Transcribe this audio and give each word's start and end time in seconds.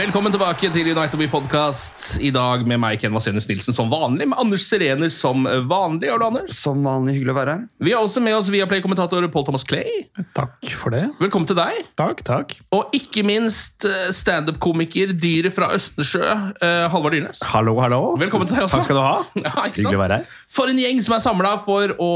Velkommen 0.00 0.32
tilbake 0.32 0.68
til 0.72 0.86
United 0.94 1.18
We 1.20 1.26
Podcast. 1.28 2.14
I 2.24 2.30
dag 2.32 2.62
med 2.64 2.78
meg, 2.80 2.96
Ken 3.02 3.12
Vasenius 3.12 3.44
Nilsen, 3.50 3.74
som 3.76 3.90
vanlig. 3.92 4.30
Med 4.30 4.38
Anders 4.40 4.62
Serener 4.64 5.10
som 5.12 5.44
vanlig. 5.68 6.08
Hallo, 6.08 6.30
Anders. 6.30 6.54
Som 6.56 6.86
vanlig 6.86 7.18
hyggelig 7.18 7.34
å 7.34 7.36
være 7.36 7.56
her. 7.58 7.66
Vi 7.84 7.92
har 7.92 8.06
også 8.06 8.22
med 8.24 8.38
oss 8.38 8.48
Viaplay-kommentator 8.48 9.26
Paul 9.34 9.44
Thomas 9.44 9.66
Clay. 9.68 10.06
Takk 10.38 10.70
for 10.72 10.96
det. 10.96 11.02
Velkommen 11.20 11.50
til 11.50 11.58
deg. 11.58 11.82
Takk, 12.00 12.22
takk. 12.24 12.54
Og 12.78 12.96
ikke 12.96 13.26
minst 13.28 13.84
eh, 13.84 14.08
standup-komiker, 14.16 15.12
dyret 15.20 15.58
fra 15.58 15.68
Østersjø, 15.76 16.24
eh, 16.24 16.86
Halvard 16.94 17.18
Dyrnes. 17.18 17.44
Hallo, 17.52 17.76
hallo. 17.84 18.00
Velkommen 18.22 18.48
til 18.48 18.56
deg 18.56 18.70
også. 18.70 18.80
Takk 18.80 18.88
skal 18.88 19.02
du 19.02 19.04
ha. 19.04 19.14
Ja, 19.50 19.52
ikke 19.66 19.82
Hyggelig 19.82 20.00
å 20.00 20.04
være 20.06 20.22
her. 20.22 20.34
For 20.56 20.72
en 20.72 20.80
gjeng 20.80 21.04
som 21.04 21.18
er 21.18 21.26
samla 21.28 21.52
for 21.68 21.92
å 22.00 22.12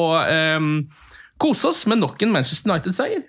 um, 0.56 0.76
kose 1.36 1.68
oss 1.74 1.84
med 1.90 2.00
nok 2.00 2.24
en 2.24 2.32
Manchester 2.32 2.72
United-seier. 2.72 3.28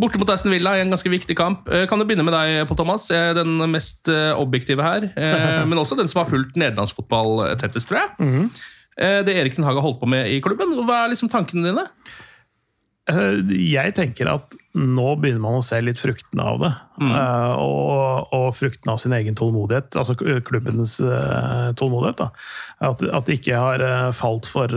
Borte 0.00 0.18
mot 0.18 0.30
Aston 0.34 0.50
Villa 0.50 0.72
i 0.74 0.80
en 0.82 0.90
ganske 0.90 1.10
viktig 1.12 1.36
kamp. 1.38 1.68
Eh, 1.70 1.84
Kan 1.86 2.00
du 2.00 2.04
begynne 2.08 2.24
med 2.26 2.34
deg, 2.34 2.64
på 2.66 2.74
Thomas? 2.74 3.06
Den 3.08 3.56
mest 3.70 4.08
eh, 4.10 4.32
objektive 4.34 4.82
her. 4.82 5.06
eh, 5.14 5.60
Men 5.70 5.78
også 5.78 5.94
den 6.00 6.08
som 6.10 6.24
har 6.24 6.30
fulgt 6.32 6.58
nederlandsfotball 6.58 7.44
tettest, 7.60 7.86
tror 7.92 8.00
jeg. 8.02 8.48
Eh, 8.98 9.20
Det 9.26 9.36
Erik 9.38 9.54
Den 9.54 9.64
Haag 9.68 9.78
har 9.78 9.86
holdt 9.86 10.00
på 10.02 10.10
med 10.10 10.26
i 10.34 10.40
klubben. 10.42 10.74
Hva 10.82 11.04
er 11.04 11.12
liksom 11.14 11.30
tankene 11.30 11.68
dine? 11.70 11.86
Jeg 13.04 13.92
tenker 13.92 14.30
at 14.32 14.54
nå 14.80 15.10
begynner 15.20 15.42
man 15.44 15.58
å 15.58 15.64
se 15.64 15.76
litt 15.84 16.00
fruktene 16.00 16.40
av 16.48 16.56
det. 16.62 16.70
Mm. 17.04 17.10
Og, 17.60 18.32
og 18.32 18.46
fruktene 18.56 18.94
av 18.94 19.00
sin 19.02 19.12
egen 19.12 19.36
tålmodighet, 19.36 19.92
altså 20.00 20.16
klubbens 20.16 20.94
tålmodighet. 21.76 22.22
At, 22.88 23.04
at 23.04 23.28
de 23.28 23.36
ikke 23.36 23.60
har 23.60 23.84
falt 24.16 24.48
for 24.48 24.72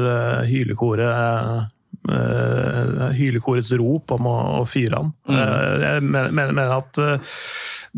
hylekoret 0.49 1.71
eh, 2.13 3.03
hylekorets 3.17 3.71
rop 3.79 4.13
om 4.15 4.29
å, 4.29 4.37
å 4.61 4.63
fyre 4.69 5.01
han. 5.01 5.11
Eh, 5.29 5.73
Jeg 5.83 6.05
mener, 6.05 6.53
mener 6.55 6.77
at 6.77 7.01
uh, 7.01 7.35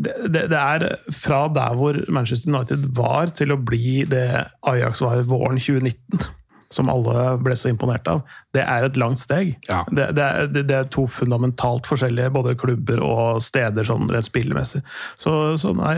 det, 0.00 0.16
det, 0.32 0.46
det 0.52 0.58
er 0.58 0.86
fra 1.14 1.44
der 1.52 1.78
hvor 1.78 1.98
Manchester 2.12 2.52
United 2.52 2.90
var, 2.96 3.32
til 3.36 3.54
å 3.54 3.60
bli 3.60 4.04
det 4.10 4.26
Ajax 4.68 5.02
var 5.04 5.24
våren 5.28 5.60
2019 5.60 6.36
som 6.70 6.90
alle 6.90 7.34
ble 7.42 7.56
så 7.58 7.70
imponert 7.72 8.06
av, 8.10 8.20
det 8.54 8.62
er 8.62 8.86
et 8.86 8.98
langt 9.00 9.18
steg. 9.18 9.56
Ja. 9.66 9.82
Det, 9.90 10.12
det, 10.14 10.22
er, 10.26 10.50
det, 10.54 10.76
er 10.76 10.86
to 10.92 11.06
fundamentalt 11.10 11.88
forskjellige 11.90 12.30
både 12.34 12.54
klubber 12.58 13.02
og 13.02 13.42
steder 13.42 13.86
sånn 13.86 14.06
rent 14.12 14.28
spillemessig. 14.28 14.84
Så, 15.18 15.34
så 15.58 15.74
nei, 15.74 15.96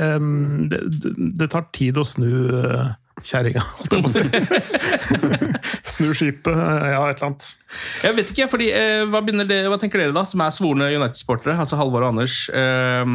det, 0.72 0.80
det 1.42 1.50
tar 1.52 1.68
tid 1.76 2.00
å 2.00 2.06
snu 2.08 2.32
uh, 2.56 2.94
kjerringa, 3.20 3.62
holdt 3.78 3.94
jeg 3.94 4.04
på 4.04 4.08
å 4.08 4.14
si. 4.14 4.22
snu 5.94 6.12
skipet, 6.16 6.56
ja, 6.56 7.02
et 7.10 7.20
eller 7.20 7.28
annet. 7.28 7.48
Jeg 8.02 8.16
vet 8.16 8.32
ikke, 8.32 8.48
fordi, 8.52 8.70
eh, 8.74 9.04
hva, 9.10 9.20
det, 9.22 9.58
hva 9.70 9.78
tenker 9.80 10.02
dere 10.02 10.16
da, 10.16 10.24
som 10.28 10.42
er 10.44 10.54
svorne 10.54 10.90
United-sportere? 10.90 11.56
Altså 11.60 11.78
Halvor 11.80 12.06
og 12.06 12.12
Anders. 12.12 12.36
Eh, 12.48 13.14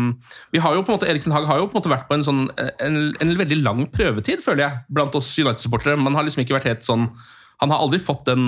vi 0.54 0.64
har 0.64 0.78
jo 0.78 0.84
på 0.86 0.94
en 0.94 1.00
måte, 1.00 1.10
Erik 1.10 1.26
Den 1.26 1.36
Haag 1.36 1.50
har 1.50 1.62
jo 1.62 1.70
på 1.70 1.78
en 1.78 1.82
måte 1.82 1.94
vært 1.94 2.08
på 2.10 2.18
en, 2.18 2.28
sånn, 2.28 2.44
en, 2.58 3.00
en 3.24 3.38
veldig 3.42 3.62
lang 3.64 3.86
prøvetid, 3.94 4.46
føler 4.46 4.68
jeg, 4.68 4.84
blant 5.00 5.18
oss 5.18 5.34
United-supportere. 5.38 6.00
Man 6.00 6.18
har 6.18 6.28
liksom 6.28 6.46
ikke 6.46 6.60
vært 6.60 6.72
helt 6.72 6.88
sånn 6.88 7.10
Han 7.64 7.72
har 7.74 7.82
aldri 7.82 7.98
fått 7.98 8.28
den 8.28 8.44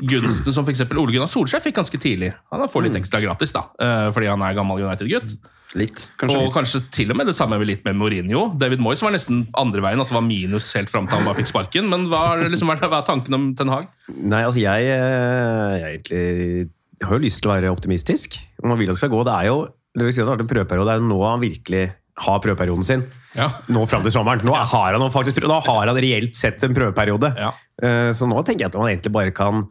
gunsten 0.00 0.54
som 0.54 0.66
f.eks. 0.66 0.84
Ole 0.90 1.14
Gunnar 1.14 1.30
Solskjær 1.30 1.62
fikk 1.64 1.78
ganske 1.80 2.00
tidlig. 2.00 2.32
Han 2.52 2.64
får 2.70 2.88
litt 2.88 2.98
ekstra 3.02 3.20
gratis, 3.22 3.52
da, 3.54 3.66
eh, 3.82 4.08
fordi 4.14 4.30
han 4.30 4.42
er 4.42 4.56
gammel 4.56 4.82
United-gutt. 4.86 5.36
Litt, 5.74 6.04
kanskje. 6.20 6.38
Og 6.38 6.44
litt. 6.46 6.54
kanskje 6.54 6.80
til 6.94 7.10
og 7.10 7.18
med 7.18 7.26
det 7.30 7.34
samme 7.34 7.58
litt 7.66 7.82
med 7.86 7.98
Mourinho. 7.98 8.46
David 8.58 8.82
Moyes 8.82 9.02
var 9.02 9.14
nesten 9.14 9.46
andre 9.58 9.82
veien, 9.82 10.02
at 10.02 10.10
det 10.10 10.14
var 10.14 10.26
minus 10.26 10.70
helt 10.78 10.92
fram 10.92 11.08
til 11.08 11.18
han 11.18 11.26
bare 11.26 11.40
fikk 11.40 11.50
sparken. 11.50 11.90
Men 11.90 12.06
hva 12.12 12.24
er, 12.36 12.48
liksom, 12.52 12.70
hva 12.70 12.78
er 12.78 13.06
tanken 13.08 13.34
om 13.34 13.48
Ten 13.58 13.72
Hag? 13.72 13.88
Nei, 14.14 14.44
altså 14.46 14.62
jeg, 14.62 14.90
eh, 14.94 15.78
jeg 15.80 15.88
egentlig 15.90 16.70
jeg 16.94 17.08
har 17.08 17.18
jo 17.18 17.24
lyst 17.26 17.42
til 17.42 17.50
å 17.50 17.56
være 17.56 17.72
optimistisk. 17.74 18.38
Om 18.62 18.70
man 18.70 18.78
vil 18.78 18.92
at 18.92 18.96
det 18.96 19.02
skal 19.02 19.12
gå, 19.12 19.24
det 19.26 19.34
er 19.34 19.50
jo 19.50 19.58
det 19.94 20.08
vil 20.08 20.14
si 20.14 20.22
at 20.22 20.26
det 20.26 20.32
har 20.32 20.38
vært 20.38 20.44
en 20.44 20.50
prøveperiode, 20.50 20.86
det 20.88 20.94
er 20.94 21.02
jo 21.02 21.10
nå 21.10 21.18
han 21.22 21.42
virkelig 21.42 21.82
har 22.22 22.40
prøveperioden 22.44 22.86
sin. 22.86 23.04
Ja. 23.34 23.48
Nå 23.66 23.82
fram 23.90 24.04
til 24.06 24.14
sommeren. 24.14 24.44
Nå 24.46 24.54
har 24.54 24.94
han, 24.94 25.04
faktisk 25.10 25.42
nå 25.42 25.56
har 25.66 25.88
han 25.90 25.98
reelt 25.98 26.36
sett 26.38 26.62
en 26.62 26.74
prøveperiode. 26.76 27.32
Ja. 27.38 27.50
Eh, 27.82 28.12
Så 28.14 28.28
nå 28.30 28.38
tenker 28.46 28.66
jeg 28.66 28.70
at 28.70 28.78
man 28.78 28.90
egentlig 28.92 29.10
bare 29.10 29.32
kan 29.34 29.64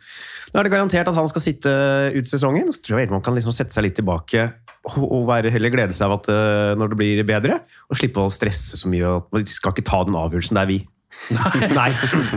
Nå 0.53 0.59
er 0.59 0.67
det 0.67 0.73
garantert 0.73 1.07
at 1.07 1.15
han 1.15 1.29
skal 1.31 1.41
sitte 1.41 1.71
ut 2.13 2.27
sesongen. 2.29 2.67
Så 2.75 2.83
tror 2.83 2.99
jeg 2.99 3.09
man 3.09 3.23
kan 3.23 3.33
liksom 3.33 3.55
sette 3.55 3.73
seg 3.73 3.87
litt 3.87 3.95
tilbake 4.01 4.49
og 4.83 5.05
og 5.15 5.21
være, 5.29 5.47
heller 5.47 5.71
glede 5.71 5.95
seg 5.95 6.09
av 6.09 6.17
at 6.17 6.27
eh, 6.27 6.73
når 6.75 6.91
det 6.91 6.97
blir 6.99 7.21
bedre, 7.23 7.61
og 7.87 7.95
slippe 7.95 8.19
å 8.19 8.31
stresse 8.33 8.75
så 8.75 8.89
mye. 8.91 9.13
At 9.21 9.29
man 9.31 9.45
skal 9.47 9.71
ikke 9.71 9.85
ta 9.87 10.01
den 10.03 10.17
avgjørelsen, 10.19 10.59
det 10.59 10.63
er 10.65 10.71
vi. 10.73 10.79
Nei. 11.79 11.87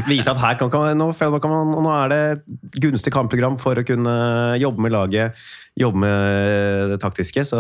Vite 0.07 0.31
at 0.31 0.39
her 0.39 0.55
kan, 0.61 0.71
kan, 0.71 0.95
nå, 0.95 1.09
kan 1.19 1.51
man, 1.51 1.73
nå 1.83 1.91
er 1.97 2.13
det 2.13 2.21
et 2.37 2.79
gunstig 2.87 3.11
kampprogram 3.15 3.59
for 3.59 3.75
å 3.81 3.85
kunne 3.89 4.15
jobbe 4.63 4.85
med 4.85 4.95
laget, 4.95 5.35
jobbe 5.75 6.05
med 6.05 6.93
det 6.95 7.01
taktiske. 7.03 7.43
Så 7.51 7.59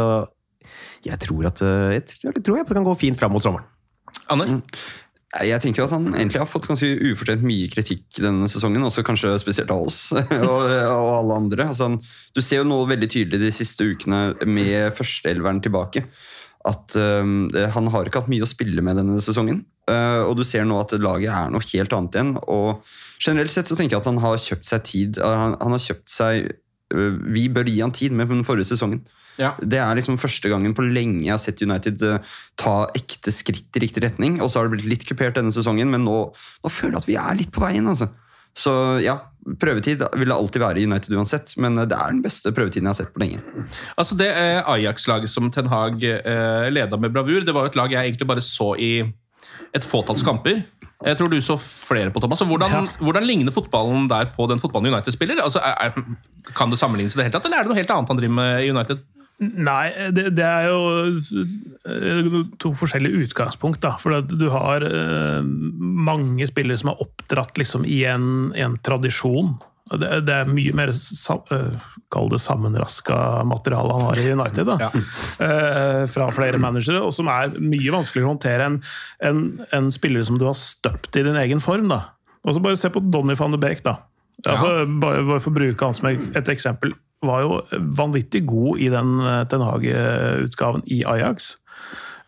jeg 1.09 1.23
tror 1.23 1.49
at 1.51 1.65
eh, 1.65 1.97
jeg, 1.97 2.21
tror 2.23 2.61
at 2.61 2.71
det 2.71 2.79
kan 2.79 2.87
gå 2.87 2.95
fint 3.01 3.19
fram 3.19 3.35
mot 3.37 3.45
sommeren. 3.45 3.67
Anders? 4.33 4.63
Jeg 5.43 5.61
tenker 5.61 5.85
at 5.85 5.93
han 5.93 6.07
egentlig 6.15 6.41
har 6.41 6.49
fått 6.49 6.69
ganske 6.71 6.87
ufortjent 7.11 7.43
mye 7.45 7.67
kritikk 7.69 8.21
denne 8.23 8.47
sesongen, 8.49 8.85
også 8.87 9.03
kanskje 9.05 9.35
spesielt 9.43 9.73
av 9.75 9.83
oss 9.85 9.99
og, 10.15 10.63
og 10.63 11.11
alle 11.11 11.37
andre. 11.43 11.67
Altså 11.67 11.91
han, 11.91 11.99
du 12.33 12.41
ser 12.41 12.63
jo 12.63 12.69
nå 12.69 12.79
veldig 12.89 13.09
tydelig 13.13 13.43
de 13.43 13.53
siste 13.53 13.85
ukene 13.85 14.31
med 14.49 14.95
førsteelveren 14.97 15.61
tilbake 15.67 16.07
at 16.67 16.97
um, 16.99 17.47
han 17.53 17.91
har 17.95 18.09
ikke 18.09 18.25
hatt 18.25 18.31
mye 18.31 18.45
å 18.45 18.51
spille 18.51 18.83
med 18.85 18.99
denne 18.99 19.19
sesongen. 19.23 19.63
Uh, 19.87 20.27
og 20.27 20.35
du 20.39 20.43
ser 20.47 20.67
nå 20.67 20.79
at 20.83 20.97
laget 20.99 21.31
er 21.31 21.53
noe 21.55 21.67
helt 21.71 21.95
annet 21.95 22.17
igjen. 22.19 22.33
Og 22.51 22.83
generelt 23.23 23.55
sett 23.55 23.71
så 23.71 23.79
tenker 23.79 23.97
jeg 23.97 24.03
at 24.03 24.11
han 24.11 24.23
har 24.25 24.41
kjøpt 24.43 24.71
seg 24.71 24.87
tid. 24.89 25.21
Uh, 25.23 25.37
Han, 25.45 25.55
han 25.61 25.77
har 25.77 25.85
kjøpt 25.85 26.11
seg 26.11 26.49
uh, 26.95 27.13
Vi 27.37 27.47
bør 27.53 27.71
gi 27.71 27.79
han 27.85 27.95
tid 27.95 28.17
med 28.17 28.33
den 28.33 28.43
forrige 28.47 28.73
sesongen. 28.73 29.05
Ja. 29.39 29.55
Det 29.61 29.79
er 29.83 29.95
liksom 29.99 30.17
første 30.21 30.49
gangen 30.53 30.73
på 30.77 30.85
lenge 30.87 31.25
jeg 31.27 31.35
har 31.35 31.43
sett 31.43 31.61
United 31.63 32.03
eh, 32.03 32.37
ta 32.57 32.77
ekte 32.97 33.33
skritt 33.35 33.77
i 33.77 33.83
riktig 33.85 34.03
retning. 34.07 34.39
Og 34.41 34.49
så 34.51 34.61
har 34.63 34.69
det 34.71 34.79
blitt 34.79 34.91
litt 34.95 35.09
kupert 35.09 35.37
denne 35.37 35.53
sesongen, 35.53 35.91
men 35.93 36.05
nå, 36.09 36.19
nå 36.65 36.73
føler 36.73 36.97
jeg 36.97 37.05
at 37.05 37.11
vi 37.11 37.19
er 37.21 37.41
litt 37.43 37.53
på 37.53 37.65
veien. 37.65 37.89
altså. 37.93 38.09
Så 38.57 38.73
ja, 39.05 39.19
prøvetid 39.61 40.01
vil 40.17 40.31
det 40.33 40.37
alltid 40.39 40.63
være 40.63 40.81
i 40.81 40.87
United 40.89 41.13
uansett, 41.13 41.53
men 41.61 41.77
eh, 41.83 41.85
det 41.91 41.99
er 42.01 42.15
den 42.15 42.23
beste 42.25 42.55
prøvetiden 42.57 42.89
jeg 42.89 42.95
har 42.95 43.01
sett 43.03 43.13
på 43.13 43.21
lenge. 43.21 43.43
Altså 44.01 44.17
Det 44.17 44.31
eh, 44.33 44.63
Ajax-laget 44.73 45.29
som 45.33 45.51
Ten 45.53 45.69
Hag 45.69 46.01
eh, 46.09 46.71
leda 46.73 46.97
med 46.97 47.13
bravur, 47.13 47.45
det 47.45 47.53
var 47.53 47.67
jo 47.69 47.75
et 47.75 47.79
lag 47.83 47.93
jeg 47.93 48.09
egentlig 48.11 48.31
bare 48.33 48.45
så 48.45 48.73
i 48.81 48.91
et 49.77 49.85
fåtalls 49.85 50.25
kamper. 50.25 50.63
Jeg 51.05 51.19
tror 51.19 51.29
du 51.29 51.37
så 51.45 51.59
flere 51.61 52.09
på 52.13 52.21
Thomas. 52.25 52.41
Hvordan, 52.41 52.73
Ja. 52.73 52.81
hvordan 53.05 53.27
ligner 53.29 53.53
fotballen 53.53 54.09
der 54.09 54.31
på 54.33 54.47
den 54.49 54.59
fotballen 54.63 54.89
United 54.95 55.13
spiller? 55.13 55.43
Altså, 55.45 55.61
er, 55.61 55.91
er, 55.93 56.49
kan 56.57 56.73
det 56.73 56.79
sammenlignes 56.81 57.13
i 57.13 57.21
det 57.21 57.27
hele 57.29 57.37
tatt, 57.37 57.45
eller 57.45 57.61
er 57.61 57.67
det 57.67 57.73
noe 57.75 57.77
helt 57.79 57.93
annet 57.93 58.09
han 58.15 58.21
driver 58.23 58.37
med 58.39 58.65
i 58.65 58.71
United? 58.73 59.05
Nei, 59.39 59.91
det, 60.17 60.31
det 60.39 60.45
er 60.49 60.71
jo 60.71 60.81
eh, 61.85 62.29
to 62.63 62.71
forskjellige 62.77 63.27
utgangspunkt. 63.27 63.83
da, 63.85 63.91
For 64.01 64.23
du 64.25 64.47
har 64.55 64.85
eh, 64.87 65.43
mange 65.45 66.47
spillere 66.49 66.81
som 66.81 66.95
er 66.95 67.03
oppdratt 67.05 67.59
liksom, 67.61 67.85
i 67.85 67.99
en, 68.09 68.55
en 68.57 68.79
tradisjon. 68.81 69.59
Det, 69.93 70.09
det 70.27 70.35
er 70.35 70.49
mye 70.49 70.73
mer 70.75 70.91
eh, 70.91 71.85
kall 72.11 72.33
det 72.33 72.41
sammenraska 72.43 73.45
materiale 73.47 73.99
han 73.99 74.09
har 74.09 74.23
i 74.25 74.27
United. 74.33 74.73
da, 74.73 74.79
Ja. 74.89 74.91
Fra 76.11 76.31
flere 76.33 76.59
managere, 76.63 77.05
og 77.05 77.13
som 77.15 77.29
er 77.29 77.53
mye 77.61 77.93
vanskeligere 77.93 78.31
å 78.31 78.33
håndtere 78.35 78.71
enn 78.71 78.81
en, 79.29 79.45
en 79.77 79.93
spiller 79.95 80.25
som 80.27 80.41
du 80.41 80.49
har 80.49 80.57
støpt 80.57 81.21
i 81.21 81.27
din 81.29 81.37
egen 81.45 81.61
form. 81.61 81.91
da. 81.93 82.07
Og 82.47 82.57
så 82.57 82.65
Bare 82.65 82.81
se 82.81 82.89
på 82.95 83.05
Donny 83.05 83.37
van 83.37 83.53
de 83.53 83.61
Beek. 83.61 83.85
da. 83.85 83.99
Altså, 84.47 84.79
ja. 84.81 84.89
bare 85.05 85.41
for 85.41 85.53
å 85.53 85.59
bruke 85.61 85.85
han 85.85 85.95
som 85.97 86.09
et 86.09 86.49
eksempel. 86.53 86.97
Var 87.25 87.45
jo 87.45 87.61
vanvittig 87.97 88.45
god 88.49 88.83
i 88.83 88.91
den 88.93 89.15
eh, 89.25 89.45
Ten 89.49 89.65
Hage-utgaven 89.65 90.85
i 90.93 91.03
Ajax. 91.09 91.55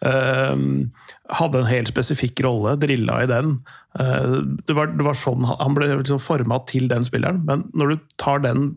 Ehm, 0.07 0.93
hadde 1.35 1.61
en 1.61 1.69
helt 1.69 1.91
spesifikk 1.91 2.41
rolle, 2.47 2.77
drilla 2.81 3.23
i 3.25 3.29
den. 3.31 3.59
Uh, 3.99 4.45
det, 4.69 4.77
var, 4.77 4.93
det 4.95 5.03
var 5.03 5.17
sånn 5.19 5.43
han- 5.49 5.75
ble 5.75 5.89
liksom 5.91 6.21
forma 6.23 6.61
til 6.71 6.87
den 6.91 7.07
spilleren, 7.09 7.41
men 7.49 7.65
når 7.75 7.91
du 7.91 8.05
tar 8.21 8.45
den 8.45 8.77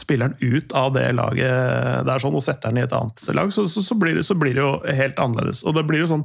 spilleren 0.00 0.32
ut 0.40 0.72
av 0.72 0.94
det 0.94 1.10
laget 1.12 2.06
der 2.08 2.22
sånn, 2.22 2.38
og 2.38 2.44
setter 2.46 2.72
den 2.72 2.80
i 2.80 2.86
et 2.86 2.94
annet 2.96 3.26
lag, 3.36 3.52
så, 3.52 3.66
så, 3.68 3.82
så, 3.84 3.98
blir, 4.00 4.16
det, 4.16 4.24
så 4.24 4.36
blir 4.38 4.56
det 4.56 4.64
jo 4.64 4.72
helt 4.88 5.20
annerledes. 5.20 5.60
Og 5.66 5.76
det 5.76 5.84
blir 5.90 6.00
jo 6.00 6.08
sånn 6.14 6.24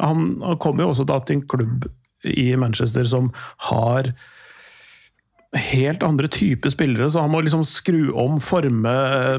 han 0.00 0.56
kommer 0.60 0.84
jo 0.84 0.92
også 0.92 1.04
da 1.08 1.18
til 1.20 1.38
en 1.38 1.46
klubb 1.48 1.88
i 2.24 2.52
Manchester 2.56 3.04
som 3.08 3.30
har 3.68 4.12
helt 5.52 6.00
andre 6.06 6.30
typer 6.32 6.72
spillere, 6.72 7.10
så 7.12 7.20
han 7.26 7.32
må 7.34 7.42
liksom 7.44 7.60
skru 7.68 8.06
om, 8.16 8.38
forme, 8.40 8.94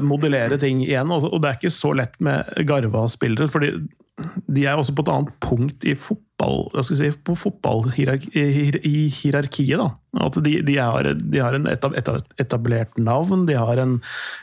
modellere 0.06 0.60
ting 0.62 0.78
igjen. 0.84 1.10
Og 1.10 1.26
og 1.32 1.40
det 1.42 1.48
er 1.50 1.56
ikke 1.58 1.72
så 1.74 1.90
lett 1.98 2.14
med 2.22 2.46
garva 2.68 3.02
spillere, 3.10 3.48
fordi 3.50 3.72
de 4.46 4.62
er 4.70 4.78
også 4.78 4.94
på 4.94 5.02
et 5.02 5.10
annet 5.10 5.32
punkt 5.42 5.82
i 5.90 5.96
fotball, 5.98 6.68
si, 6.86 7.08
på 7.26 7.34
fotballhierarkiet. 7.34 9.74
da. 9.80 9.88
At 10.22 10.38
de, 10.44 10.52
de, 10.62 10.76
har, 10.78 11.08
de 11.18 11.38
har 11.42 11.54
en 11.58 11.66
etab- 11.66 11.96
etab- 11.98 12.30
etablert 12.38 12.94
navn, 12.98 13.46
de 13.48 13.54
har 13.58 13.76
en 13.82 13.96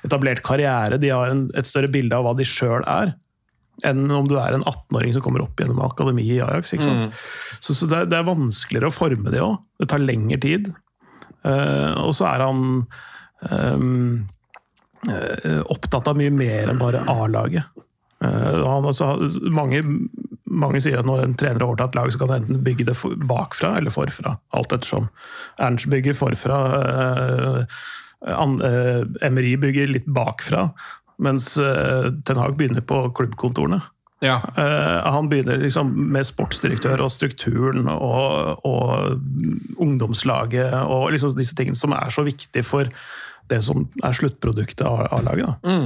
etablert 0.04 0.42
karriere, 0.44 0.98
de 1.00 1.10
har 1.14 1.30
en, 1.32 1.46
et 1.56 1.68
større 1.70 1.88
bilde 1.92 2.16
av 2.18 2.24
hva 2.28 2.36
de 2.38 2.44
sjøl 2.48 2.84
er 2.88 3.14
enn 3.88 4.12
om 4.14 4.28
du 4.30 4.36
er 4.38 4.54
en 4.54 4.62
18-åring 4.68 5.14
som 5.16 5.24
kommer 5.26 5.42
opp 5.42 5.58
gjennom 5.58 5.80
akademiet 5.82 6.36
i 6.36 6.42
Ajax. 6.44 6.74
ikke 6.76 6.86
sant? 6.86 7.16
Så, 7.64 7.74
så 7.74 7.88
det, 7.90 7.98
er, 8.04 8.10
det 8.12 8.18
er 8.20 8.28
vanskeligere 8.28 8.92
å 8.92 8.94
forme 8.94 9.32
det 9.34 9.40
òg. 9.42 9.56
Det 9.82 9.88
tar 9.90 10.04
lengre 10.04 10.38
tid. 10.44 10.68
Eh, 11.48 11.94
og 12.02 12.14
så 12.16 12.28
er 12.30 12.44
han 12.46 12.66
um, 13.50 14.28
opptatt 15.74 16.12
av 16.12 16.20
mye 16.20 16.34
mer 16.34 16.72
enn 16.72 16.82
bare 16.82 17.04
A-laget. 17.10 17.82
Eh, 18.22 18.62
altså, 18.62 19.14
mange, 19.54 19.82
mange 20.46 20.82
sier 20.84 21.02
at 21.02 21.10
når 21.10 21.26
en 21.26 21.38
trener 21.40 21.64
har 21.64 21.70
overtatt 21.72 21.98
lag, 21.98 22.12
så 22.14 22.22
kan 22.22 22.34
han 22.34 22.46
enten 22.46 22.64
bygge 22.66 22.90
det 22.92 22.98
bakfra 23.30 23.76
eller 23.80 23.94
forfra. 23.94 24.36
Alt 24.58 24.76
ettersom. 24.78 25.10
Ernst 25.62 25.90
bygger 25.92 26.18
forfra. 26.18 26.60
MRI 28.22 29.56
bygger 29.58 29.90
litt 29.90 30.06
bakfra, 30.06 30.68
mens 31.26 31.56
Ten 31.58 32.38
Hag 32.38 32.54
begynner 32.60 32.86
på 32.86 33.08
klubbkontorene. 33.18 33.82
Ja. 34.22 34.38
Uh, 34.54 35.12
han 35.12 35.30
begynner 35.32 35.58
liksom 35.58 35.96
med 36.14 36.28
sportsdirektør 36.30 37.02
og 37.02 37.10
strukturen 37.10 37.90
og, 37.90 38.62
og 38.68 39.18
ungdomslaget 39.82 40.76
og 40.84 41.10
liksom 41.16 41.34
disse 41.40 41.58
tingene 41.58 41.80
som 41.80 41.96
er 41.98 42.14
så 42.14 42.26
viktige 42.28 42.66
for 42.66 42.92
det 43.52 43.60
som 43.68 43.84
er 44.08 44.16
sluttproduktet 44.18 44.82
av, 44.88 45.04
av 45.14 45.24
laget. 45.28 45.52
Da. 45.62 45.78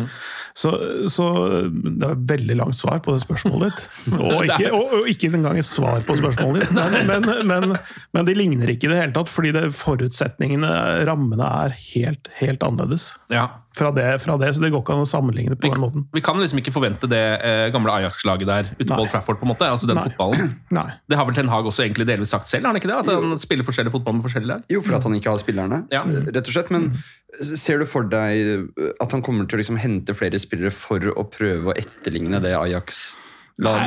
Så, 0.56 0.72
så 1.12 1.26
det 1.74 2.06
er 2.06 2.14
et 2.16 2.26
veldig 2.30 2.56
langt 2.62 2.78
svar 2.80 3.02
på 3.04 3.16
det 3.18 3.24
spørsmålet 3.26 3.74
ditt. 3.74 3.88
Og 4.22 4.46
ikke, 4.48 4.70
og, 4.78 4.94
og 5.02 5.10
ikke 5.12 5.32
engang 5.36 5.60
et 5.60 5.68
svar 5.68 6.00
på 6.08 6.16
spørsmålet 6.22 6.64
ditt. 6.64 6.78
Men, 6.78 7.26
men, 7.26 7.52
men, 7.52 7.76
men 8.16 8.30
de 8.30 8.38
ligner 8.38 8.72
ikke 8.72 8.88
i 8.88 8.94
det 8.94 9.02
hele 9.02 9.16
tatt, 9.18 9.32
fordi 9.34 9.52
det, 9.58 9.66
forutsetningene, 9.76 10.72
rammene, 11.10 11.52
er 11.66 11.76
helt, 11.92 12.32
helt 12.42 12.64
annerledes. 12.66 13.14
ja. 13.34 13.48
Fra 13.76 13.90
det, 13.92 14.06
fra 14.24 14.38
det, 14.40 14.54
så 14.56 14.62
det 14.64 14.70
går 14.72 14.80
ikke 14.86 14.94
an 14.96 15.02
å 15.04 15.08
sammenligne 15.10 15.58
på 15.60 15.68
den 15.68 15.82
måten. 15.84 16.04
Vi 16.16 16.22
kan 16.24 16.38
liksom 16.40 16.62
ikke 16.62 16.72
forvente 16.72 17.10
det 17.12 17.20
eh, 17.44 17.66
gamle 17.76 17.92
Ajax-laget 17.92 18.48
der 18.48 18.70
ute 18.78 18.86
på 18.88 19.02
Old 19.04 19.10
Trafford. 19.12 19.36
på 19.42 19.44
en 19.44 19.52
måte, 19.52 19.68
altså 19.68 19.90
den 19.90 20.00
Nei. 20.00 20.06
fotballen. 20.14 20.54
Nei. 20.78 20.86
Det 21.12 21.18
har 21.20 21.28
vel 21.28 21.36
Ten 21.36 21.52
Hag 21.52 21.68
også 21.68 21.84
egentlig 21.84 22.08
delvis 22.08 22.32
sagt 22.32 22.48
selv? 22.48 22.64
har 22.64 22.72
han 22.72 22.80
ikke 22.80 22.88
det? 22.94 23.02
At 23.04 23.12
han 23.12 23.36
spiller 23.44 23.68
forskjellig 23.68 23.92
fotball 23.98 24.16
med 24.16 24.24
forskjellige 24.30 24.52
lag? 24.54 24.64
Jo, 24.72 24.80
for 24.80 24.96
at 24.96 25.10
han 25.10 25.18
ikke 25.20 25.34
har 25.36 25.44
spillerne, 25.44 25.82
Ja. 25.92 26.06
rett 26.08 26.40
og 26.48 26.56
slett. 26.56 26.72
Men 26.72 26.88
ser 27.44 27.80
du 27.82 27.86
for 27.90 28.08
deg 28.10 28.70
at 29.02 29.12
han 29.12 29.24
kommer 29.26 29.48
til 29.48 29.58
å 29.58 29.62
liksom 29.62 29.78
hente 29.82 30.16
flere 30.18 30.40
spillere 30.42 30.72
for 30.74 31.04
å 31.16 31.28
prøve 31.32 31.72
å 31.72 31.78
etterligne 31.78 32.42
det 32.44 32.56
Ajax-laget, 32.58 33.22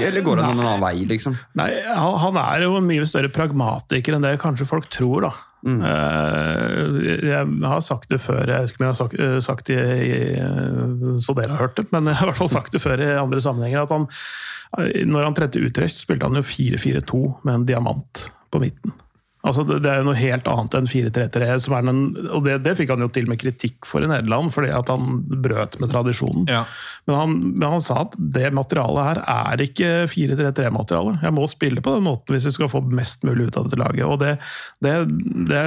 Nei, 0.01 0.07
eller 0.09 0.25
går 0.25 0.41
han 0.41 0.55
en 0.57 0.65
annen 0.65 0.81
vei, 0.81 1.05
liksom? 1.09 1.35
Nei, 1.61 1.71
han 1.85 2.19
han 2.23 2.39
er 2.41 2.65
jo 2.65 2.77
en 2.79 2.87
mye 2.89 3.05
større 3.09 3.29
pragmatiker 3.33 4.17
enn 4.17 4.25
det 4.25 4.39
kanskje 4.41 4.69
folk 4.69 4.89
tror, 4.93 5.27
da. 5.29 5.33
Eh, 5.67 7.19
Jeg 7.27 7.47
har 7.65 7.81
sagt 7.85 8.09
det 8.13 8.21
før, 8.23 8.45
jeg 8.47 8.63
vet 8.63 8.73
ikke 8.73 8.81
om 8.83 8.87
jeg 8.87 8.93
har 8.93 9.01
sagt, 9.01 9.19
eh, 9.19 9.39
sagt 9.45 9.67
det 9.67 9.81
i, 10.07 10.13
så 11.21 11.35
dere 11.37 11.57
har 11.57 11.65
hørt 11.67 11.77
det, 11.81 11.89
men 11.93 12.07
jeg 12.11 12.21
har 12.21 12.29
i 12.29 12.31
hvert 12.31 12.41
fall 12.41 12.53
sagt 12.53 12.73
det 12.73 12.83
før 12.85 13.03
i 13.03 13.11
andre 13.19 13.43
sammenhenger. 13.45 13.83
at 13.83 13.95
han, 13.97 14.07
eh, 14.79 15.05
Når 15.05 15.29
han 15.29 15.37
trente 15.37 15.63
Utrecht, 15.63 16.01
spilte 16.05 16.29
han 16.29 16.39
jo 16.39 16.45
4-4-2 16.47 17.23
med 17.45 17.55
en 17.55 17.69
diamant 17.69 18.29
på 18.53 18.63
midten. 18.63 18.95
Altså, 19.49 19.65
det, 19.69 19.89
er 19.89 20.03
jo 20.03 20.09
noe 20.11 20.19
helt 20.19 20.49
annet 20.51 20.77
enn 20.77 20.89
4-3-3, 20.91 21.49
som 21.65 21.77
er 21.79 21.87
den, 21.89 22.03
og 22.27 22.45
det, 22.45 22.59
det 22.67 22.75
fikk 22.79 22.93
han 22.93 23.05
jo 23.05 23.09
til 23.13 23.29
med 23.31 23.41
kritikk 23.41 23.89
for 23.89 24.05
i 24.05 24.11
Nederland, 24.11 24.53
fordi 24.55 24.71
at 24.77 24.93
han 24.93 25.23
brøt 25.29 25.79
med 25.83 25.93
tradisjonen. 25.93 26.45
Ja. 26.51 26.63
Men 27.09 27.17
han, 27.17 27.37
men 27.55 27.67
han 27.77 27.85
sa 27.85 28.03
at 28.05 28.17
det 28.37 28.51
materialet 28.57 29.07
her 29.07 29.23
er 29.33 29.65
ikke 29.65 29.91
4-3-3-materiale. 30.13 31.17
Jeg 31.25 31.37
må 31.39 31.47
spille 31.49 31.85
på 31.85 31.97
den 31.97 32.05
måten 32.05 32.37
hvis 32.37 32.49
vi 32.51 32.55
skal 32.59 32.73
få 32.73 32.83
mest 32.93 33.25
mulig 33.25 33.49
ut 33.49 33.57
av 33.57 33.69
dette 33.69 33.81
laget. 33.81 34.05
Og 34.05 34.21
det, 34.21 34.35
det, 34.85 34.95
det, 35.49 35.63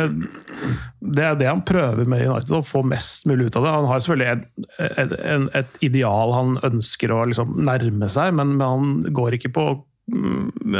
det 1.01 1.27
er 1.27 1.39
det 1.39 1.49
han 1.49 1.65
prøver 1.65 2.05
med 2.05 2.27
United, 2.27 2.53
å 2.59 2.65
få 2.65 2.83
mest 2.85 3.25
mulig 3.29 3.49
ut 3.49 3.57
av 3.57 3.65
det. 3.65 3.75
Han 3.79 3.89
har 3.89 4.05
selvfølgelig 4.05 4.33
et, 4.35 4.91
et, 5.01 5.47
et 5.63 5.81
ideal 5.89 6.35
han 6.37 6.59
ønsker 6.69 7.13
å 7.15 7.23
liksom 7.31 7.57
nærme 7.65 8.11
seg, 8.11 8.35
men, 8.37 8.53
men 8.59 8.67
han 8.67 9.15
går 9.15 9.39
ikke 9.39 9.55
på 9.57 9.71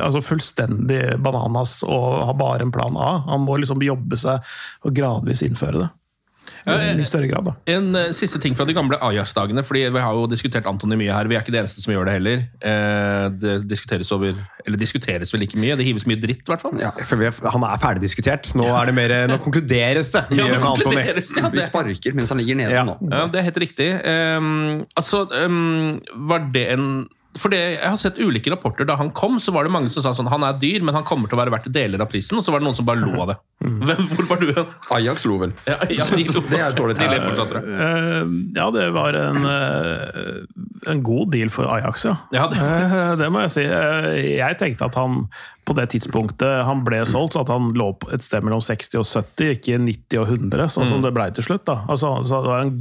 altså 0.02 0.22
fullstendig 0.26 1.02
bananas 1.24 1.80
og 1.88 2.22
har 2.28 2.38
bare 2.40 2.68
en 2.68 2.74
plan 2.74 2.98
A. 3.00 3.12
Han 3.32 3.46
må 3.48 3.58
liksom 3.62 3.82
jobbe 3.86 4.20
seg 4.20 4.54
og 4.86 4.96
gradvis 4.98 5.44
innføre 5.48 5.86
det. 5.86 5.90
Ja, 6.62 6.76
I 6.78 6.90
eh, 6.94 7.06
større 7.08 7.28
grad, 7.30 7.48
da. 7.48 7.54
En 7.74 7.96
eh, 7.98 8.12
siste 8.16 8.40
ting 8.42 8.54
fra 8.58 8.66
de 8.70 8.76
gamle 8.78 8.98
Ajax-dagene. 9.02 9.64
fordi 9.66 9.88
Vi 9.90 10.04
har 10.04 10.18
jo 10.18 10.28
diskutert 10.30 10.68
Antony 10.70 10.98
mye 11.00 11.14
her. 11.14 11.30
Vi 11.30 11.38
er 11.38 11.44
ikke 11.44 11.54
det 11.56 11.62
eneste 11.64 11.82
som 11.82 11.94
gjør 11.94 12.10
det 12.10 12.16
heller. 12.20 12.44
Eh, 12.62 13.28
det 13.42 13.56
diskuteres 13.70 14.12
over 14.14 14.36
Eller 14.66 14.78
diskuteres 14.78 15.34
vel 15.34 15.48
ikke 15.48 15.58
mye. 15.62 15.78
Det 15.80 15.88
hives 15.88 16.06
mye 16.10 16.22
dritt, 16.22 16.44
i 16.46 16.52
hvert 16.52 16.62
fall. 16.62 16.78
Ja. 16.82 16.92
Han 17.56 17.66
er 17.66 17.82
ferdig 17.82 18.04
diskutert. 18.06 18.52
Nå, 18.58 18.68
er 18.70 18.92
det 18.92 18.98
mer, 18.98 19.16
nå 19.32 19.40
konkluderes 19.42 20.12
det. 20.14 20.26
Ja, 20.38 20.46
mye 20.46 20.52
det 20.52 20.60
med 20.60 20.68
Antony. 20.74 20.84
konkluderes, 20.92 21.32
ja, 21.38 21.50
Vi 21.56 21.66
sparker 21.66 22.18
mens 22.18 22.34
han 22.34 22.42
ligger 22.42 22.60
nede 22.62 22.76
Ja. 22.76 22.86
nå. 22.86 22.98
Ja, 23.10 23.26
det 23.32 23.42
er 23.42 23.50
helt 23.50 23.62
riktig. 23.64 23.90
Um, 24.06 24.86
altså, 24.96 25.26
um, 25.32 25.98
var 26.30 26.46
det 26.54 26.68
en 26.76 26.86
for 27.40 27.50
det, 27.54 27.60
Jeg 27.80 27.90
har 27.90 27.98
sett 27.98 28.18
ulike 28.20 28.52
rapporter. 28.52 28.86
Da 28.86 28.96
han 29.00 29.10
kom, 29.16 29.38
så 29.40 29.54
var 29.56 29.64
det 29.64 29.72
mange 29.72 29.90
som 29.94 30.04
sa 30.04 30.12
sånn 30.18 30.28
han 30.32 30.44
er 30.44 30.58
dyr, 30.60 30.82
men 30.84 30.94
han 30.98 31.04
kommer 31.08 31.30
til 31.32 31.38
å 31.38 31.42
være 31.42 31.54
verdt 31.54 31.70
deler 31.72 32.02
av 32.04 32.10
prisen. 32.12 32.38
Og 32.38 32.44
så 32.44 32.52
var 32.52 32.60
det 32.60 32.68
noen 32.68 32.76
som 32.76 32.86
bare 32.86 33.00
lo 33.00 33.14
av 33.24 33.32
det. 33.32 33.38
Hvem, 33.88 34.08
hvor 34.16 34.28
var 34.32 34.42
du 34.42 34.52
hen? 34.58 34.74
Ajax 34.98 35.26
lo 35.30 35.38
vel. 35.44 35.54
Ja, 35.70 35.78
ja, 35.88 36.06
de 36.12 36.26
lo. 36.28 36.44
Det 36.52 36.60
er 36.60 36.76
De. 36.76 37.62
Eh, 37.62 38.34
ja, 38.58 38.68
det 38.76 38.88
var 38.98 39.14
en, 39.22 39.40
eh, 39.48 40.92
en 40.92 41.04
god 41.06 41.32
deal 41.32 41.50
for 41.54 41.70
Ajax, 41.72 42.06
ja. 42.10 42.18
Ja, 42.36 42.48
det- 42.52 42.60
Eh, 42.62 43.16
det 43.20 43.30
må 43.32 43.42
jeg 43.46 43.52
si. 43.56 43.64
Jeg 43.64 44.58
tenkte 44.60 44.86
at 44.92 44.96
han 45.00 45.28
på 45.66 45.76
det 45.78 45.86
tidspunktet 45.94 46.64
han 46.66 46.84
ble 46.88 47.04
solgt, 47.06 47.36
så 47.36 47.44
at 47.46 47.52
han 47.54 47.70
lå 47.78 47.92
på 48.02 48.10
et 48.16 48.24
sted 48.26 48.42
mellom 48.44 48.62
60 48.66 48.98
og 48.98 49.06
70, 49.06 49.52
ikke 49.60 49.78
90 49.84 50.20
og 50.24 50.32
100, 50.36 50.70
sånn 50.74 50.88
som 50.90 51.02
det 51.06 51.14
ble 51.14 51.28
til 51.38 51.46
slutt. 51.46 51.66
da. 51.70 51.80
Altså, 51.88 52.16
en, 52.58 52.72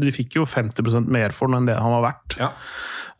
de 0.00 0.12
fikk 0.12 0.36
jo 0.36 0.44
50% 0.44 1.08
mer 1.08 1.32
for 1.32 1.48
den 1.48 1.62
enn 1.62 1.70
det 1.72 1.78
han 1.80 1.94
var 1.96 2.04
verdt. 2.10 2.36
Ja. 2.42 2.50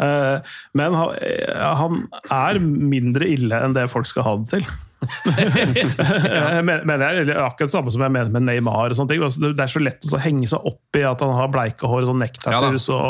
Eh, 0.05 0.55
Men 0.75 0.95
han, 0.99 1.15
eh, 1.23 1.75
han 1.81 2.01
er 2.31 2.59
mindre 2.61 3.29
ille 3.31 3.61
enn 3.65 3.73
det 3.77 3.89
folk 3.93 4.07
skal 4.11 4.27
ha 4.29 4.37
det 4.43 4.51
til. 4.57 4.67
ja. 5.45 6.63
men- 6.69 6.85
mener 6.89 7.13
jeg, 7.25 7.29
akkurat 7.37 7.69
det 7.69 7.75
samme 7.75 7.93
som 7.93 8.03
jeg 8.05 8.13
mener 8.15 8.31
med 8.33 8.43
Neymar. 8.47 8.91
og 8.93 8.97
sånne 8.99 9.13
ting. 9.15 9.23
Altså, 9.25 9.41
det- 9.53 9.61
er 9.65 9.73
så 9.75 9.83
lett 9.83 10.01
å 10.13 10.21
henge 10.23 10.49
seg 10.51 10.65
opp 10.65 10.97
i 10.97 11.03
at 11.09 11.21
han 11.25 11.35
har 11.37 11.49
bleike 11.53 11.89
hår 11.89 12.03
og 12.05 12.11
sånn 12.13 12.23
necktattoos 12.25 12.89
og, 12.95 13.05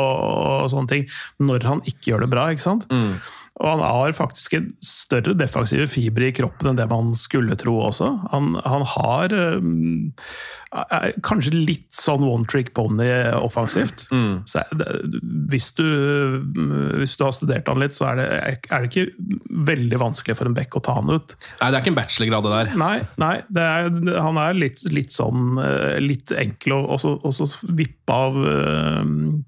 og 0.64 0.70
sånne 0.72 0.88
ting, 0.90 1.06
når 1.40 1.64
han 1.70 1.82
ikke 1.88 2.12
gjør 2.12 2.20
det 2.26 2.30
bra. 2.34 2.48
ikke 2.54 2.66
sant? 2.66 2.86
Og 3.62 3.68
han 3.70 3.82
har 3.86 4.16
faktisk 4.16 4.56
en 4.58 4.70
større 4.82 5.34
defensive 5.38 5.86
fibre 5.90 6.26
i 6.26 6.34
kroppen 6.34 6.72
enn 6.72 6.78
det 6.78 6.88
man 6.90 7.12
skulle 7.18 7.54
tro 7.58 7.76
også. 7.86 8.08
Han, 8.32 8.56
han 8.66 8.82
har 8.96 9.34
um, 9.62 10.00
er 10.74 11.14
kanskje 11.22 11.52
litt 11.54 11.86
sånn 11.94 12.24
one 12.26 12.48
trick 12.50 12.72
pony 12.74 13.06
offensivt. 13.38 14.08
Mm. 14.10 14.42
Så 14.50 14.64
det, 14.74 14.88
hvis, 15.52 15.68
du, 15.78 15.86
hvis 16.98 17.14
du 17.14 17.22
har 17.28 17.34
studert 17.36 17.70
han 17.70 17.78
litt, 17.78 17.94
så 17.94 18.08
er 18.10 18.18
det, 18.18 18.26
er 18.74 18.82
det 18.82 18.90
ikke 18.90 19.30
veldig 19.70 20.02
vanskelig 20.02 20.36
for 20.40 20.50
en 20.50 20.56
bekk 20.56 20.80
å 20.80 20.82
ta 20.88 20.96
han 20.98 21.14
ut. 21.14 21.36
Nei, 21.60 21.68
det 21.68 21.78
er 21.78 21.80
ikke 21.84 21.92
en 21.94 22.00
bachelorgrad, 22.00 22.48
det 22.48 22.56
der. 22.56 22.72
Nei, 22.82 22.96
nei 23.22 23.34
det 23.54 23.68
er, 23.68 23.88
han 24.18 24.42
er 24.42 24.58
litt, 24.58 24.82
litt 24.90 25.14
sånn 25.14 25.62
eh, 25.62 26.00
litt 26.02 26.34
enkel, 26.34 26.74
og 26.80 26.96
også, 26.98 27.14
også 27.22 27.70
vippe 27.70 28.18
av 28.18 28.34
uh, 28.34 28.98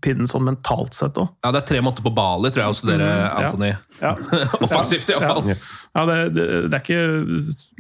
pinnen 0.04 0.30
sånn 0.30 0.46
mentalt 0.46 0.94
sett 0.94 1.18
òg. 1.18 1.34
Ja, 1.42 1.50
Det 1.50 1.64
er 1.64 1.70
tre 1.74 1.82
måneder 1.82 2.06
på 2.06 2.14
Bali, 2.14 2.54
tror 2.54 2.68
jeg, 2.68 2.76
å 2.76 2.80
studere 2.84 3.06
Mm, 3.06 3.62
ja. 3.66 3.76
Ja. 4.02 4.14
Offensivt, 4.64 5.10
iallfall. 5.12 5.50
Ja, 5.50 5.58
ja 5.96 6.06
det, 6.10 6.16
det, 6.36 6.46
det 6.70 6.78
er 6.78 6.82
ikke 6.82 7.02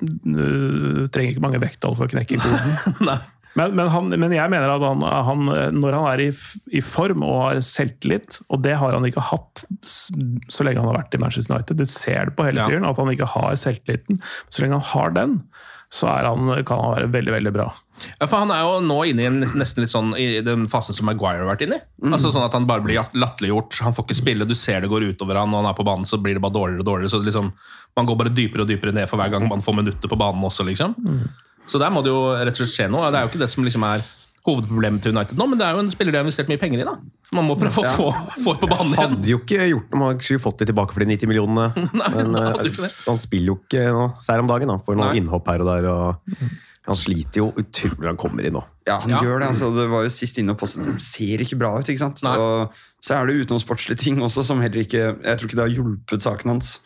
Du 0.00 1.08
trenger 1.12 1.32
ikke 1.32 1.44
mange 1.44 1.62
vekttall 1.62 1.96
for 1.98 2.08
å 2.08 2.12
knekke 2.12 2.40
koden. 2.42 3.16
Men, 3.56 3.72
men, 3.72 3.86
han, 3.88 4.10
men 4.20 4.32
jeg 4.36 4.52
mener 4.52 4.68
at 4.68 4.82
han, 4.84 5.00
han, 5.00 5.46
når 5.78 5.94
han 5.96 6.06
er 6.10 6.22
i, 6.26 6.28
i 6.76 6.82
form 6.84 7.22
og 7.24 7.38
har 7.40 7.60
selvtillit, 7.64 8.36
og 8.52 8.60
det 8.66 8.74
har 8.76 8.92
han 8.92 9.06
ikke 9.08 9.22
hatt 9.30 9.62
så 9.80 10.66
lenge 10.66 10.82
han 10.82 10.90
har 10.90 10.98
vært 10.98 11.16
i 11.16 11.20
Manchester 11.22 11.54
United 11.54 11.80
Du 11.80 11.86
ser 11.88 12.28
det 12.28 12.34
på 12.36 12.44
hele 12.44 12.66
fyren, 12.68 12.84
at 12.84 13.00
han 13.00 13.08
ikke 13.14 13.30
har 13.32 13.56
selvtilliten. 13.56 14.20
Så 14.52 14.60
lenge 14.60 14.76
han 14.76 14.90
har 14.90 15.16
den, 15.16 15.38
så 15.92 16.08
er 16.10 16.26
han, 16.26 16.48
kan 16.66 16.80
han 16.82 16.94
være 16.96 17.10
veldig, 17.14 17.32
veldig 17.36 17.52
bra. 17.54 17.66
Ja, 18.20 18.26
for 18.26 18.42
Han 18.42 18.50
er 18.52 18.60
jo 18.60 18.80
nå 18.84 18.96
inne 19.08 19.22
i 19.22 19.28
en, 19.30 19.38
nesten 19.56 19.80
litt 19.80 19.92
sånn 19.92 20.10
i 20.20 20.42
den 20.44 20.66
fasen 20.68 20.96
som 20.96 21.06
Maguire 21.08 21.40
har 21.44 21.48
vært 21.48 21.64
inne 21.64 21.78
i. 21.78 21.84
Altså 22.10 22.28
sånn 22.34 22.44
at 22.44 22.52
Han 22.52 22.66
bare 22.68 22.84
blir 22.84 23.00
latterliggjort, 23.16 23.78
han 23.86 23.94
får 23.96 24.04
ikke 24.04 24.18
spille, 24.18 24.48
du 24.48 24.54
ser 24.58 24.84
det 24.84 24.90
går 24.92 25.06
utover 25.14 25.40
han, 25.40 25.54
og 25.54 25.62
han 25.62 25.70
er 25.70 25.78
på 25.78 25.86
banen, 25.86 26.04
så 26.08 26.18
blir 26.20 26.36
det 26.36 26.42
bare 26.44 26.52
dårligere 26.58 26.84
og 26.84 26.90
dårligere. 26.90 27.10
så 27.14 27.22
det 27.22 27.30
liksom, 27.30 27.52
Man 27.96 28.06
går 28.10 28.20
bare 28.20 28.34
dypere 28.36 28.66
og 28.66 28.68
dypere 28.68 28.92
ned 28.92 29.08
for 29.08 29.16
hver 29.22 29.32
gang 29.32 29.48
man 29.48 29.64
får 29.64 29.78
minutter 29.78 30.12
på 30.12 30.18
banen 30.20 30.44
også. 30.44 30.66
liksom. 30.68 30.94
Så 31.66 31.80
der 31.80 31.90
må 31.90 32.02
det 32.04 32.12
jo 32.12 32.20
rett 32.36 32.52
og 32.52 32.60
slett 32.60 32.74
skje 32.74 32.90
noe. 32.92 33.08
Det 33.10 33.18
er 33.18 33.24
jo 33.24 33.32
ikke 33.32 33.42
det 33.46 33.50
som 33.50 33.64
liksom 33.64 33.86
er 33.88 34.04
hovedproblemet 34.46 35.02
til 35.02 35.12
United 35.16 35.36
nå, 35.40 35.46
men 35.50 35.58
det 35.60 35.66
er 35.66 35.74
jo 35.76 35.82
en 35.84 35.90
spiller 35.90 36.14
de 36.14 36.20
har 36.20 36.26
investert 36.26 36.48
mye 36.52 36.60
penger 36.62 36.82
i. 36.84 36.86
da. 36.86 36.96
Man 37.34 37.48
må 37.48 37.56
prøve 37.58 37.82
å 37.82 37.94
få, 37.96 38.06
få 38.44 38.54
på 38.62 38.68
banen 38.70 38.92
igjen. 38.94 39.16
Hadde 39.16 39.32
jo 39.32 39.40
ikke 39.42 39.66
gjort 39.72 39.90
noe, 39.90 39.98
man 40.04 40.20
skulle 40.22 40.42
fått 40.44 40.62
det 40.62 40.68
tilbake 40.70 40.94
for 40.94 41.02
de 41.02 41.10
90 41.16 41.30
millionene. 41.32 41.66
Nei, 42.00 42.12
Men 42.14 42.32
det. 42.38 42.92
han 43.08 43.18
spiller 43.18 43.52
jo 43.54 43.58
ikke 43.64 43.82
noe 43.90 44.12
seier 44.22 44.44
om 44.44 44.48
dagen, 44.50 44.70
da. 44.70 44.78
Får 44.86 44.96
noen 45.00 45.10
Nei. 45.12 45.18
innhopp 45.24 45.50
her 45.50 45.64
og 45.66 45.72
der. 45.72 45.90
og 45.90 46.38
Han 46.86 46.94
sliter 47.00 47.40
jo 47.42 47.48
utrolig 47.58 48.06
han 48.06 48.16
kommer 48.20 48.46
inn 48.46 48.54
nå. 48.54 48.62
Ja, 48.86 49.00
han 49.02 49.10
Ja. 49.10 49.18
gjør 49.26 49.40
det. 49.42 49.48
altså 49.50 49.72
Det 49.74 49.88
var 49.90 50.04
jo 50.06 50.12
sist 50.14 50.38
inne 50.38 50.54
og 50.54 50.60
postet. 50.60 50.86
Det 50.86 51.02
ser 51.02 51.42
ikke 51.42 51.58
bra 51.58 51.72
ut. 51.80 51.88
ikke 51.90 51.98
sant? 52.04 52.22
Og 52.22 52.70
så 53.02 53.16
er 53.18 53.26
det 53.26 53.40
utenomsportslige 53.42 53.98
ting 53.98 54.20
også 54.22 54.44
som 54.46 54.60
heller 54.62 54.84
ikke 54.86 55.02
Jeg 55.18 55.38
tror 55.40 55.46
ikke 55.50 55.58
det 55.58 55.64
har 55.66 55.74
hjulpet 55.74 56.22
saken 56.22 56.52
hans. 56.54 56.76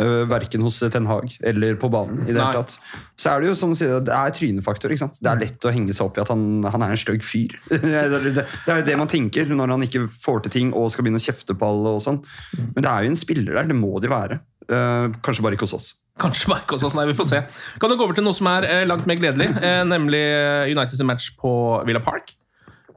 Uh, 0.00 0.24
verken 0.30 0.62
hos 0.64 0.78
Ten 0.94 1.04
Hag 1.10 1.34
eller 1.44 1.74
på 1.76 1.90
banen. 1.92 2.22
i 2.24 2.32
det 2.32 2.40
hele 2.40 2.62
tatt. 2.62 2.78
Så 3.20 3.34
er 3.34 3.42
det 3.42 3.50
jo 3.50 3.56
som 3.58 3.74
sier, 3.76 3.98
det 4.00 4.14
er 4.16 4.32
trynefaktor. 4.32 4.88
ikke 4.88 5.02
sant? 5.02 5.18
Det 5.20 5.28
er 5.28 5.42
lett 5.42 5.66
å 5.68 5.72
henge 5.74 5.92
seg 5.92 6.06
opp 6.06 6.16
i 6.16 6.22
at 6.24 6.32
han, 6.32 6.44
han 6.64 6.86
er 6.86 6.94
en 6.94 7.00
stygg 7.02 7.26
fyr. 7.26 7.52
det, 7.68 7.90
er- 7.92 8.80
jo 8.80 8.86
det 8.86 8.96
man 8.96 9.10
tenker 9.12 9.52
når 9.52 9.74
han 9.76 9.84
ikke 9.84 10.06
får 10.24 10.46
til 10.46 10.56
ting 10.56 10.72
og 10.72 10.88
skal 10.94 11.04
begynne 11.04 11.20
å 11.20 11.26
kjefte 11.28 11.56
på 11.58 11.68
alle. 11.68 11.96
og 11.98 12.04
sånn. 12.06 12.22
Men 12.56 12.80
det 12.80 12.88
er 12.88 13.04
jo 13.04 13.12
en 13.12 13.20
spiller 13.20 13.60
der. 13.60 13.68
Det 13.68 13.76
må 13.76 13.92
de 14.00 14.12
være. 14.12 14.40
Uh, 14.70 15.12
kanskje 15.26 15.44
bare 15.44 15.58
ikke 15.58 15.68
hos 15.68 15.76
oss. 15.76 15.92
Kanskje 16.20 16.50
bare 16.50 16.64
ikke 16.64 16.76
hos 16.76 16.88
oss, 16.88 16.96
nei, 16.96 17.06
vi 17.08 17.16
får 17.16 17.28
se. 17.30 17.44
Kan 17.80 17.92
du 17.92 17.96
gå 17.96 18.04
over 18.04 18.16
til 18.16 18.24
noe 18.26 18.36
som 18.36 18.48
er 18.50 18.66
eh, 18.68 18.82
langt 18.88 19.06
mer 19.08 19.16
gledelig, 19.16 19.46
eh, 19.56 19.80
nemlig 19.88 20.20
eh, 20.20 20.68
Uniteds 20.68 21.00
match 21.08 21.30
på 21.40 21.52
Villa 21.88 22.02
Park 22.04 22.34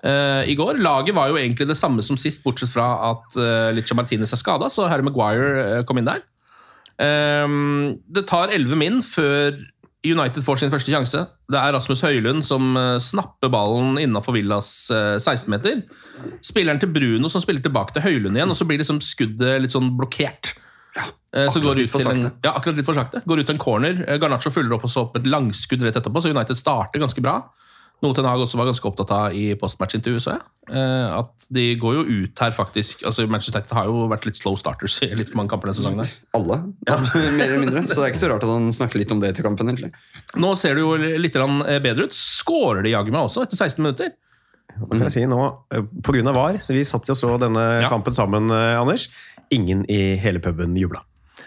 Uh, 0.03 0.43
i 0.51 0.55
går. 0.59 0.81
Laget 0.83 1.15
var 1.15 1.29
jo 1.31 1.37
egentlig 1.39 1.63
det 1.69 1.77
samme 1.79 2.03
som 2.03 2.17
sist, 2.19 2.41
bortsett 2.43 2.67
fra 2.67 2.89
at 3.07 3.37
uh, 3.39 3.69
Licha 3.71 3.95
Martinez 3.95 4.33
er 4.35 4.39
skada, 4.41 4.67
så 4.67 4.89
Harry 4.91 5.05
Maguire 5.07 5.61
uh, 5.63 5.83
kom 5.87 6.01
inn 6.01 6.09
der. 6.09 6.19
Ehm, 7.03 7.99
det 8.07 8.27
tar 8.29 8.53
elleve 8.53 8.77
min 8.79 9.01
før 9.03 9.57
United 10.03 10.43
får 10.43 10.59
sin 10.59 10.71
første 10.71 10.91
sjanse. 10.91 11.21
Det 11.51 11.59
er 11.59 11.71
Rasmus 11.75 12.03
Høylund 12.03 12.43
som 12.47 12.75
eh, 12.79 12.97
snapper 13.03 13.51
ballen 13.53 13.95
innafor 14.01 14.35
Villas 14.35 14.91
eh, 14.91 15.15
16-meter. 15.15 15.85
Spilleren 16.43 16.81
til 16.81 16.91
Bruno 16.91 17.31
som 17.31 17.43
spiller 17.43 17.63
tilbake 17.63 17.95
til 17.95 18.03
Høylund 18.03 18.35
igjen, 18.35 18.51
og 18.51 18.59
så 18.59 18.67
blir 18.67 18.81
liksom 18.81 18.99
skuddet 19.03 19.63
litt 19.63 19.75
sånn 19.75 19.93
blokkert. 19.95 20.55
Ja, 20.93 21.07
akkurat 21.47 21.79
litt 21.79 21.89
for 21.93 22.03
sakte. 22.03 22.29
en, 22.29 22.41
ja, 22.43 22.51
akkurat 22.51 22.77
litt 22.77 22.87
for 22.87 22.99
sakte. 22.99 23.23
Går 23.25 23.41
ut 23.41 23.47
til 23.47 23.55
en 23.55 23.63
corner. 23.63 24.03
Eh, 24.05 24.19
Garnaccio 24.21 24.51
følger 24.53 24.75
opp 24.75 24.87
og 24.89 24.91
så 24.93 25.07
opp 25.07 25.15
et 25.17 25.29
langskudd 25.29 25.87
rett 25.87 26.01
etterpå, 26.01 26.21
så 26.21 26.33
United 26.35 26.59
starter 26.59 27.01
ganske 27.01 27.23
bra. 27.23 27.39
Noe 28.03 28.13
Ten 28.17 28.25
Hag 28.27 28.41
også 28.43 28.57
var 28.59 28.67
ganske 28.67 28.87
opptatt 28.89 29.11
av 29.15 29.35
i 29.39 29.53
postmatch-intervjuet, 29.59 30.23
så 30.25 30.33
jeg. 30.35 30.41
Eh, 30.75 31.09
at 31.17 31.45
de 31.55 31.63
går 31.79 31.95
jo 31.97 32.03
ut 32.23 32.41
her, 32.43 32.51
faktisk. 32.55 33.03
altså 33.07 33.25
Manchester 33.31 33.55
United 33.59 33.75
har 33.77 33.87
jo 33.87 34.07
vært 34.11 34.25
litt 34.27 34.39
slow 34.39 34.57
starters 34.59 34.97
i 35.05 35.09
litt 35.15 35.31
for 35.31 35.39
mange 35.39 35.51
kamper 35.53 35.71
denne 35.71 35.79
sesongen. 35.79 36.03
Der. 36.03 36.11
Alle, 36.35 36.57
mer 37.39 37.45
eller 37.47 37.63
mindre. 37.63 37.85
Så 37.87 37.97
det 38.01 38.09
er 38.09 38.11
ikke 38.13 38.23
så 38.25 38.31
rart 38.33 38.43
at 38.43 38.51
han 38.51 38.67
snakker 38.75 38.99
litt 38.99 39.13
om 39.15 39.23
det 39.23 39.31
til 39.37 39.47
kampen. 39.47 39.71
egentlig. 39.71 39.93
Nå 40.35 40.51
ser 40.59 40.75
det 40.75 40.83
jo 40.83 40.93
litt 40.99 41.39
eh, 41.39 41.79
bedre 41.83 42.09
ut. 42.09 42.17
Skårer 42.19 42.83
de 42.83 42.93
jaggu 42.93 43.11
meg 43.15 43.23
også, 43.23 43.47
etter 43.47 43.59
16 43.59 43.79
minutter. 43.83 44.11
Hva 44.73 44.89
kan 44.89 45.05
jeg 45.07 45.13
si 45.15 45.25
nå? 45.29 45.39
Eh, 45.71 45.87
På 46.03 46.15
grunn 46.15 46.27
av 46.31 46.35
VAR, 46.39 46.59
så 46.63 46.75
vi 46.75 46.83
satt 46.87 47.07
jo 47.07 47.15
så 47.15 47.35
denne 47.39 47.63
Ja. 47.83 47.89
kampen 47.91 48.15
sammen, 48.15 48.51
eh, 48.51 48.75
Anders. 48.79 49.07
Ingen 49.53 49.85
i 49.91 50.15
hele 50.19 50.39
puben 50.43 50.75
jubla. 50.75 51.03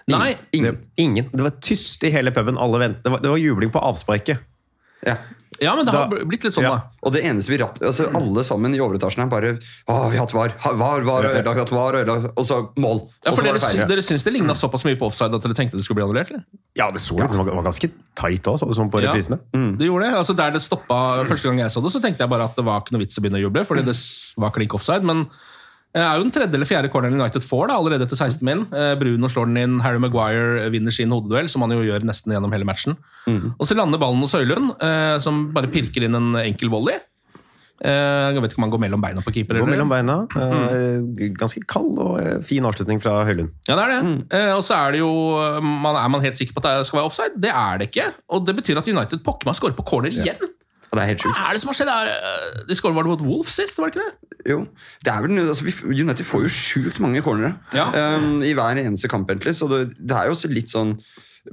Nei, 0.08 0.36
Det, 0.52 0.76
ingen. 1.02 1.28
Det 1.32 1.42
var 1.42 1.56
tyst 1.60 2.04
i 2.06 2.10
hele 2.14 2.30
puben. 2.30 2.56
Alle 2.56 2.78
ventet. 2.78 3.02
Det 3.02 3.10
var, 3.10 3.18
det 3.24 3.32
var 3.32 3.40
jubling 3.42 3.72
på 3.74 3.80
avsparket. 3.82 4.38
Ja. 5.06 5.16
Ja, 5.60 5.74
men 5.76 5.84
det 5.86 5.92
har 5.94 6.08
Da- 6.08 6.24
blitt 6.24 6.44
litt 6.44 6.52
sånn, 6.54 6.62
Ja. 6.66 6.70
da. 6.76 6.82
Og 7.02 7.12
det 7.12 7.22
eneste 7.24 7.48
vi 7.50 7.58
ratt, 7.58 7.78
altså 7.80 8.06
Alle 8.14 8.42
sammen 8.44 8.74
i 8.74 8.78
overetasjen 8.78 9.22
her 9.22 9.26
bare 9.30 9.52
Å, 9.88 10.10
vi 10.10 10.16
har 10.16 10.26
hatt 10.26 10.32
var, 10.34 10.52
var, 10.76 11.00
var 11.06 11.24
og 11.24 11.30
ødelagt, 11.36 11.58
hatt 11.58 11.70
var 11.72 11.94
og 11.94 12.00
ødelagt, 12.06 12.32
og 12.36 12.44
så 12.46 12.58
mål. 12.76 13.00
Ja, 13.24 13.32
for 13.32 13.42
dere, 13.42 13.60
sy- 13.60 13.86
dere 13.86 14.02
syns 14.02 14.22
det 14.24 14.32
ligna 14.32 14.54
såpass 14.54 14.84
mye 14.84 14.96
på 14.98 15.06
offside 15.06 15.34
at 15.34 15.42
dere 15.42 15.54
tenkte 15.54 15.76
det 15.76 15.84
skulle 15.84 16.00
bli 16.02 16.04
annullert? 16.08 16.30
eller? 16.30 16.44
Ja, 16.76 16.90
det 16.90 17.00
så 17.00 17.16
ut 17.18 17.30
som 17.30 17.44
det 17.46 17.54
var 17.54 17.62
ganske 17.64 17.90
tight 18.16 18.42
òg, 18.50 18.58
sånn 18.60 18.90
på 18.90 19.00
reprisene. 19.00 19.38
Ja. 19.52 19.58
mm. 19.58 19.76
Det 19.78 19.86
gjorde 19.88 20.10
det. 20.10 20.14
altså 20.18 20.36
Der 20.36 20.50
det 20.50 20.62
stoppa 20.62 21.24
første 21.24 21.44
gang 21.48 21.58
jeg 21.58 21.70
så 21.70 21.82
det, 21.82 21.92
så 21.92 22.00
tenkte 22.02 22.18
jeg 22.24 22.28
bare 22.30 22.44
at 22.44 22.56
det 22.56 22.64
var 22.64 22.80
ikke 22.80 22.92
noe 22.92 23.00
vits 23.06 23.18
å 23.18 23.22
begynne 23.22 23.38
å 23.40 23.44
juble, 23.50 23.64
fordi 23.64 23.84
det 23.84 23.96
var 24.36 24.50
klink 24.50 24.74
offside. 24.74 25.02
Men 25.02 25.26
det 25.96 26.04
er 26.04 26.18
jo 26.20 26.24
den 26.26 26.32
tredje 26.36 26.58
eller 26.58 26.68
fjerde 26.68 26.90
corneren 26.92 27.16
United 27.16 27.44
får 27.46 27.70
da, 27.70 27.78
allerede 27.80 28.04
etter 28.04 28.18
16 28.20 28.44
min. 28.44 28.66
Eh, 28.76 28.92
Bruno 29.00 29.30
slår 29.32 29.48
den 29.48 29.56
inn, 29.62 29.76
Harry 29.80 29.98
Maguire 30.02 30.68
vinner 30.74 30.92
sin 30.92 31.14
hodeduell, 31.14 31.48
som 31.48 31.64
han 31.64 31.72
jo 31.72 31.80
gjør 31.86 32.04
nesten 32.04 32.34
gjennom 32.36 32.52
hele 32.52 32.68
matchen. 32.68 32.98
Og 33.56 33.64
så 33.66 33.76
lander 33.78 33.98
ballen 34.02 34.20
hos 34.20 34.36
Høylund, 34.36 34.74
eh, 34.84 35.16
som 35.24 35.46
bare 35.56 35.72
pirker 35.72 36.04
inn 36.04 36.14
en 36.18 36.34
enkel 36.44 36.68
volley. 36.72 37.00
Eh, 37.76 38.32
jeg 38.32 38.40
vet 38.40 38.52
ikke 38.54 38.60
om 38.62 38.64
han 38.64 38.72
går 38.72 38.80
mellom 38.86 39.02
beina 39.04 39.20
på 39.24 39.32
keeper. 39.36 39.58
Går 39.60 39.68
mellom 39.68 39.90
beina. 39.92 40.14
eh, 40.40 41.28
Ganske 41.36 41.60
kald 41.68 41.98
og 42.00 42.14
eh, 42.22 42.38
fin 42.44 42.64
avslutning 42.64 43.00
fra 43.04 43.18
Høylund. 43.28 43.50
Ja, 43.68 43.76
det 43.76 43.84
er 43.84 43.92
det. 43.92 43.98
Mm. 44.06 44.20
og 44.56 44.62
så 44.64 44.78
er 44.78 44.92
det 44.96 45.00
jo 45.02 45.10
man, 45.60 45.96
Er 46.00 46.08
man 46.12 46.24
helt 46.24 46.36
sikker 46.40 46.56
på 46.56 46.62
at 46.64 46.70
det 46.80 46.86
skal 46.88 47.02
være 47.02 47.10
offside? 47.10 47.36
Det 47.40 47.52
er 47.52 47.78
det 47.82 47.90
ikke. 47.90 48.06
Og 48.32 48.46
det 48.48 48.56
betyr 48.62 48.80
at 48.80 48.88
United 48.88 49.20
pokker 49.26 49.48
meg 49.50 49.58
skårer 49.58 49.76
på 49.76 49.84
corner 49.92 50.08
igjen. 50.12 50.40
Ja, 50.40 50.52
det 50.96 51.02
er 51.04 51.10
helt 51.12 51.26
Hva 51.28 51.50
er 51.50 51.56
det 51.56 51.62
som 51.62 51.70
har 51.72 51.76
skjedd 51.78 51.92
her? 51.92 52.10
Eh, 52.14 52.64
De 52.68 52.76
skåret 52.78 52.96
var 52.96 53.06
det 53.06 53.12
mot 53.14 53.24
Wolf 53.28 53.52
sist, 53.52 53.78
var 53.78 53.90
det 53.92 53.96
ikke 53.96 54.06
det? 54.08 54.40
Jo, 54.50 54.58
det 55.04 55.12
er 55.12 55.22
vel, 55.24 55.38
altså, 55.42 55.66
United 55.90 56.26
får 56.28 56.44
jo 56.46 56.50
sjukt 56.54 57.00
mange 57.02 57.22
cornere 57.26 57.54
Ja. 57.74 57.86
um, 58.16 58.42
i 58.46 58.52
hver 58.54 58.78
eneste 58.82 59.08
kamp. 59.10 59.28
egentlig, 59.30 59.54
Så 59.58 59.68
det, 59.70 59.80
det 59.98 60.14
er 60.16 60.28
jo 60.30 60.36
også 60.36 60.50
litt 60.52 60.70
sånn 60.72 60.96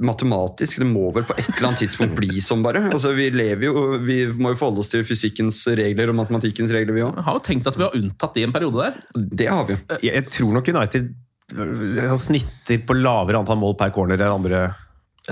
matematisk. 0.01 0.79
Det 0.81 0.87
må 0.89 1.11
vel 1.13 1.25
på 1.27 1.35
et 1.37 1.49
eller 1.53 1.67
annet 1.69 1.83
tidspunkt 1.83 2.15
bli 2.17 2.39
sånn, 2.41 2.63
bare. 2.65 2.81
Altså, 2.89 3.11
Vi 3.17 3.27
lever 3.33 3.67
jo, 3.67 3.73
vi 4.01 4.19
må 4.33 4.53
jo 4.53 4.59
forholde 4.61 4.81
oss 4.81 4.89
til 4.93 5.03
fysikkens 5.05 5.59
regler 5.77 6.09
og 6.09 6.17
matematikkens 6.17 6.71
regler, 6.73 6.95
vi 6.97 7.03
òg. 7.05 7.13
Jeg 7.19 7.27
har 7.27 7.37
jo 7.37 7.43
tenkt 7.45 7.67
at 7.69 7.77
vi 7.77 7.85
har 7.85 7.97
unntatt 7.99 8.33
de 8.37 8.43
en 8.47 8.55
periode 8.55 8.87
der. 8.87 8.97
Det 9.43 9.49
har 9.51 9.67
vi 9.69 9.75
jo. 9.77 9.79
Jeg, 10.01 10.13
jeg 10.13 10.29
tror 10.33 10.53
nok 10.57 10.71
United 10.73 11.11
eh, 11.53 12.15
snitter 12.17 12.81
på 12.87 12.97
lavere 12.97 13.41
antall 13.43 13.61
mål 13.61 13.77
per 13.77 13.93
corner 13.93 14.17
enn 14.21 14.37
andre. 14.39 14.63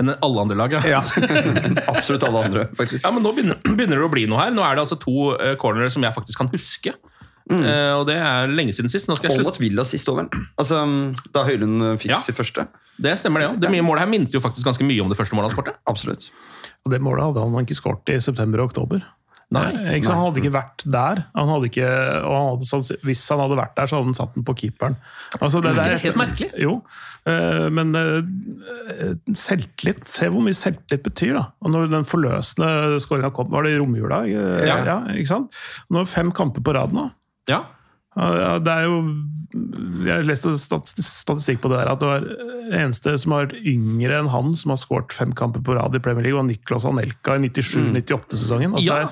Enn 0.00 0.08
alle 0.14 0.40
andre 0.40 0.56
lag, 0.56 0.72
ja. 0.72 0.80
Ja. 0.88 1.00
Absolutt 1.92 2.22
alle 2.24 2.44
andre, 2.46 2.66
faktisk. 2.78 3.04
Ja, 3.04 3.10
men 3.12 3.22
Nå 3.26 3.32
begynner, 3.36 3.58
begynner 3.76 3.98
det 4.00 4.06
å 4.06 4.12
bli 4.12 4.24
noe 4.30 4.40
her. 4.46 4.54
Nå 4.56 4.64
er 4.64 4.78
det 4.78 4.84
altså 4.86 4.96
to 5.02 5.32
uh, 5.34 5.52
cornere 5.60 5.90
som 5.92 6.04
jeg 6.06 6.14
faktisk 6.16 6.40
kan 6.40 6.48
huske. 6.52 6.94
Eh, 7.52 7.92
og 7.98 8.06
det 8.06 8.14
er 8.22 8.46
lenge 8.48 8.72
siden 8.72 8.88
sist. 8.88 9.08
Nå 9.10 9.16
skal 9.18 9.28
jeg 9.28 9.34
Og 9.34 9.40
slutte. 9.42 9.50
mot 9.50 9.60
Villa 9.60 9.84
sist 9.84 10.08
over. 10.08 10.28
Altså, 10.62 10.78
Da 11.34 11.42
Høylund 11.44 11.82
uh, 11.82 11.90
fikk 12.00 12.12
Ja. 12.14 12.20
sitt 12.24 12.38
første. 12.38 12.64
Det 13.02 13.16
stemmer, 13.18 13.42
det 13.42 13.48
òg. 13.50 13.56
Det 13.60 13.70
mye 13.74 13.84
målet 13.84 14.04
her 14.06 14.10
minte 14.12 14.32
jo 14.36 14.40
faktisk 14.40 14.64
ganske 14.68 14.86
mye 14.86 15.02
om 15.02 15.10
det 15.10 15.18
første 15.18 15.34
målet 15.36 15.50
han 15.50 15.56
skåret. 15.58 15.80
Absolutt. 15.90 16.28
Og 16.86 16.92
det 16.94 17.00
målet 17.02 17.26
hadde 17.28 17.42
han 17.44 17.66
ikke 17.66 17.76
skåret 17.76 18.14
i 18.14 18.20
september 18.22 18.62
og 18.62 18.70
oktober. 18.70 19.02
Nei. 19.52 19.68
Ikke 19.98 20.06
sant? 20.08 20.14
Han 20.16 20.24
hadde 20.26 20.40
ikke 20.42 20.52
vært 20.54 20.84
der. 20.94 21.20
Han 21.36 21.50
hadde 21.52 21.68
ikke, 21.68 21.88
og 22.24 22.32
han 22.36 22.46
hadde, 22.62 22.96
hvis 23.04 23.24
han 23.28 23.42
hadde 23.42 23.58
vært 23.58 23.74
der, 23.76 23.90
så 23.90 23.98
hadde 23.98 24.08
han 24.08 24.16
satt 24.16 24.34
den 24.38 24.46
på 24.48 24.54
keeperen. 24.62 24.96
Altså, 25.40 25.60
det, 25.64 25.74
Det 25.76 25.84
er 25.90 26.00
helt 26.06 26.16
merkelig. 26.22 26.48
Jo, 26.62 26.78
eh, 27.28 27.66
men 27.76 27.92
eh, 27.98 29.12
selvtillit 29.36 30.08
Se 30.08 30.30
hvor 30.32 30.42
mye 30.46 30.56
selvtillit 30.56 31.04
betyr. 31.04 31.34
da. 31.36 31.44
Og 31.60 31.74
når 31.74 31.90
den 31.92 32.08
forløsende 32.08 32.98
skåringa 33.04 33.32
kom, 33.36 33.50
var 33.52 33.66
det 33.68 33.74
i 33.76 33.78
romjula? 33.82 34.22
eh, 34.26 34.66
Ja. 34.68 34.80
ja, 34.88 34.98
ikke 35.12 35.28
sant? 35.34 35.52
Nå 35.90 36.00
er 36.00 36.08
det 36.08 36.14
fem 36.16 36.32
kamper 36.32 36.64
på 36.64 36.74
rad 36.74 36.92
nå. 36.96 37.10
Ja. 37.50 37.62
Det 38.12 38.68
er 38.68 38.82
jo 38.84 38.96
Jeg 40.04 40.26
leste 40.28 40.50
lest 40.52 40.68
statistikk 41.00 41.62
på 41.62 41.70
det 41.72 41.78
der, 41.80 41.88
at 41.94 42.00
det 42.02 42.08
var 42.10 42.26
eneste 42.76 43.14
som 43.18 43.32
har 43.32 43.46
vært 43.46 43.64
yngre 43.64 44.18
enn 44.20 44.28
han, 44.28 44.50
som 44.54 44.74
har 44.74 44.76
skåret 44.82 45.14
fem 45.16 45.32
kamper 45.32 45.62
på 45.64 45.72
rad 45.78 45.96
i 45.96 46.00
Premier 46.04 46.26
League, 46.26 46.36
var 46.36 46.44
Niklas 46.44 46.84
Anelka 46.84 47.38
i 47.38 47.48
97-98-sesongen. 47.48 48.74
Altså 48.76 48.84
Ja. 48.84 49.08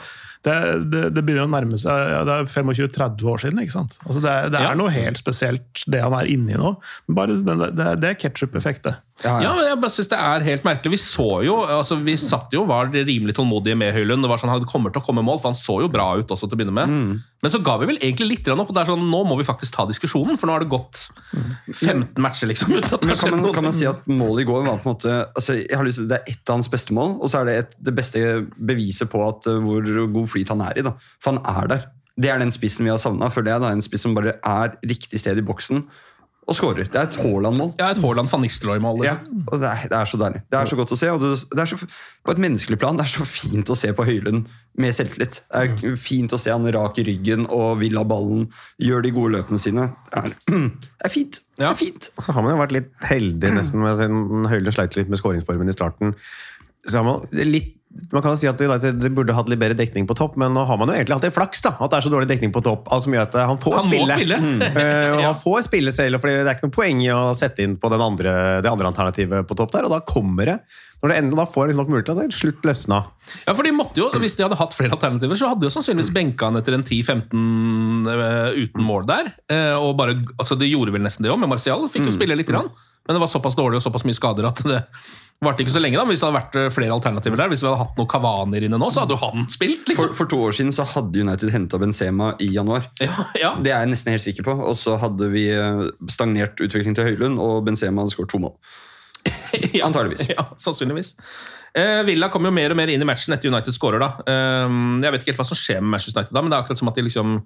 Det, 0.46 0.54
det, 0.92 1.00
det, 1.12 1.22
begynner 1.26 1.44
å 1.44 1.50
nærme 1.52 1.76
seg 1.80 1.92
ja, 2.14 2.20
Det 2.24 2.32
er 2.38 2.46
25-30 2.48 3.26
år 3.28 3.42
siden. 3.42 3.58
ikke 3.60 3.74
sant? 3.74 3.96
Altså 4.06 4.22
det, 4.24 4.34
det 4.54 4.60
er 4.62 4.70
Ja. 4.70 4.74
noe 4.78 4.92
helt 4.94 5.20
spesielt, 5.20 5.82
det 5.92 6.00
han 6.00 6.16
er 6.16 6.30
inni 6.32 6.56
nå. 6.56 6.70
Bare, 7.12 7.36
Det, 7.44 7.56
det, 7.76 7.88
det 8.00 8.08
er 8.14 8.20
ketsjup-effekt, 8.22 8.88
det. 9.22 9.32
Ja, 9.44 9.52
men 9.56 9.66
jeg 9.66 9.78
bare 9.82 9.94
synes 9.94 10.10
det 10.10 10.18
er 10.20 10.44
helt 10.46 10.64
merkelig. 10.66 10.92
Vi 10.94 11.00
så 11.02 11.28
jo, 11.44 11.56
altså 11.64 11.98
vi 12.00 12.14
satt 12.20 12.54
jo, 12.56 12.64
var 12.68 12.88
rimelig 12.92 13.34
tålmodige 13.36 13.76
med 13.78 13.92
Høylund. 13.94 14.24
Det 14.24 14.30
var 14.30 14.40
sånn, 14.40 14.52
Han 14.52 14.66
kommer 14.68 14.92
til 14.94 15.02
å 15.02 15.06
komme 15.06 15.24
mål, 15.26 15.40
for 15.42 15.52
han 15.52 15.58
så 15.58 15.80
jo 15.84 15.90
bra 15.92 16.12
ut 16.18 16.32
også 16.32 16.48
til 16.48 16.56
å 16.56 16.60
begynne 16.60 16.76
med. 16.76 16.90
Mm. 16.90 17.20
Men 17.44 17.54
så 17.54 17.60
ga 17.64 17.76
vi 17.80 17.88
vel 17.88 18.00
egentlig 18.00 18.28
litt 18.34 18.50
opp. 18.52 18.68
og 18.68 18.74
det 18.76 18.82
er 18.82 18.90
sånn, 18.92 19.04
Nå 19.12 19.22
må 19.28 19.36
vi 19.40 19.46
faktisk 19.48 19.76
ta 19.76 19.86
diskusjonen, 19.88 20.40
for 20.40 20.48
nå 20.48 20.56
har 20.56 20.64
det 20.64 20.72
gått 20.72 21.06
15 21.32 22.20
matcher 22.20 22.50
liksom 22.50 22.74
Ut, 22.76 22.90
kan 22.90 23.36
man, 23.36 23.46
kan 23.56 23.68
man 23.68 23.76
si 23.76 23.88
at 23.88 24.04
målet 24.10 24.44
i 24.44 24.48
går 24.50 24.66
var 24.66 24.82
på 24.82 24.90
en 24.90 24.96
måte 24.96 25.14
altså 25.28 25.56
jeg 25.56 25.76
har 25.76 25.86
lyst 25.86 26.02
til, 26.02 26.10
Det 26.10 26.18
er 26.18 26.34
ett 26.34 26.50
av 26.50 26.58
hans 26.58 26.68
beste 26.72 26.96
mål, 26.96 27.16
og 27.20 27.32
så 27.32 27.40
er 27.40 27.48
det 27.48 27.56
et, 27.62 27.78
det 27.88 27.96
beste 27.96 28.24
beviset 28.56 29.10
på 29.12 29.22
at, 29.24 29.48
uh, 29.48 29.60
hvor 29.64 29.88
god 30.12 30.30
flyt 30.32 30.52
han 30.52 30.64
er 30.68 30.80
i. 30.80 30.86
da. 30.86 30.96
For 31.20 31.34
han 31.34 31.42
er 31.48 31.74
der. 31.76 31.88
Det 32.20 32.28
er 32.28 32.40
den 32.42 32.52
spissen 32.52 32.84
vi 32.84 32.92
har 32.92 33.00
savna. 33.00 33.30
For 33.32 33.46
det 33.46 33.54
er 33.54 33.62
da 33.62 33.72
en 33.72 33.84
spiss 33.84 34.04
som 34.04 34.16
bare 34.16 34.36
er 34.36 34.76
riktig 34.84 35.20
sted 35.22 35.38
i 35.40 35.46
boksen 35.46 35.84
og 36.50 36.56
skårer. 36.58 36.88
Det 36.90 36.98
er 36.98 37.06
et 37.06 37.18
Haaland-mål. 37.22 37.68
Ja, 37.78 37.92
et 37.94 38.00
Haaland 38.02 38.30
van 38.30 38.42
Nistelrooy-mål. 38.42 39.04
Ja, 39.06 39.18
og 39.46 39.60
det 39.62 39.68
er, 39.70 39.84
det 39.92 39.98
er 40.00 40.08
så 40.10 40.18
deilig. 40.18 40.40
Det 40.50 40.58
er 40.58 40.70
så 40.70 40.78
godt 40.80 40.94
å 40.94 40.98
se. 40.98 41.10
og 41.14 41.22
det, 41.22 41.30
det 41.52 41.62
er 41.62 41.70
så, 41.70 41.78
På 42.26 42.34
et 42.34 42.42
menneskelig 42.42 42.78
plan 42.82 42.98
det 42.98 43.06
er 43.06 43.12
så 43.12 43.26
fint 43.28 43.70
å 43.70 43.76
se 43.78 43.92
på 43.94 44.06
Høylund 44.08 44.50
med 44.80 44.96
selvtillit. 44.96 45.40
Det 45.46 45.62
er 45.86 45.96
fint 46.00 46.34
å 46.34 46.40
se 46.40 46.50
han 46.50 46.66
rak 46.74 46.98
i 46.98 47.06
ryggen 47.06 47.46
og 47.46 47.80
vil 47.84 47.98
ha 48.00 48.04
ballen, 48.08 48.48
gjør 48.82 49.06
de 49.06 49.14
gode 49.14 49.36
løpene 49.36 49.62
sine. 49.62 49.88
Det 50.10 50.24
er, 50.24 50.36
det 50.50 51.08
er 51.08 51.14
fint. 51.14 51.40
Det 51.60 51.68
er 51.68 51.78
fint. 51.78 52.10
Så 52.18 52.34
har 52.34 52.46
man 52.46 52.56
jo 52.56 52.62
vært 52.64 52.74
litt 52.74 52.90
heldig 53.10 53.54
nesten 53.54 53.84
med 53.84 54.00
siden 54.00 54.50
Høylund 54.50 54.74
sleit 54.74 54.98
litt 54.98 55.12
med 55.12 55.22
skåringsformen 55.22 55.70
i 55.70 55.76
starten. 55.76 56.16
Så 56.88 56.98
har 56.98 57.06
man 57.06 57.28
litt 57.46 57.76
man 58.12 58.22
kan 58.22 58.32
jo 58.34 58.38
si 58.38 58.46
at 58.46 58.60
United 58.62 59.02
burde 59.16 59.34
hatt 59.34 59.48
litt 59.50 59.58
bedre 59.58 59.74
dekning 59.74 60.06
på 60.06 60.14
topp, 60.14 60.36
men 60.38 60.54
nå 60.54 60.62
har 60.66 60.78
man 60.78 60.92
jo 60.92 60.94
egentlig 60.94 61.16
hatt 61.16 61.24
det 61.26 61.32
flaks. 61.34 61.62
da, 61.64 61.72
At 61.82 61.90
det 61.90 61.98
er 61.98 62.04
så 62.06 62.12
dårlig 62.12 62.28
dekning 62.30 62.52
på 62.54 62.62
topp. 62.62 62.86
altså 62.86 63.10
mye 63.10 63.22
at 63.24 63.34
Han 63.34 63.58
får 63.58 63.74
Han 63.80 63.88
spille. 63.90 64.14
spille. 64.14 64.38
Mm. 64.38 64.60
Eh, 64.80 65.08
og 65.14 65.20
Ja. 65.20 65.26
Han 65.32 65.40
får 65.40 65.64
spille 65.66 65.92
selv, 65.92 66.20
for 66.20 66.30
det 66.30 66.46
er 66.46 66.54
ikke 66.54 66.68
noe 66.68 66.76
poeng 66.76 67.02
i 67.02 67.10
å 67.10 67.34
sette 67.34 67.64
inn 67.66 67.74
på 67.82 67.90
den 67.90 68.00
andre, 68.00 68.62
det 68.62 68.70
andre 68.70 68.92
alternativet 68.92 69.42
på 69.46 69.56
topp 69.58 69.72
der. 69.74 69.88
Og 69.88 69.90
da 69.90 70.00
kommer 70.06 70.46
det. 70.46 70.56
Når 71.02 71.08
det 71.08 71.16
ender, 71.18 71.36
da 71.40 71.46
får 71.48 71.66
liksom 71.70 71.80
nok 71.80 71.90
mulighet 71.90 72.08
til 72.12 72.18
det 72.20 72.36
slutt 72.36 72.66
løsna. 72.68 72.98
Ja, 73.46 73.54
for 73.56 73.62
de 73.64 73.70
måtte 73.72 73.96
jo, 74.02 74.10
Hvis 74.20 74.36
de 74.36 74.44
hadde 74.44 74.58
hatt 74.60 74.74
flere 74.76 74.92
alternativer, 74.94 75.34
så 75.40 75.48
hadde 75.48 75.64
de 75.64 75.70
jo 75.70 75.74
sannsynligvis 75.74 76.12
benka 76.12 76.50
han 76.50 76.60
etter 76.60 76.76
en 76.76 76.84
10-15 76.84 78.10
eh, 78.10 78.60
uten 78.66 78.84
mål 78.84 79.06
der. 79.08 79.32
Eh, 79.50 79.74
og 79.80 79.96
bare, 79.98 80.14
altså 80.38 80.58
De 80.60 80.68
gjorde 80.68 80.92
vel 80.94 81.02
nesten 81.02 81.24
det 81.24 81.32
òg, 81.32 81.40
med 81.40 81.48
Martial. 81.50 81.86
Fikk 81.90 82.06
jo 82.10 82.14
spille 82.14 82.36
litt, 82.36 82.46
grann, 82.50 82.70
men 83.10 83.16
det 83.16 83.24
var 83.24 83.30
såpass 83.32 83.56
dårlig 83.58 83.80
og 83.80 83.82
såpass 83.82 84.04
mye 84.06 84.14
skader 84.14 84.46
at 84.46 84.60
det 84.62 84.76
varte 85.42 85.64
ikke 85.64 85.72
så 85.74 85.80
lenge. 85.82 85.98
da, 85.98 86.04
men 86.04 86.14
Hvis 86.14 86.20
det 86.22 86.28
hadde 86.28 86.38
vært 86.38 86.58
eh, 86.60 86.68
flere 86.70 86.94
alternativer 86.94 87.40
der, 87.40 87.48
hvis 87.50 87.64
vi 87.64 87.66
hadde 87.66 87.80
hatt 87.80 87.96
noen 87.98 88.10
Kavaner 88.12 88.66
inne 88.66 88.78
nå, 88.78 88.90
så 88.94 89.02
hadde 89.02 89.16
jo 89.16 89.22
han 89.24 89.48
spilt. 89.50 89.82
For, 89.82 89.90
liksom. 89.90 90.12
for 90.20 90.30
to 90.30 90.38
år 90.46 90.54
siden 90.54 90.70
så 90.76 90.86
hadde 90.92 91.24
United 91.24 91.50
henta 91.50 91.80
Benzema 91.82 92.28
i 92.38 92.52
januar. 92.54 92.86
Ja, 93.02 93.26
ja. 93.34 93.50
Det 93.58 93.72
er 93.72 93.82
jeg 93.82 93.90
nesten 93.96 94.14
helt 94.14 94.22
sikker 94.22 94.46
på. 94.46 94.54
Og 94.62 94.78
så 94.78 94.94
hadde 95.02 95.30
vi 95.32 95.48
eh, 95.50 95.82
stagnert 96.12 96.60
utviklingen 96.60 96.98
til 96.98 97.08
Høylund, 97.08 97.42
og 97.42 97.64
Benzema 97.66 98.04
hadde 98.04 98.14
skåret 98.14 98.30
to 98.30 98.42
mål. 98.44 98.54
ja. 99.74 99.88
Antageligvis. 99.88 100.28
Ja, 100.30 100.46
sannsynligvis. 100.60 101.16
Eh, 101.74 102.04
Villa 102.06 102.30
kommer 102.30 102.52
jo 102.52 102.58
mer 102.60 102.70
og 102.70 102.78
mer 102.78 102.94
inn 102.94 103.02
i 103.02 103.08
matchen 103.08 103.34
etter 103.34 103.50
United 103.50 103.74
scorer. 103.74 104.06
da. 104.06 104.12
Eh, 104.22 104.76
jeg 105.02 105.16
vet 105.16 105.24
ikke 105.24 105.34
helt 105.34 105.42
hva 105.42 105.50
som 105.50 105.58
skjer 105.58 105.82
med 105.82 105.96
Manchester 105.96 106.20
United 106.20 106.38
da, 106.38 106.44
men 106.44 106.54
det 106.54 106.60
er 106.60 106.66
akkurat 106.68 106.84
som 106.84 106.92
at 106.92 107.00
de 107.00 107.08
liksom 107.10 107.40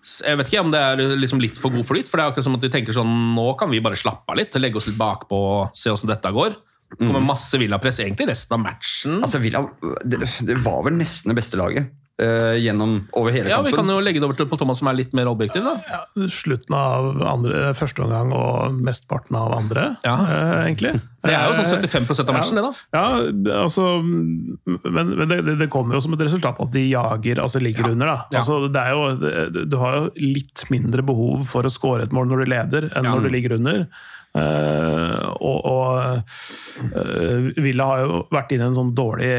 jeg 0.00 0.38
vet 0.40 0.48
ikke 0.48 0.64
om 0.64 0.72
det 0.72 0.80
er 0.80 1.00
liksom 1.20 1.42
litt 1.42 1.58
for 1.60 1.74
god 1.74 1.84
flyt, 1.84 2.08
for 2.08 2.16
det 2.16 2.24
er 2.24 2.32
akkurat 2.32 2.46
som 2.46 2.56
at 2.56 2.64
de 2.64 2.72
tenker 2.72 2.96
sånn 2.96 3.10
Nå 3.36 3.50
kan 3.60 3.68
vi 3.72 3.82
bare 3.84 3.98
slappe 4.00 4.32
av 4.32 4.38
litt, 4.40 4.56
legge 4.56 4.80
oss 4.80 4.88
litt 4.88 5.00
bakpå 5.00 5.40
og 5.50 5.76
se 5.76 5.92
åssen 5.92 6.10
dette 6.10 6.32
går. 6.32 6.56
Det 6.90 7.04
kommer 7.04 7.22
masse 7.22 7.58
Villa-press 7.60 8.00
egentlig 8.02 8.26
resten 8.32 8.56
av 8.56 8.62
matchen. 8.64 9.20
Altså, 9.20 9.38
Villa, 9.42 9.60
det, 10.02 10.24
det 10.48 10.56
var 10.64 10.80
vel 10.88 10.96
nesten 10.98 11.30
det 11.30 11.36
beste 11.38 11.60
laget 11.60 11.92
eh, 12.20 12.56
gjennom 12.60 12.96
over 13.16 13.32
hele 13.34 13.48
ja, 13.52 13.60
Vi 13.64 13.72
kan 13.72 13.88
jo 13.88 13.96
legge 14.04 14.20
det 14.20 14.26
over 14.28 14.36
til 14.38 14.46
på 14.50 14.58
Thomas, 14.60 14.78
som 14.82 14.88
er 14.92 14.98
litt 14.98 15.14
mer 15.16 15.26
objektiv. 15.30 15.64
da. 15.64 15.74
Ja, 15.88 16.26
slutten 16.28 16.76
av 16.76 17.22
andre, 17.32 17.70
første 17.78 18.04
omgang 18.04 18.32
og 18.36 18.76
mesteparten 18.84 19.36
av 19.40 19.54
andre, 19.56 19.96
Ja. 20.04 20.16
uh, 20.20 20.66
egentlig. 20.68 21.00
Det 21.24 21.34
er 21.36 21.48
jo 21.50 21.56
sånn 21.58 21.66
Eh, 21.84 21.88
75% 21.90 22.28
av 22.32 22.34
matchen, 22.38 22.56
det, 22.56 22.62
da. 22.64 22.72
Ja, 22.96 23.60
altså 23.62 23.84
Men, 24.02 25.10
men 25.18 25.28
det, 25.28 25.40
det 25.60 25.68
kommer 25.72 25.94
jo 25.98 26.00
som 26.04 26.14
et 26.16 26.22
resultat 26.24 26.60
at 26.62 26.70
de 26.72 26.86
jager, 26.90 27.40
altså 27.42 27.60
ligger 27.62 27.90
under. 27.92 28.06
da. 28.06 28.18
Ja. 28.32 28.38
Altså, 28.44 28.60
det 28.72 28.80
er 28.80 28.94
jo, 28.94 29.64
du 29.68 29.76
har 29.80 29.98
jo 29.98 30.10
litt 30.20 30.64
mindre 30.72 31.04
behov 31.06 31.44
for 31.50 31.62
å 31.68 31.72
skåre 31.72 32.06
et 32.08 32.12
mål 32.16 32.30
når 32.32 32.44
du 32.44 32.50
leder, 32.54 32.88
enn 32.96 33.04
Ja. 33.04 33.14
når 33.14 33.28
du 33.28 33.30
ligger 33.34 33.56
under. 33.58 33.86
Eh, 34.30 35.24
og 35.42 35.64
og 35.66 35.96
uh, 36.94 37.48
Villa 37.58 37.86
har 37.88 38.02
jo 38.04 38.18
vært 38.30 38.52
inne 38.54 38.68
i 38.68 38.70
en 38.70 38.76
sånn 38.78 38.92
dårlig 38.96 39.30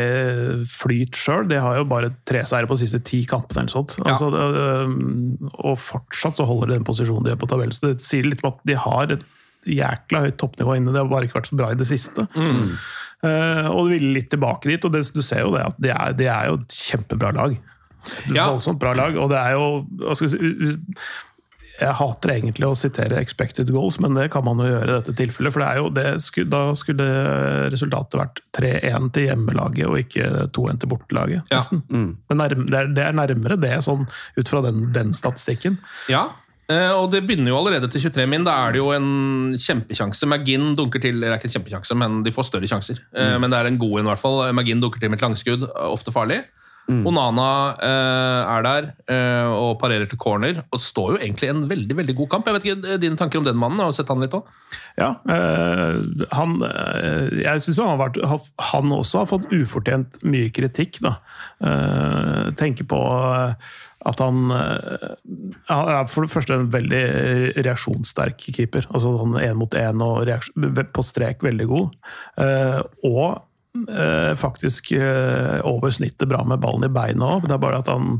flyt 0.67 1.17
sjøl. 1.17 1.45
De 1.50 1.60
har 1.63 1.79
jo 1.79 1.88
bare 1.88 2.12
tre 2.27 2.43
seire 2.50 2.67
på 2.67 2.75
de 2.75 2.83
siste 2.83 3.00
ti 3.07 3.21
kampene. 3.29 3.63
eller 3.63 3.74
sånt. 3.74 3.95
Ja. 4.01 4.12
Altså, 4.13 4.31
det, 4.33 4.48
eh, 4.65 5.51
og 5.63 5.79
fortsatt 5.79 6.41
så 6.41 6.48
holder 6.50 6.71
de 6.71 6.79
den 6.79 6.88
posisjonen 6.88 7.27
de 7.27 7.36
er 7.36 7.39
på 7.41 7.50
tabellen. 7.50 7.75
Så 7.75 7.93
det 7.93 8.05
sier 8.05 8.27
litt 8.27 8.43
om 8.43 8.51
at 8.51 8.60
de 8.67 8.77
har 8.88 9.15
et 9.15 9.24
jækla 9.69 10.25
høyt 10.25 10.39
toppnivå 10.41 10.77
inne. 10.77 10.94
Det 10.94 11.03
har 11.03 11.11
bare 11.11 11.29
ikke 11.29 11.39
vært 11.39 11.51
så 11.51 11.59
bra 11.59 11.72
i 11.72 11.79
det 11.79 11.87
siste. 11.89 12.27
Eh, 13.22 13.68
og 13.70 13.85
de 13.85 13.98
ville 13.98 14.16
litt 14.16 14.31
tilbake 14.33 14.72
dit, 14.72 14.85
og 14.87 14.96
det, 14.96 15.03
du 15.13 15.22
ser 15.22 15.44
jo 15.46 15.51
det 15.53 15.68
at 15.68 15.81
det 15.81 15.92
er, 15.94 16.16
det 16.18 16.29
er 16.33 16.48
jo 16.50 16.55
et 16.57 16.79
kjempebra 16.87 17.29
lag. 17.37 17.59
Ja. 18.33 18.48
Voldsomt 18.50 18.81
bra 18.81 18.96
lag. 18.98 19.18
Og 19.22 19.29
det 19.31 19.37
er 19.37 19.55
jo 19.57 19.68
hva 20.01 20.16
skal 20.18 20.31
jeg, 20.31 20.39
si, 20.42 20.79
jeg 21.81 21.98
hater 21.98 22.33
egentlig 22.35 22.67
å 22.67 22.75
sitere 22.77 23.17
expected 23.22 23.72
goals, 23.74 23.98
men 24.03 24.13
det 24.17 24.27
kan 24.33 24.46
man 24.46 24.59
jo 24.61 24.67
gjøre 24.70 24.89
i 24.89 24.98
dette 25.00 25.15
tilfellet. 25.17 25.53
For 25.53 25.63
det 25.63 25.70
er 25.70 25.79
jo 25.79 25.87
det, 25.96 26.05
da 26.51 26.61
skulle 26.77 27.07
resultatet 27.74 28.20
vært 28.20 28.44
3-1 28.57 29.09
til 29.15 29.25
hjemmelaget 29.29 29.89
og 29.89 29.98
ikke 30.03 30.27
2-1 30.53 30.83
til 30.83 30.91
bortelaget. 30.91 31.50
Ja. 31.53 31.63
Mm. 31.89 32.11
Det, 32.22 32.35
er 32.35 32.39
nærm- 32.44 32.67
det, 32.70 32.83
er, 32.83 32.94
er 33.07 33.17
nærmere 33.17 33.57
det, 33.61 33.74
sånn 33.87 34.05
ut 34.05 34.53
fra 34.53 34.61
den, 34.67 34.85
den 34.94 35.15
statistikken. 35.17 35.79
Ja, 36.11 36.27
eh, 36.70 36.91
og 36.94 37.09
det 37.15 37.24
begynner 37.25 37.53
jo 37.55 37.59
allerede 37.63 37.89
til 37.91 38.05
23 38.05 38.29
min. 38.29 38.46
Da 38.46 38.59
er 38.67 38.77
det 38.77 38.83
jo 38.83 38.94
en 38.94 39.57
kjempekjanse. 39.57 40.29
Magin 40.29 40.75
dunker 40.77 41.01
til 41.01 41.17
Det 41.24 41.31
er 41.31 41.39
ikke 41.39 41.50
en 41.50 41.57
kjempekjanse, 41.57 41.98
men 41.98 42.22
de 42.27 42.35
får 42.35 42.51
større 42.51 42.70
sjanser. 42.70 43.01
Mm. 43.17 43.37
Men 43.41 43.53
det 43.53 43.57
er 43.63 43.72
en 43.74 43.81
god 43.81 44.00
en, 44.00 44.05
i 44.05 44.13
hvert 44.13 44.22
fall. 44.22 44.44
Magin 44.53 44.83
dunker 44.83 45.01
til 45.01 45.09
med 45.09 45.17
et 45.17 45.25
langskudd, 45.25 45.65
ofte 45.89 46.13
farlig. 46.13 46.44
Onana 47.08 47.48
eh, 47.82 48.51
er 48.56 48.66
der 48.66 48.88
eh, 49.12 49.51
og 49.51 49.77
parerer 49.82 50.08
til 50.12 50.20
corner. 50.22 50.64
Og 50.72 50.80
står 50.84 51.14
jo 51.16 51.20
egentlig 51.22 51.50
en 51.51 51.64
veldig 51.70 51.98
veldig 52.01 52.16
god 52.22 52.30
kamp. 52.36 52.50
Jeg 52.50 52.58
vet 52.58 52.68
ikke, 52.70 52.98
Dine 53.01 53.20
tanker 53.20 53.42
om 53.42 53.48
den 53.48 53.60
mannen? 53.62 53.80
Har 53.84 53.92
du 53.94 53.98
sett 54.00 54.10
han 54.12 54.22
litt 54.24 54.36
òg? 54.38 54.50
Ja, 55.00 55.12
eh, 55.32 56.01
han 56.36 56.58
eh, 56.68 57.30
Jeg 57.44 57.64
syns 57.66 57.80
han, 57.82 57.94
har 57.94 58.01
vært- 58.06 58.51
han 58.72 58.92
også 58.98 59.24
har 59.24 59.32
fått 59.32 59.48
ufortjent 59.56 60.20
mye 60.24 60.50
kritikk, 60.54 61.00
da. 61.06 61.16
Eh, 61.64 62.51
tenker 62.60 62.88
på 62.90 63.00
eh, 63.01 63.54
at 64.10 64.18
han 64.24 64.50
eh, 64.50 65.14
er 65.70 66.08
for 66.10 66.25
det 66.25 66.32
første 66.34 66.56
en 66.58 66.72
veldig 66.74 67.04
reaksjonssterk 67.62 68.40
keeper. 68.56 68.88
Altså 68.90 69.12
sånn 69.20 69.38
én 69.42 69.60
mot 69.60 69.77
én 69.77 70.01
og 70.01 70.25
på 70.96 71.04
strek 71.06 71.44
veldig 71.46 71.68
god. 71.70 71.96
Eh, 72.42 72.80
og 73.06 73.24
eh, 73.30 73.40
faktisk 74.37 74.91
eh, 74.98 75.59
over 75.67 75.89
snittet 75.96 76.27
bra 76.29 76.44
med 76.48 76.59
ballen 76.63 76.83
i 76.87 76.91
beina 76.94 77.37
òg. 77.37 77.48
Det 77.48 77.55
er 77.57 77.61
bare 77.63 77.79
at 77.81 77.87
han 77.91 78.20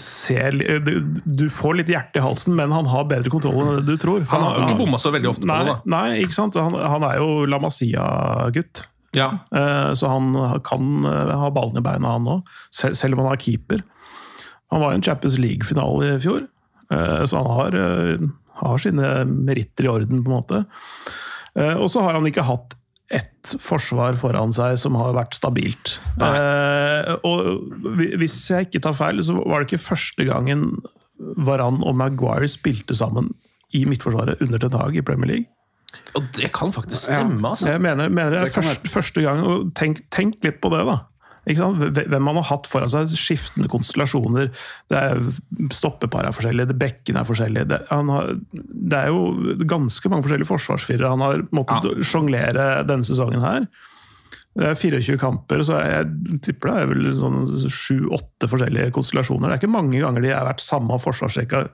ser, 0.00 0.52
li- 0.56 0.78
du, 1.26 1.48
får 1.52 1.74
litt 1.82 1.90
hjerte 1.92 2.16
i 2.20 2.24
halsen, 2.24 2.54
men 2.56 2.72
han 2.72 2.86
har 2.88 3.04
bedre 3.10 3.28
kontroll 3.32 3.58
enn 3.60 3.82
du 3.84 3.96
tror. 4.00 4.22
For 4.24 4.38
Han 4.38 4.46
har 4.46 4.54
jo 4.56 4.68
ikke 4.70 4.78
bomma 4.84 5.00
så 5.02 5.10
veldig 5.12 5.28
ofte 5.34 5.44
på 5.44 5.52
det. 5.52 5.66
da. 5.68 5.74
nei 5.92 6.22
ikke 6.22 6.36
sant? 6.38 6.56
Han, 6.56 6.72
han 6.80 7.04
er 7.04 7.18
jo 7.20 7.26
La 7.50 7.58
Masia-gutt. 7.60 8.86
Ja. 9.16 9.28
Eh, 9.52 9.90
Så 9.96 10.08
han 10.08 10.30
kan 10.64 11.04
eh, 11.04 11.34
ha 11.42 11.50
ballen 11.52 11.76
i 11.80 11.84
beina, 11.84 12.14
han 12.16 12.30
òg. 12.38 12.56
Selv, 12.72 13.18
om 13.18 13.26
han 13.26 13.34
er 13.36 13.42
keeper. 13.44 13.84
Han 14.72 14.80
var 14.82 14.92
i 14.94 14.98
en 14.98 15.04
Champions 15.04 15.36
League-finale 15.38 16.14
i 16.14 16.18
fjor, 16.24 16.46
eh, 16.96 17.22
så 17.28 17.42
han 17.44 17.52
har, 17.60 17.76
eh, 17.82 18.26
har 18.62 18.80
sine 18.82 19.12
meritter 19.28 19.84
i 19.86 19.92
orden, 19.92 20.24
på 20.24 20.32
en 20.32 20.38
måte. 20.40 20.64
Eh, 21.56 21.74
Og 21.76 21.88
så 21.92 22.00
har 22.04 22.16
han 22.16 22.24
ikke 22.32 22.44
hatt 22.48 22.75
ett 23.14 23.54
forsvar 23.62 24.16
foran 24.18 24.54
seg 24.56 24.78
som 24.82 24.96
har 24.98 25.14
vært 25.14 25.36
stabilt. 25.38 25.96
Eh, 26.18 27.12
og 27.26 27.68
hvis 28.18 28.38
jeg 28.50 28.66
ikke 28.66 28.82
tar 28.88 28.96
feil, 28.98 29.22
så 29.22 29.36
var 29.38 29.62
det 29.62 29.70
ikke 29.70 29.84
første 29.84 30.26
gangen 30.26 30.68
Varan 31.16 31.78
og 31.86 31.94
Maguire 31.96 32.48
spilte 32.50 32.96
sammen 32.98 33.30
i 33.74 33.84
midtforsvaret 33.88 34.42
under 34.44 34.60
Ten 34.62 34.74
Hag 34.76 34.98
i 34.98 35.04
Premier 35.06 35.30
League. 35.32 35.52
Og 36.18 36.26
det 36.36 36.50
kan 36.52 36.72
faktisk 36.74 37.06
stemme, 37.06 37.40
altså. 37.48 37.70
Jeg 37.70 37.80
mener, 37.80 38.08
mener 38.08 38.30
det 38.30 38.40
er 38.40 38.44
Det 38.50 38.54
første, 38.54 38.90
første 38.90 39.22
gang, 39.24 39.40
tenk, 39.78 40.02
tenk 40.12 40.42
litt 40.44 40.60
på 40.60 40.70
det, 40.74 40.82
da. 40.88 40.98
Hvem 41.46 42.22
man 42.26 42.40
har 42.40 42.48
hatt 42.50 42.66
foran 42.66 42.90
seg, 42.90 43.12
skiftende 43.14 43.70
konstellasjoner. 43.70 44.50
Det 44.90 44.98
er 44.98 45.20
Stoppepar 45.70 46.26
er 46.26 46.34
forskjellige, 46.34 46.72
det 46.72 46.78
bekken 46.80 47.20
er 47.20 47.28
forskjellige. 47.28 47.68
Det, 47.70 47.80
han 47.92 48.10
har, 48.10 48.32
det 48.52 48.98
er 48.98 49.12
jo 49.14 49.58
ganske 49.68 50.10
mange 50.10 50.26
forskjellige 50.26 50.50
forsvarsfirere 50.50 51.12
han 51.14 51.22
har 51.22 51.44
måttet 51.54 51.86
Ja. 51.86 52.02
sjonglere 52.02 52.66
denne 52.88 53.06
sesongen 53.06 53.44
her. 53.44 53.68
Det 54.56 54.70
er 54.70 54.78
24 54.80 55.18
kamper, 55.20 55.62
så 55.68 55.78
jeg 55.84 56.40
tipper 56.42 56.70
det 56.72 56.76
er 56.82 56.86
vel 56.90 57.08
sånn 57.14 57.42
sju-åtte 57.68 58.48
forskjellige 58.48 58.94
konstellasjoner. 58.96 59.50
Det 59.50 59.54
er 59.58 59.60
ikke 59.60 59.74
mange 59.74 60.00
ganger 60.00 60.24
de 60.24 60.32
har 60.32 60.48
vært 60.48 60.64
samme 60.64 60.96
forsvarsrekka 60.98 61.66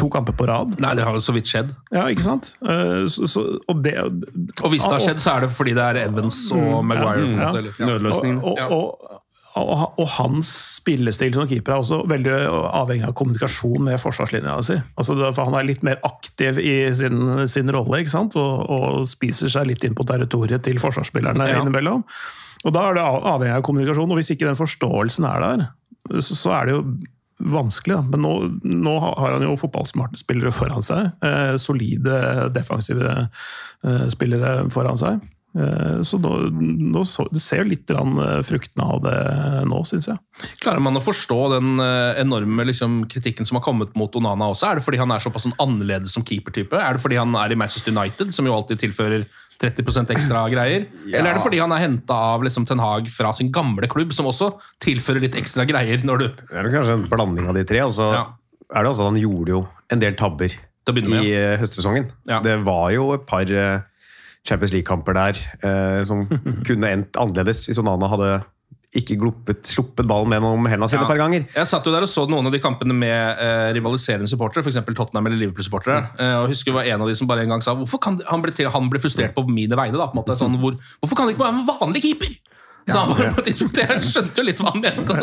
to 0.00 0.08
kamper 0.12 0.34
på 0.38 0.48
rad. 0.48 0.74
Nei, 0.82 0.94
det 0.98 1.04
har 1.06 1.14
jo 1.16 1.22
så 1.22 1.34
vidt 1.36 1.48
skjedd. 1.50 1.70
Ja, 1.92 2.06
ikke 2.10 2.24
sant? 2.26 2.54
Eh, 2.64 3.06
Så, 3.12 3.28
så, 3.30 3.44
og 3.68 3.84
det, 3.84 3.94
Og 4.00 4.72
hvis 4.72 4.82
det 4.84 4.94
har 4.96 5.04
skjedd, 5.04 5.20
så 5.22 5.36
er 5.36 5.46
det 5.46 5.52
fordi 5.56 5.76
det 5.76 5.84
er 5.92 6.02
Evans 6.08 6.42
og 6.56 6.80
Maguire. 6.84 7.28
på 7.28 7.40
Ja. 7.40 7.52
ja. 7.78 7.86
Nødløsning. 7.92 8.40
Og, 8.44 8.58
og, 8.58 8.72
og 8.80 9.16
og, 9.60 9.96
og 9.98 10.06
hans 10.14 10.46
spillestil 10.78 11.34
som 11.34 11.48
keeper 11.50 11.74
er 11.74 11.80
også 11.82 11.96
veldig 12.08 12.34
avhengig 12.70 13.02
av 13.08 13.14
kommunikasjon 13.18 13.82
med 13.82 13.98
forsvarslinja 13.98 14.52
si. 14.62 14.76
Altså, 14.94 15.16
for 15.34 15.48
han 15.48 15.56
er 15.58 15.66
litt 15.66 15.82
mer 15.82 15.98
aktiv 16.06 16.60
i 16.62 16.74
sin, 16.94 17.18
sin 17.50 17.72
rolle 17.74 17.98
ikke 18.04 18.12
sant? 18.14 18.36
Og, 18.38 18.62
og 18.70 19.08
spiser 19.10 19.50
seg 19.50 19.66
litt 19.72 19.82
inn 19.88 19.96
på 19.98 20.06
territoriet 20.06 20.62
til 20.68 20.78
forsvarsspillerne 20.78 21.48
Ja. 21.50 21.58
innimellom. 21.64 22.04
Og 22.62 22.76
da 22.76 22.86
er 22.92 22.94
det 23.00 23.02
avhengig 23.34 23.56
av 23.58 23.66
kommunikasjon, 23.66 24.10
og 24.14 24.20
hvis 24.20 24.30
ikke 24.36 24.46
den 24.46 24.58
forståelsen 24.62 25.26
er 25.26 25.42
der, 25.48 25.66
så, 26.22 26.36
så 26.44 26.54
er 26.60 26.70
det 26.70 26.76
jo 26.78 26.84
vanskelig. 27.40 27.96
Da. 27.96 28.06
Men 28.12 28.24
nå, 28.26 28.32
nå 28.62 28.94
har 29.00 29.36
han 29.36 29.44
jo 29.46 29.58
fotballsmarte 29.60 30.20
spillere 30.20 30.52
foran 30.54 30.84
seg. 30.84 31.12
Eh, 31.24 31.56
solide 31.60 32.48
defensive 32.54 33.12
eh, 33.84 34.08
spillere 34.12 34.70
foran 34.72 35.00
seg. 35.00 35.20
Eh, 35.58 36.02
så 36.06 36.18
nå, 36.22 36.30
nå 36.92 37.02
så, 37.08 37.24
du 37.32 37.40
ser 37.42 37.66
litt 37.66 37.90
eh, 37.90 38.40
fruktene 38.46 38.86
av 38.86 39.02
det 39.02 39.16
nå, 39.66 39.82
syns 39.88 40.06
jeg. 40.12 40.46
Klarer 40.62 40.82
man 40.84 41.00
å 41.00 41.02
forstå 41.02 41.38
den 41.56 41.82
eh, 41.82 42.20
enorme 42.22 42.68
liksom, 42.68 43.02
kritikken 43.10 43.48
som 43.48 43.58
har 43.58 43.66
kommet 43.66 43.96
mot 43.98 44.14
Onana 44.20 44.52
også? 44.52 44.68
Er 44.68 44.78
det 44.78 44.86
fordi 44.86 45.00
han 45.02 45.10
er 45.10 45.24
såpass 45.24 45.48
sånn 45.48 45.58
annerledes 45.62 46.14
som 46.14 46.26
keepertype? 46.26 46.78
Er 46.78 46.96
det 46.96 47.02
fordi 47.02 47.18
han 47.18 47.34
er 47.38 47.50
i 47.50 47.58
Manchester 47.58 47.94
United, 47.96 48.34
som 48.36 48.46
jo 48.46 48.54
alltid 48.54 48.84
tilfører 48.84 49.26
30% 49.60 50.10
ekstra 50.14 50.42
greier? 50.54 50.86
Eller 51.10 51.30
er 51.30 51.38
det 51.38 51.44
fordi 51.44 51.60
han 51.60 51.72
er 51.76 51.82
henta 51.84 52.16
av 52.34 52.44
liksom, 52.46 52.66
Ten 52.68 52.80
Hag 52.82 53.10
fra 53.12 53.32
sin 53.36 53.50
gamle 53.52 53.88
klubb, 53.92 54.14
som 54.16 54.28
også 54.30 54.52
tilfører 54.82 55.20
litt 55.26 55.36
ekstra 55.40 55.66
greier? 55.68 56.00
når 56.06 56.22
du... 56.22 56.26
Det 56.40 56.56
er 56.62 56.70
kanskje 56.72 56.96
en 56.98 57.06
blanding 57.10 57.50
av 57.52 57.58
de 57.58 57.64
tre. 57.68 57.82
Og 57.84 57.92
så 57.96 58.08
Ja. 58.16 58.24
er 58.74 58.82
det 58.86 58.90
også 58.94 59.06
at 59.06 59.12
han 59.12 59.20
gjorde 59.20 59.54
jo 59.56 59.62
en 59.90 60.00
del 60.02 60.14
tabber 60.16 60.56
med, 60.90 61.06
i 61.22 61.28
ja. 61.30 61.52
eh, 61.52 61.58
høstsesongen. 61.60 62.08
Ja. 62.26 62.40
Det 62.42 62.56
var 62.66 62.88
jo 62.94 63.12
et 63.14 63.26
par 63.28 63.42
eh, 63.46 63.82
Champions 64.48 64.72
League-kamper 64.72 65.14
der 65.14 65.36
eh, 65.62 66.00
som 66.08 66.24
kunne 66.66 66.88
endt 66.90 67.18
annerledes 67.20 67.66
hvis 67.68 67.78
Onana 67.78 68.08
hadde 68.10 68.30
ikke 68.90 69.14
gluppet, 69.20 69.62
sluppet 69.70 70.06
ballen 70.10 70.32
med 70.32 70.42
noen 70.42 70.64
hendene 70.66 70.88
sine 70.90 70.98
Ja. 70.98 71.06
et 71.06 71.12
par 71.12 71.20
ganger. 71.20 71.44
Jeg 71.54 71.66
satt 71.70 71.84
jo 71.86 71.92
der 71.94 72.02
og 72.02 72.10
så 72.10 72.24
noen 72.28 72.46
av 72.48 72.52
de 72.52 72.58
kampene 72.58 72.92
med 72.92 73.38
eh, 73.38 73.70
rivaliserende 73.76 74.26
supportere, 74.26 74.64
f.eks. 74.66 74.80
Tottenham 74.96 75.26
eller 75.30 75.38
Liverpool-supportere. 75.38 76.00
Eh, 76.18 76.34
og 76.42 76.48
husker 76.50 76.72
det 76.72 76.78
var 76.80 76.88
en 76.90 77.02
av 77.02 77.08
de 77.08 77.14
som 77.14 77.28
bare 77.30 77.44
en 77.46 77.54
gang 77.54 77.62
sa 77.62 77.76
hvorfor 77.78 78.00
kan 78.02 78.18
han 78.26 78.42
ble, 78.42 78.50
han 78.66 78.90
ble 78.90 78.98
frustrert 78.98 79.34
på 79.36 79.46
mine 79.46 79.78
vegne. 79.78 79.94
da, 79.96 80.08
på 80.10 80.18
en 80.18 80.22
måte, 80.24 80.34
sånn, 80.40 80.58
hvor, 80.58 80.74
Hvorfor 80.98 81.16
kan 81.16 81.26
det 81.30 81.36
ikke 81.36 81.46
være 81.46 81.60
en 81.60 81.68
vanlig 81.70 82.02
keeper? 82.02 82.34
Så 82.88 82.96
han 82.96 83.10
var 83.12 83.32
på 83.34 83.42
et 83.42 83.48
tidspunkt, 83.50 83.78
Jeg 83.82 84.04
skjønte 84.06 84.40
jo 84.40 84.46
litt 84.46 84.60
hva 84.62 84.72
han 84.74 84.82
mente. 84.82 85.16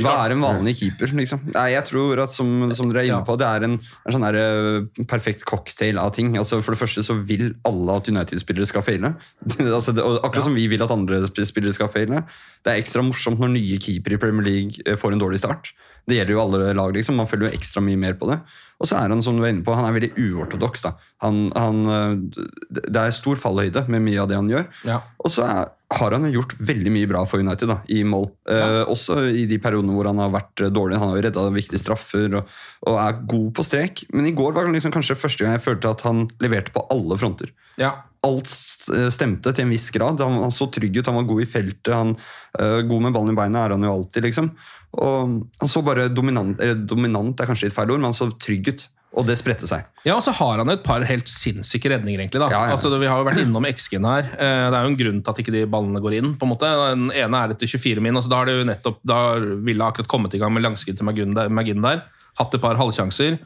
Hva 0.00 0.14
er 0.24 0.34
en 0.34 0.44
vanlig 0.44 0.76
keeper? 0.78 1.12
liksom? 1.18 1.42
Nei, 1.54 1.66
jeg 1.74 1.86
tror 1.90 2.22
at 2.24 2.34
som, 2.34 2.70
som 2.76 2.90
dere 2.90 3.04
er 3.04 3.10
inne 3.10 3.20
på, 3.26 3.36
det 3.40 3.48
er 3.48 3.66
en, 3.66 3.76
en 3.80 4.16
sånn 4.16 4.26
der, 4.26 4.38
uh, 4.40 5.04
perfekt 5.10 5.44
cocktail 5.48 6.00
av 6.02 6.12
ting. 6.16 6.32
Altså, 6.40 6.60
for 6.64 6.76
det 6.76 6.82
første 6.82 7.04
så 7.06 7.18
vil 7.18 7.52
alle 7.68 7.98
at 8.00 8.10
United-spillere 8.12 8.68
skal 8.70 8.86
feile. 8.86 9.14
altså, 9.58 9.94
det, 9.96 10.04
og 10.06 10.20
akkurat 10.22 10.48
som 10.48 10.58
vi 10.58 10.68
vil 10.70 10.86
at 10.86 10.94
andre 10.94 11.22
spillere 11.28 11.76
skal 11.76 11.92
feile. 11.92 12.24
Det 12.64 12.72
er 12.72 12.82
ekstra 12.82 13.04
morsomt 13.04 13.42
når 13.42 13.54
nye 13.56 13.80
keepere 13.82 14.18
i 14.18 14.22
Premier 14.22 14.46
League 14.46 14.84
eh, 14.86 14.98
får 15.00 15.16
en 15.16 15.22
dårlig 15.22 15.42
start. 15.42 15.72
Det 16.08 16.16
gjelder 16.18 16.36
jo 16.36 16.42
alle 16.42 16.72
lag. 16.76 16.92
liksom, 16.96 17.16
Man 17.20 17.28
følger 17.30 17.50
jo 17.50 17.58
ekstra 17.58 17.82
mye 17.84 18.00
mer 18.00 18.16
på 18.20 18.30
det. 18.30 18.40
Og 18.80 18.88
så 18.88 18.96
er 18.96 19.12
han 19.12 19.20
som 19.22 19.36
du 19.36 19.44
er 19.44 19.52
inne 19.52 19.64
på, 19.64 19.74
han 19.76 19.84
er 19.84 19.96
veldig 19.96 20.14
uortodoks. 20.16 20.86
da. 20.86 20.94
Han, 21.24 21.50
han, 21.52 21.82
eh, 21.92 22.40
det 22.88 22.96
er 22.96 23.12
stor 23.12 23.36
fallhøyde 23.40 23.84
med 23.92 24.06
mye 24.06 24.22
av 24.22 24.30
det 24.30 24.38
han 24.40 24.48
gjør. 24.48 24.66
Ja. 24.88 25.02
Og 25.20 25.32
så 25.34 25.44
er, 25.44 25.68
har 26.00 26.16
han 26.16 26.24
jo 26.28 26.38
gjort 26.38 26.54
veldig 26.70 26.92
mye 26.94 27.10
bra 27.10 27.24
for 27.28 27.44
United 27.44 27.68
da, 27.68 27.80
i 27.92 28.00
mål. 28.08 28.30
Eh, 28.48 28.82
også 28.88 29.20
i 29.36 29.44
de 29.50 29.60
periodene 29.60 29.92
hvor 29.96 30.08
han 30.08 30.22
har 30.22 30.32
vært 30.32 30.64
eh, 30.64 30.72
dårlig. 30.72 31.00
Han 31.02 31.12
har 31.12 31.20
jo 31.20 31.26
redda 31.28 31.46
viktige 31.52 31.82
straffer 31.82 32.40
og, 32.40 32.54
og 32.88 33.00
er 33.04 33.20
god 33.34 33.50
på 33.58 33.66
strek. 33.68 34.06
Men 34.16 34.30
i 34.30 34.36
går 34.38 34.56
var 34.56 34.68
det 34.68 34.78
liksom 34.78 34.94
kanskje 34.96 35.18
første 35.20 35.44
gang 35.44 35.58
jeg 35.58 35.66
følte 35.68 35.92
at 35.92 36.06
han 36.08 36.24
leverte 36.40 36.72
på 36.72 36.86
alle 36.94 37.20
fronter. 37.20 37.52
Ja. 37.80 37.98
Alt 38.24 38.48
eh, 38.96 39.08
stemte 39.12 39.52
til 39.52 39.66
en 39.66 39.76
viss 39.76 39.90
grad. 39.92 40.24
Han, 40.24 40.40
han 40.44 40.56
så 40.56 40.70
trygg 40.72 41.02
ut, 41.02 41.06
han 41.08 41.20
var 41.20 41.28
god 41.28 41.44
i 41.44 41.52
feltet. 41.52 41.92
Han, 41.92 42.16
eh, 42.56 42.80
god 42.88 43.08
med 43.10 43.16
ballen 43.16 43.36
i 43.36 43.40
beina 43.44 43.66
er 43.66 43.76
han 43.76 43.84
jo 43.84 43.92
alltid, 43.92 44.30
liksom. 44.30 44.54
Og 44.98 45.44
han 45.60 45.68
så 45.70 45.82
bare 45.86 46.08
dominant 46.10 46.58
eller 46.60 46.74
Dominant 46.74 47.38
er 47.40 47.46
kanskje 47.46 47.68
litt 47.68 47.76
feil 47.76 47.90
ord, 47.90 48.00
men 48.00 48.10
han 48.10 48.16
så 48.16 48.26
trygg 48.38 48.68
ut. 48.72 48.88
Og 49.18 49.26
det 49.26 49.34
spredte 49.40 49.66
seg. 49.66 49.82
Ja, 50.06 50.14
og 50.14 50.22
så 50.22 50.30
har 50.38 50.58
han 50.62 50.70
et 50.70 50.84
par 50.86 51.02
helt 51.02 51.26
sinnssyke 51.26 51.90
redninger, 51.90 52.20
egentlig. 52.22 52.38
da. 52.38 52.46
Ja, 52.50 52.60
ja. 52.68 52.76
Altså, 52.76 52.92
vi 52.94 53.08
har 53.10 53.18
jo 53.18 53.26
vært 53.26 53.40
innom 53.42 53.66
XG-en 53.66 54.04
her. 54.06 54.28
Eh, 54.38 54.70
Det 54.70 54.76
er 54.78 54.84
jo 54.86 54.90
en 54.92 54.98
grunn 55.00 55.18
til 55.22 55.30
at 55.32 55.40
ikke 55.42 55.52
de 55.56 55.64
ballene 55.66 56.00
går 56.02 56.14
inn. 56.20 56.36
på 56.38 56.46
en 56.46 56.52
måte. 56.52 56.70
Den 56.94 57.10
ene 57.10 57.40
er 57.42 57.50
etter 57.50 57.66
24 57.66 58.00
min. 58.00 58.14
altså 58.14 58.30
Da 58.30 58.36
har 58.36 58.46
det 58.46 58.54
jo 58.60 58.68
nettopp, 58.70 59.00
da 59.04 59.18
ville 59.40 59.82
akkurat 59.82 60.06
kommet 60.06 60.34
i 60.34 60.38
gang 60.38 60.54
med 60.54 60.62
langskudd 60.62 60.96
til 60.96 61.04
Magin 61.50 61.82
der. 61.82 62.02
Hatt 62.38 62.54
et 62.54 62.60
par 62.62 62.76
halvsjanser. 62.78 63.40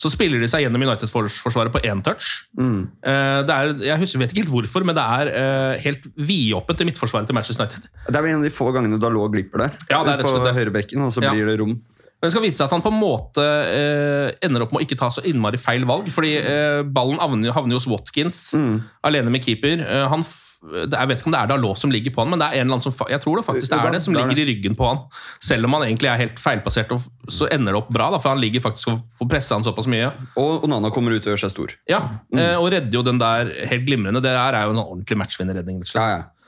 Så 0.00 0.08
spiller 0.08 0.40
de 0.40 0.48
seg 0.48 0.62
gjennom 0.64 0.80
United-forsvaret 0.80 1.72
på 1.74 1.82
én 1.84 2.00
touch. 2.06 2.24
Mm. 2.56 2.86
Det 3.04 3.52
er, 3.52 3.72
jeg 3.84 4.00
husker, 4.00 4.22
vet 4.22 4.30
ikke 4.32 4.46
helt 4.46 4.52
hvorfor, 4.54 4.86
men 4.88 4.96
det 4.96 5.04
er 5.04 5.30
eh, 5.36 5.80
helt 5.84 6.06
vidåpent 6.16 6.80
i 6.80 6.86
midtforsvaret 6.88 7.28
til 7.28 7.36
Manchester 7.36 7.66
United. 7.66 7.90
Det 8.08 8.16
er 8.16 8.28
en 8.30 8.40
av 8.40 8.46
de 8.48 8.52
få 8.54 8.70
gangene 8.72 8.96
da 9.02 9.10
lå 9.12 9.26
glipper 9.34 9.66
der. 9.66 9.74
Ja, 9.92 10.00
det 10.08 10.14
er 10.16 10.24
på 10.24 10.32
høyrebekken, 10.56 11.04
og 11.04 11.12
så 11.12 11.20
Ja. 11.26 11.34
blir 11.36 11.50
det 11.52 11.58
rom. 11.60 11.76
Men 12.20 12.28
det 12.28 12.32
skal 12.34 12.42
vise 12.44 12.56
seg 12.60 12.66
at 12.68 12.72
han 12.76 12.82
på 12.84 12.90
en 12.92 13.00
måte 13.00 13.44
eh, 13.44 14.32
ender 14.44 14.64
opp 14.64 14.72
med 14.72 14.82
å 14.82 14.84
ikke 14.84 14.98
ta 15.00 15.08
så 15.12 15.22
innmari 15.24 15.56
feil 15.60 15.84
valg. 15.88 16.08
fordi 16.12 16.34
eh, 16.36 16.80
ballen 16.84 17.20
havner, 17.20 17.52
havner 17.56 17.76
hos 17.76 17.86
Watkins, 17.88 18.40
alene 19.04 19.30
med 19.32 19.44
keeper. 19.44 19.80
Eh, 19.84 20.08
han, 20.12 20.24
jeg 20.60 21.08
vet 21.08 21.20
ikke 21.22 21.30
om 21.30 21.34
det 21.34 21.40
er 21.40 21.48
Dalot 21.48 21.80
som 21.80 21.92
ligger 21.92 22.12
på 22.12 22.20
han, 22.20 22.30
men 22.34 22.42
det 22.42 22.46
er 22.48 22.58
en 22.58 22.66
eller 22.66 22.76
annen 22.76 22.84
som, 22.84 22.94
jeg 23.08 23.22
tror 23.24 23.40
det 23.40 23.44
faktisk 23.46 23.70
det 23.72 23.78
er 23.78 23.94
det 23.96 24.02
som 24.04 24.12
er 24.14 24.26
ligger 24.26 24.42
i 24.42 24.46
ryggen 24.50 24.76
på 24.76 24.88
han. 24.90 24.98
Selv 25.40 25.68
om 25.68 25.76
han 25.78 25.86
egentlig 25.86 26.10
er 26.12 26.20
helt 26.20 26.42
feilplassert, 26.42 26.92
og 26.92 27.32
så 27.32 27.48
ender 27.54 27.72
det 27.72 27.80
opp 27.80 27.88
bra. 27.94 28.10
Da, 28.12 28.20
for 28.20 28.34
han 28.34 28.42
ligger 28.42 28.64
faktisk 28.64 28.90
og 28.92 29.00
får 29.20 29.30
pressa 29.32 29.56
han 29.56 29.64
såpass 29.64 29.88
mye. 29.90 30.10
Og 30.40 30.66
Onana 30.68 30.92
kommer 30.92 31.16
ut 31.16 31.24
og 31.24 31.32
gjør 31.32 31.44
seg 31.46 31.54
stor. 31.54 31.72
Ja, 31.88 32.02
mm. 32.28 32.42
Og 32.60 32.68
redder 32.74 33.00
jo 33.00 33.06
den 33.06 33.22
der 33.22 33.54
helt 33.72 33.88
glimrende. 33.88 34.20
Det 34.20 34.34
der 34.36 34.58
er 34.58 34.68
jo 34.68 34.76
en 34.76 34.82
ordentlig 34.84 35.16
matchvinnerredning. 35.22 35.80
rett 35.80 35.88
og 35.88 35.94
slett. 35.94 36.04
Ja, 36.04 36.20
ja. 36.20 36.39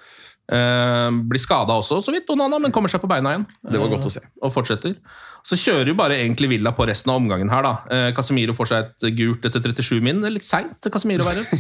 Eh, 0.52 1.10
blir 1.32 1.40
skada 1.40 1.78
også, 1.80 2.00
så 2.04 2.12
vidt, 2.14 2.28
Onana, 2.34 2.58
men 2.60 2.72
kommer 2.74 2.92
seg 2.92 3.00
på 3.02 3.08
beina 3.10 3.32
igjen. 3.36 3.46
Det 3.64 3.80
var 3.80 3.88
godt 3.94 4.08
å 4.10 4.12
se. 4.12 4.20
Eh, 4.24 4.32
Og 4.44 4.52
fortsetter. 4.52 4.96
Så 5.42 5.56
kjører 5.58 5.88
jo 5.90 5.94
bare 5.98 6.14
egentlig 6.22 6.46
Villa 6.52 6.70
på 6.70 6.84
resten 6.86 7.10
av 7.10 7.16
omgangen 7.18 7.48
her, 7.50 7.64
da. 7.66 7.72
Eh, 7.90 8.12
Casemiro 8.14 8.54
får 8.54 8.68
seg 8.70 8.90
et 9.02 9.16
gult 9.18 9.42
etter 9.48 9.64
37 9.72 9.98
min. 10.04 10.20
Det 10.22 10.28
er 10.28 10.34
litt 10.36 10.46
seint 10.46 10.76
til 10.84 10.92
Casemiro 10.94 11.24
å 11.24 11.30
være. 11.32 11.42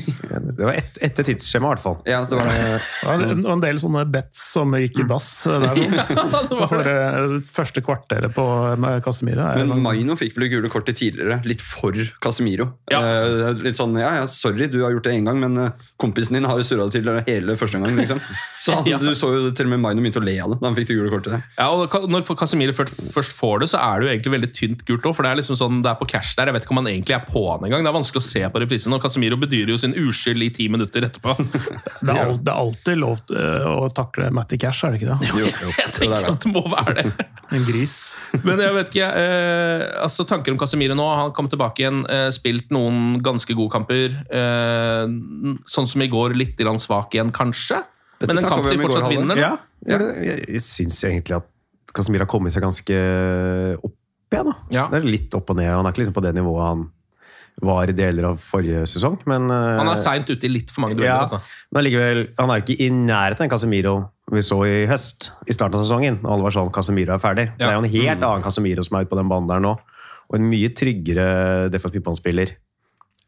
Det 0.52 0.64
var 0.68 0.76
et, 0.78 0.98
etter 1.02 1.26
tidsskjema, 1.26 1.66
i 1.66 1.72
hvert 1.72 1.82
fall. 1.82 1.96
Ja, 2.08 2.20
det 2.28 2.36
var 2.38 2.46
det. 2.46 2.54
Ja, 3.02 3.14
det 3.18 3.26
var 3.42 3.52
en 3.56 3.62
del 3.64 3.78
sånne 3.82 4.02
bets 4.12 4.40
som 4.52 4.70
gikk 4.78 5.00
i 5.02 5.06
dass. 5.08 5.26
Der, 5.48 5.64
ja, 5.82 6.04
det 6.06 6.56
var 6.56 6.68
For 6.70 6.84
det. 6.86 6.92
det 7.32 7.40
første 7.50 7.82
kvarteret 7.84 8.34
på 8.36 8.44
med 8.80 9.00
Casemiro 9.04 9.48
Men 9.58 9.82
Maino 9.82 10.14
fikk 10.20 10.36
vel 10.38 10.48
gule 10.52 10.70
kortet 10.72 11.00
tidligere, 11.00 11.40
litt 11.48 11.64
for 11.64 11.96
Casemiro. 12.22 12.68
Ja. 12.92 13.00
Eh, 13.02 13.50
litt 13.64 13.76
sånn, 13.80 13.96
ja, 14.00 14.12
ja, 14.20 14.28
sorry, 14.30 14.68
du 14.72 14.78
har 14.84 14.94
gjort 14.94 15.08
det 15.08 15.16
én 15.18 15.26
gang, 15.28 15.40
men 15.42 15.72
kompisen 16.00 16.38
din 16.38 16.46
har 16.48 16.60
jo 16.60 16.68
surra 16.68 16.86
det 16.88 17.00
til 17.00 17.10
hele 17.26 17.56
første 17.60 17.80
gang. 17.82 17.96
liksom. 17.98 18.22
Så 18.62 18.78
Ja. 18.88 18.98
du 19.02 19.10
så 19.18 19.30
jo 19.34 19.50
til 19.54 19.68
og 19.68 19.72
med 19.74 19.82
Maino 19.84 20.02
begynte 20.04 20.20
å 20.22 20.24
le 20.26 20.34
av 20.42 20.52
det 20.52 20.58
da 20.62 20.68
han 20.70 20.76
fikk 20.78 20.88
det 20.90 20.96
gule 20.98 21.12
kortet. 21.12 21.44
Ja, 21.58 21.68
og 21.70 22.08
Når 22.10 22.26
Casemiro 22.38 22.74
først 22.76 22.98
først 23.12 23.34
får 23.36 23.62
det, 23.62 23.68
så 23.72 23.80
er 23.82 24.00
det 24.00 24.06
jo 24.08 24.12
egentlig 24.14 24.32
veldig 24.36 24.50
tynt 24.56 24.84
gult 24.88 25.06
òg. 25.08 25.14
For 25.16 25.26
det 25.26 25.32
er 25.32 25.40
liksom 25.40 25.58
sånn, 25.60 25.80
det 25.84 25.90
er 25.92 25.98
på 26.00 26.08
cash 26.10 26.34
der. 26.38 26.50
Jeg 26.50 26.56
vet 26.56 26.66
ikke 26.66 26.74
om 26.76 26.80
han 26.82 26.90
egentlig 26.92 27.16
er 27.16 27.24
på 27.28 27.42
han 27.50 27.66
engang. 27.68 27.84
Det 27.84 27.92
er 27.92 27.96
vanskelig 27.98 28.22
å 28.22 28.26
se 28.26 28.42
på 28.52 28.62
reprisen. 28.64 28.94
Og 28.96 29.02
Casemiro 29.04 29.38
bedyrer 29.40 29.74
jo 29.74 29.78
sin 29.82 29.94
uskyld 29.98 30.46
i 30.46 30.50
ti 30.54 30.68
minutter 30.72 31.06
etterpå. 31.08 31.36
det, 32.06 32.16
er, 32.16 32.32
det 32.38 32.52
er 32.52 32.56
alltid 32.56 33.00
lov 33.02 33.22
eh, 33.34 33.68
å 33.72 33.88
takle 33.94 34.30
Matty 34.34 34.58
Cash, 34.62 34.84
er 34.86 34.94
det 34.96 35.02
ikke 35.02 35.12
det? 35.12 35.30
Jo, 35.32 35.46
jo, 35.46 35.72
Jeg 35.76 35.86
er 35.88 35.94
tenker 35.98 36.26
det. 36.26 36.34
at 36.34 36.46
det 36.46 36.52
må 36.54 36.64
være 36.72 36.96
det. 37.02 37.12
En 37.52 37.64
gris. 37.68 37.94
Men 38.46 38.62
jeg 38.64 38.72
vet 38.78 38.90
ikke, 38.94 39.06
eh, 39.20 39.82
altså 40.00 40.24
tanker 40.24 40.54
om 40.54 40.60
Casemiro 40.60 40.94
nå. 40.96 41.04
Han 41.18 41.34
kom 41.36 41.50
tilbake 41.52 41.84
igjen, 41.84 41.98
eh, 42.08 42.30
spilt 42.32 42.72
noen 42.72 43.18
ganske 43.24 43.52
gode 43.58 43.74
kamper. 43.74 44.14
Eh, 44.32 45.04
sånn 45.68 45.88
som 45.90 46.04
i 46.04 46.08
går, 46.12 46.32
litt 46.38 46.56
grann 46.56 46.80
svak 46.80 47.12
igjen, 47.12 47.32
kanskje. 47.34 47.82
Dette 48.22 48.32
Men 48.32 48.38
en 48.44 48.48
kamp 48.52 48.68
de 48.70 48.78
fortsatt 48.80 49.04
går, 49.08 49.12
vinner. 49.16 49.34
da. 49.36 49.42
Ja, 49.42 49.98
jeg, 49.98 50.08
jeg, 50.30 50.46
jeg 50.56 50.62
syns 50.64 50.98
egentlig 51.08 51.36
at 51.40 51.48
Casemiro 51.92 52.24
har 52.24 52.30
kommet 52.30 52.54
seg 52.54 52.62
ganske 52.64 52.98
opp 53.82 53.96
igjen. 54.32 54.48
Da. 54.48 54.54
Ja. 54.72 54.84
Det 54.92 55.00
er 55.02 55.08
litt 55.12 55.34
opp 55.36 55.50
og 55.52 55.58
ned. 55.58 55.68
Han 55.74 55.84
er 55.88 55.92
ikke 55.94 56.04
liksom 56.06 56.16
på 56.16 56.24
det 56.24 56.34
nivået 56.38 56.68
han 56.70 56.84
var 57.62 57.90
i 57.90 57.92
deler 57.92 58.24
av 58.30 58.38
forrige 58.40 58.86
sesong, 58.88 59.18
men 59.28 59.44
eh, 59.52 59.76
Han 59.76 59.90
er 59.92 59.98
seint 60.00 60.30
ute 60.30 60.46
i 60.48 60.50
litt 60.54 60.70
for 60.72 60.86
mange 60.86 60.96
dueller. 60.96 61.10
ja, 61.10 61.18
Altså. 61.26 61.42
men 61.68 61.82
allikevel, 61.82 62.22
han 62.38 62.48
er 62.50 62.62
jo 62.62 62.64
ikke 62.64 62.78
i 62.80 62.88
nærheten 62.94 63.44
av 63.44 63.50
Casemiro 63.52 63.92
vi 64.32 64.40
så 64.46 64.56
i 64.64 64.86
høst, 64.88 65.26
i 65.44 65.52
starten 65.52 65.76
av 65.76 65.82
sesongen. 65.84 66.16
Alle 66.24 66.46
var 66.46 66.54
sånn 66.54 66.70
Casemiro 66.72 67.12
er 67.12 67.20
ferdig. 67.20 67.44
Det 67.58 67.66
er 67.68 67.74
jo 67.76 67.82
en 67.84 67.90
helt 67.92 68.24
annen 68.24 68.44
Casemiro 68.46 68.84
som 68.86 68.96
er 68.96 69.04
ute 69.04 69.12
på 69.12 69.18
den 69.20 69.28
banen 69.28 69.50
der 69.50 69.60
nå. 69.60 69.74
Og 70.32 70.38
en 70.38 70.48
mye 70.48 70.70
tryggere 70.72 71.68
defensiv 71.74 72.00
midtbanespiller 72.00 72.54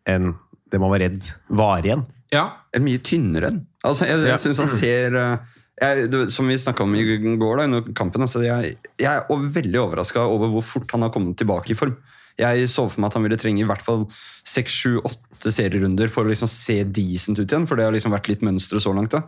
enn 0.09 0.33
det 0.73 0.81
man 0.81 0.93
var 0.95 1.05
redd 1.05 1.21
var 1.53 1.85
igjen. 1.85 2.07
Ja, 2.33 2.47
En 2.73 2.87
mye 2.89 2.99
tynnere 3.05 3.51
enn. 3.53 3.61
Altså, 3.85 4.09
jeg, 4.09 4.25
jeg 4.31 4.41
synes 4.43 4.63
han 4.63 4.73
ser 4.73 5.19
eh, 5.21 5.53
jeg, 5.83 6.09
det, 6.13 6.25
Som 6.33 6.49
vi 6.49 6.57
snakka 6.61 6.87
om 6.87 6.95
i 6.97 7.05
går, 7.05 7.59
da, 7.59 7.69
under 7.69 7.95
kampen 7.97 8.25
altså, 8.25 8.43
jeg, 8.47 8.77
jeg 9.01 9.11
er 9.11 9.49
veldig 9.59 9.81
overraska 9.83 10.25
over 10.25 10.53
hvor 10.55 10.67
fort 10.67 10.95
han 10.95 11.05
har 11.05 11.13
kommet 11.15 11.37
tilbake 11.41 11.75
i 11.75 11.79
form. 11.79 11.97
Jeg 12.41 12.67
så 12.71 12.89
for 12.91 12.99
meg 12.99 13.13
at 13.13 13.17
han 13.19 13.27
ville 13.29 13.39
trenge 13.39 13.63
i 13.63 13.67
hvert 13.69 13.83
fall 13.85 14.09
seks, 14.43 14.75
sju, 14.75 14.97
åtte 15.07 15.53
serierunder 15.55 16.11
for 16.11 16.27
å 16.27 16.33
liksom 16.33 16.51
se 16.51 16.81
decent 16.83 17.39
ut 17.39 17.47
igjen. 17.47 17.67
For 17.71 17.79
det 17.79 17.87
har 17.87 17.95
liksom 17.95 18.15
vært 18.15 18.31
litt 18.31 18.43
mønsteret 18.47 18.83
så 18.83 18.95
langt. 18.97 19.15
da. 19.15 19.23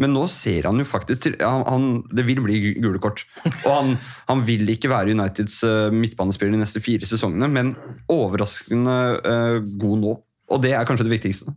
Men 0.00 0.14
nå 0.14 0.24
ser 0.30 0.68
han 0.68 0.78
jo 0.78 0.86
faktisk 0.88 1.24
til, 1.26 1.34
han, 1.42 1.64
han, 1.66 1.88
Det 2.14 2.24
vil 2.28 2.40
bli 2.44 2.60
gule 2.78 3.02
kort. 3.02 3.24
Og 3.64 3.72
han, 3.72 3.96
han 4.28 4.44
vil 4.46 4.70
ikke 4.72 4.92
være 4.92 5.16
Uniteds 5.16 5.58
uh, 5.66 5.90
midtbanespiller 5.94 6.54
de 6.54 6.62
neste 6.62 6.82
fire 6.84 7.08
sesongene, 7.08 7.50
men 7.50 7.74
overraskende 8.12 8.96
uh, 9.26 9.58
god 9.82 10.00
nå. 10.04 10.16
Og 10.52 10.62
det 10.62 10.76
er 10.76 10.86
kanskje 10.86 11.08
det 11.08 11.16
viktigste. 11.16 11.56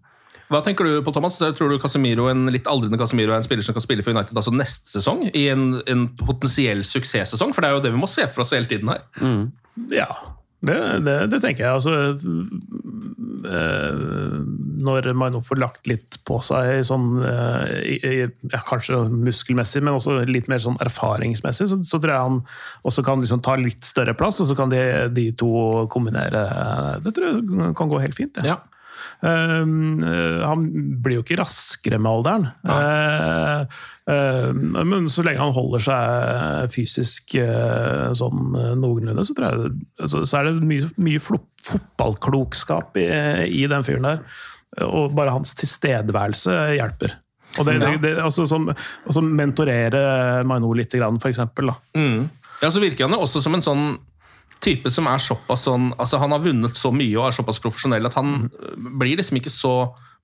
Hva 0.51 0.59
tenker 0.65 0.85
du 0.85 0.99
på, 1.01 1.11
Thomas? 1.15 1.39
Tror 1.41 1.71
du 1.73 1.79
Casemiro, 1.81 2.27
en 2.29 2.45
litt 2.53 2.67
aldrende 2.69 2.99
Casemiro 3.01 3.33
er 3.33 3.39
en 3.41 3.47
spiller 3.47 3.65
som 3.65 3.73
kan 3.73 3.81
spille 3.85 4.03
for 4.05 4.13
United 4.13 4.37
altså 4.37 4.53
neste 4.53 4.91
sesong? 4.99 5.23
I 5.33 5.47
en, 5.49 5.67
en 5.89 6.07
potensiell 6.21 6.83
suksesssesong? 6.85 7.53
For 7.55 7.65
det 7.65 7.71
er 7.71 7.77
jo 7.79 7.83
det 7.87 7.93
vi 7.95 8.01
må 8.03 8.09
se 8.11 8.27
for 8.29 8.45
oss 8.45 8.53
hele 8.53 8.69
tiden 8.69 8.91
her. 8.93 9.01
Ja, 9.91 10.09
det, 10.65 10.77
det, 11.05 11.15
det 11.33 11.41
tenker 11.43 11.65
jeg. 11.65 11.73
Altså, 11.73 11.95
eh, 13.45 14.37
når 14.85 15.09
Maino 15.17 15.41
får 15.43 15.59
lagt 15.61 15.87
litt 15.89 16.17
på 16.27 16.37
seg, 16.45 16.81
sånn, 16.87 17.09
eh, 17.25 17.97
i- 17.97 18.29
ja, 18.53 18.61
kanskje 18.69 19.01
muskelmessig, 19.11 19.81
men 19.83 19.93
også 19.97 20.19
litt 20.29 20.47
mer 20.51 20.57
sånn 20.61 20.77
erfaringsmessig, 20.81 21.67
så, 21.69 21.79
så 21.85 21.99
tror 22.01 22.13
jeg 22.13 22.21
han 22.21 22.39
også 22.85 23.03
kan 23.05 23.21
liksom 23.21 23.41
ta 23.45 23.55
litt 23.59 23.83
større 23.85 24.13
plass, 24.17 24.39
og 24.41 24.47
så 24.49 24.55
kan 24.57 24.69
de, 24.69 25.09
de 25.13 25.31
to 25.37 25.87
kombinere. 25.93 26.45
Det 27.03 27.13
tror 27.17 27.33
jeg 27.33 27.75
kan 27.77 27.89
gå 27.91 28.01
helt 28.01 28.15
fint. 28.17 28.37
Ja. 28.37 28.55
Ja. 28.55 28.57
Um, 29.25 30.03
eh, 30.03 30.41
han 30.45 30.65
blir 31.01 31.19
jo 31.19 31.23
ikke 31.23 31.39
raskere 31.39 31.97
med 32.01 32.11
alderen. 32.11 32.43
Eh, 32.69 33.79
eh, 34.13 34.49
men 34.85 35.09
så 35.09 35.25
lenge 35.25 35.41
han 35.41 35.55
holder 35.55 35.85
seg 35.87 36.73
fysisk 36.75 37.37
sånn 38.19 38.53
noenlunde, 38.53 39.25
så, 39.25 39.37
tror 39.37 39.47
jeg, 39.49 39.75
altså, 40.03 40.23
så 40.29 40.39
er 40.39 40.49
det 40.49 40.69
mye, 40.69 40.91
mye 41.01 41.23
fotballklokskap 41.23 42.99
i, 43.01 43.09
i 43.49 43.65
den 43.71 43.87
fyren 43.87 44.09
der. 44.11 44.25
Og 44.85 45.15
bare 45.15 45.33
hans 45.33 45.55
tilstedeværelse 45.57 46.57
hjelper. 46.75 47.17
Og 47.55 47.69
det, 47.69 47.79
det, 47.79 47.93
det, 48.03 48.17
altså, 48.19 48.43
som, 48.49 48.67
altså 48.67 49.23
mentorere 49.23 50.43
Maino 50.47 50.73
litt, 50.75 50.91
grann, 50.91 51.21
for 51.23 51.31
eksempel. 51.31 51.71
Da. 51.71 51.79
Mm. 51.97 52.27
Ja, 52.61 52.69
så 52.69 52.83
virker 52.83 53.07
han 53.07 53.15
jo 53.15 53.23
også 53.23 53.41
som 53.43 53.55
en 53.57 53.63
sånn 53.63 53.87
type 54.63 54.91
som 54.93 55.07
er 55.11 55.21
såpass 55.21 55.65
sånn 55.67 55.91
altså 55.99 56.19
Han 56.21 56.33
har 56.33 56.43
vunnet 56.43 56.77
så 56.77 56.91
mye 56.95 57.15
og 57.17 57.27
er 57.27 57.37
såpass 57.37 57.61
profesjonell 57.63 58.07
at 58.07 58.17
han 58.17 58.47
øh, 58.47 58.91
blir 58.99 59.19
liksom 59.19 59.39
ikke 59.41 59.53
så 59.53 59.75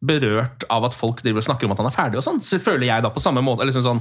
berørt 0.01 0.65
av 0.73 0.87
at 0.87 0.95
folk 0.97 1.19
driver 1.21 1.43
og 1.43 1.45
snakker 1.45 1.67
om 1.67 1.75
at 1.75 1.81
han 1.83 1.87
er 1.91 1.93
ferdig. 1.93 2.17
og 2.17 2.25
sånn, 2.25 2.39
så 2.41 2.57
føler 2.61 2.87
jeg 2.87 3.03
da 3.05 3.11
på 3.13 3.21
samme 3.21 3.43
måte. 3.45 3.67
Liksom 3.69 3.83
sånn, 3.85 3.99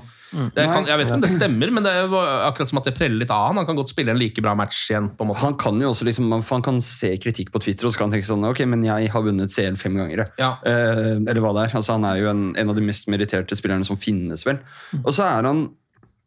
det 0.56 0.64
kan, 0.64 0.86
jeg 0.88 0.96
vet 0.96 1.10
ikke 1.10 1.18
om 1.18 1.24
det 1.26 1.32
stemmer, 1.34 1.72
men 1.76 1.84
det 1.84 1.92
er 1.92 2.14
akkurat 2.46 2.70
som 2.70 2.80
at 2.80 2.88
det 2.88 2.94
preller 2.96 3.20
litt 3.20 3.34
av 3.34 3.50
han. 3.50 3.60
Han 3.60 3.68
kan 3.68 3.76
godt 3.76 3.92
spille 3.92 4.14
en 4.14 4.20
like 4.20 4.40
bra 4.40 4.54
match 4.56 4.86
igjen. 4.88 5.10
på 5.12 5.26
en 5.26 5.30
måte. 5.30 5.42
Han 5.44 5.58
kan 5.60 5.80
jo 5.82 5.90
også 5.92 6.08
liksom, 6.08 6.32
han 6.32 6.64
kan 6.64 6.80
se 6.84 7.12
kritikk 7.20 7.52
på 7.52 7.60
Twitter 7.66 7.88
og 7.88 7.92
så 7.92 8.00
kan 8.00 8.08
han 8.08 8.16
tenke 8.16 8.30
sånn 8.30 8.48
Ok, 8.48 8.64
men 8.70 8.86
jeg 8.86 9.12
har 9.12 9.26
vunnet 9.26 9.52
CL 9.52 9.76
fem 9.80 10.00
ganger. 10.00 10.24
Ja. 10.40 10.54
Eh, 10.64 11.18
eller 11.20 11.42
hva 11.44 11.52
det 11.58 11.66
er. 11.66 11.76
Altså, 11.82 11.98
han 11.98 12.08
er 12.08 12.22
jo 12.22 12.32
en, 12.32 12.46
en 12.56 12.72
av 12.72 12.80
de 12.80 12.86
mest 12.86 13.12
meritterte 13.12 13.58
spillerne 13.58 13.84
som 13.84 14.00
finnes, 14.00 14.46
vel. 14.48 14.62
Og 15.02 15.12
så 15.12 15.28
er 15.28 15.50
han 15.50 15.66
eh, 15.68 15.76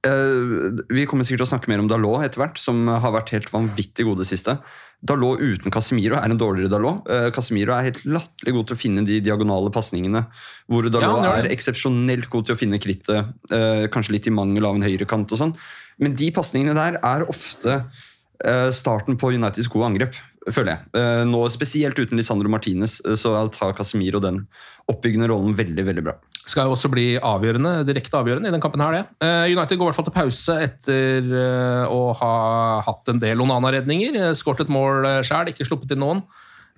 Vi 0.04 1.06
kommer 1.08 1.24
sikkert 1.24 1.44
til 1.44 1.48
å 1.48 1.52
snakke 1.54 1.70
mer 1.72 1.80
om 1.80 1.88
Dalot 1.88 2.26
etter 2.26 2.42
hvert, 2.42 2.58
som 2.60 2.82
har 2.92 3.13
vært 3.16 3.32
helt 3.36 3.54
vanvittig 3.54 4.04
god 4.04 4.20
det 4.20 4.28
siste. 4.28 4.58
Dalot 5.04 5.42
uten 5.44 5.72
Casemiro 5.74 6.16
er 6.16 6.32
en 6.32 6.39
dårligere 6.39 6.72
Dalot. 6.72 7.08
Eh, 7.12 7.30
Casemiro 7.36 7.74
er 7.76 7.89
helt 7.89 8.02
latterlig 8.08 8.54
god 8.56 8.70
til 8.70 8.78
å 8.78 8.80
finne 8.80 9.04
de 9.08 9.20
diagonale 9.24 9.72
pasningene. 9.76 10.22
Hvor 10.72 10.88
Dalot 10.88 11.26
ja, 11.26 11.34
er 11.42 11.50
eksepsjonelt 11.52 12.30
god 12.32 12.48
til 12.48 12.56
å 12.56 12.60
finne 12.60 12.80
krittet, 12.84 13.34
eh, 13.52 13.86
kanskje 13.92 14.16
litt 14.16 14.30
i 14.32 14.36
mangel 14.36 14.70
av 14.70 14.80
en 14.80 14.86
høyrekant 14.88 15.36
og 15.36 15.42
sånn. 15.42 15.56
Men 16.00 16.16
de 16.20 16.30
pasningene 16.36 16.76
der 16.78 17.00
er 17.04 17.28
ofte 17.28 17.82
eh, 17.82 18.70
starten 18.72 19.20
på 19.20 19.34
Uniteds 19.36 19.68
gode 19.72 19.92
angrep, 19.92 20.16
føler 20.48 20.78
jeg. 20.78 20.94
Eh, 21.00 21.24
nå 21.28 21.44
Spesielt 21.52 22.00
uten 22.00 22.20
Lisandro 22.20 22.52
Martinez, 22.52 23.02
eh, 23.04 23.20
så 23.20 23.36
tar 23.52 23.76
Casemiro 23.76 24.24
den 24.24 24.46
oppbyggende 24.92 25.28
rollen 25.32 25.58
veldig 25.60 25.88
veldig 25.92 26.06
bra. 26.08 26.16
Skal 26.44 26.68
jo 26.68 26.76
også 26.76 26.90
bli 26.92 27.06
avgjørende, 27.24 27.72
direkte 27.88 28.20
avgjørende 28.20 28.50
i 28.50 28.54
den 28.54 28.64
kampen 28.64 28.82
her, 28.84 28.98
det. 28.98 29.04
Eh, 29.24 29.54
United 29.56 29.80
går 29.80 29.88
i 29.88 29.90
hvert 29.92 30.00
fall 30.00 30.08
til 30.10 30.16
pause 30.18 30.56
etter 30.66 31.36
eh, 31.40 31.84
å 31.88 32.10
ha 32.20 32.32
hatt 32.84 33.12
en 33.14 33.22
del 33.22 33.44
Onana-redninger. 33.46 34.18
Eh, 34.20 34.34
Skåret 34.36 34.66
et 34.66 34.74
mål 34.74 35.08
sjøl, 35.24 35.54
ikke 35.54 35.68
sluppet 35.68 35.94
inn 35.96 36.04
noen. 36.04 36.24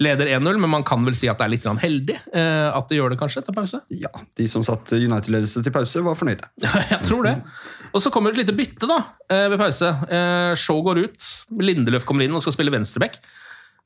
Leder 0.04 0.28
1-0, 0.28 0.60
men 0.60 0.69
man 0.69 0.84
kan 0.86 1.06
vel 1.08 1.15
si 1.17 1.30
at 1.32 1.39
det 1.39 1.45
er 1.45 1.51
litt 1.54 1.65
heldig 1.80 2.17
at 2.36 2.89
de 2.89 2.97
gjør 2.97 3.13
det 3.13 3.17
kanskje 3.21 3.39
etter 3.39 3.56
pause? 3.56 3.78
Ja, 3.95 4.10
De 4.36 4.43
som 4.51 4.60
satt 4.67 4.91
United-ledelse 4.91 5.63
til 5.63 5.71
pause, 5.71 6.01
var 6.04 6.17
fornøyde. 6.19 6.49
Jeg 6.91 6.99
tror 7.08 7.23
det. 7.23 7.38
Og 7.95 8.04
så 8.04 8.12
kommer 8.12 8.36
det 8.36 8.41
et 8.41 8.49
lite 8.49 8.58
bytte 8.58 8.89
da, 8.91 8.97
ved 9.32 9.56
pause. 9.62 9.93
Shaw 10.60 10.84
går 10.84 10.99
ut, 11.06 11.30
Lindeløf 11.63 12.04
kommer 12.04 12.28
inn 12.28 12.36
og 12.36 12.43
skal 12.43 12.58
spille 12.58 12.75
venstreback. 12.75 13.21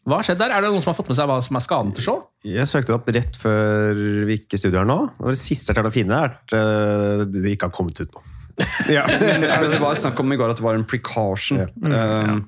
Hva 0.08 0.20
har 0.22 0.26
skjedd 0.26 0.40
der? 0.40 0.54
Er 0.56 0.64
det 0.64 0.70
noen 0.72 0.82
som 0.84 0.94
har 0.94 0.98
fått 0.98 1.10
med 1.12 1.18
seg 1.20 1.28
hva 1.30 1.38
som 1.44 1.58
er 1.60 1.64
skaden 1.66 1.94
til 1.98 2.06
Shaw? 2.06 2.20
Jeg 2.48 2.70
søkte 2.72 2.94
det 2.94 2.98
opp 2.98 3.10
rett 3.14 3.36
før 3.38 4.00
vi 4.30 4.38
gikk 4.38 4.56
i 4.56 4.60
studio 4.62 4.80
her 4.82 4.88
nå. 4.90 5.00
var 5.20 5.36
det 5.36 5.40
siste 5.42 5.70
jeg 5.74 5.78
klarte 5.80 5.92
å 5.92 5.96
finne, 5.96 6.20
er 6.24 6.38
at 6.40 6.56
eh, 6.56 7.24
det 7.30 7.56
ikke 7.58 7.68
har 7.70 7.76
kommet 7.76 8.00
ut 8.04 8.14
nå. 8.16 8.24
Ja. 8.92 9.06
Men 9.62 9.70
det 9.72 9.78
var 9.80 9.96
snakk 10.00 10.18
om 10.24 10.34
i 10.34 10.38
går 10.40 10.52
at 10.52 10.60
det 10.60 10.66
var 10.66 10.76
en 10.80 10.84
precaution. 10.88 11.62
Um, 11.80 12.42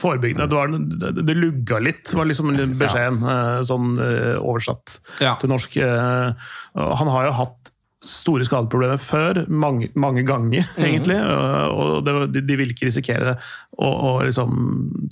Forebyggende. 0.00 0.48
Det, 0.50 0.56
var, 0.58 0.72
det, 0.74 1.26
det 1.28 1.36
lugga 1.38 1.78
litt, 1.82 2.10
var 2.18 2.26
liksom 2.30 2.50
beskjeden, 2.80 3.20
eh, 3.34 3.60
sånn 3.68 3.92
eh, 4.02 4.34
oversatt 4.40 4.96
Ja. 5.22 5.36
til 5.42 5.52
norsk. 5.54 5.76
Han 5.78 7.12
har 7.14 7.28
jo 7.30 7.36
hatt 7.42 7.63
store 8.04 8.44
skadeproblemer 8.44 9.00
før, 9.00 9.38
mange, 9.48 9.88
mange 9.94 10.22
ganger, 10.28 10.64
Mhm. 10.76 10.84
egentlig. 10.84 11.16
eh, 11.16 11.68
Og 11.74 12.04
det, 12.04 12.14
de, 12.34 12.40
de 12.46 12.56
ville 12.56 12.72
ikke 12.74 12.86
risikere 12.86 13.24
det. 13.24 13.36
Og, 13.78 13.94
og 14.04 14.22
liksom, 14.24 14.52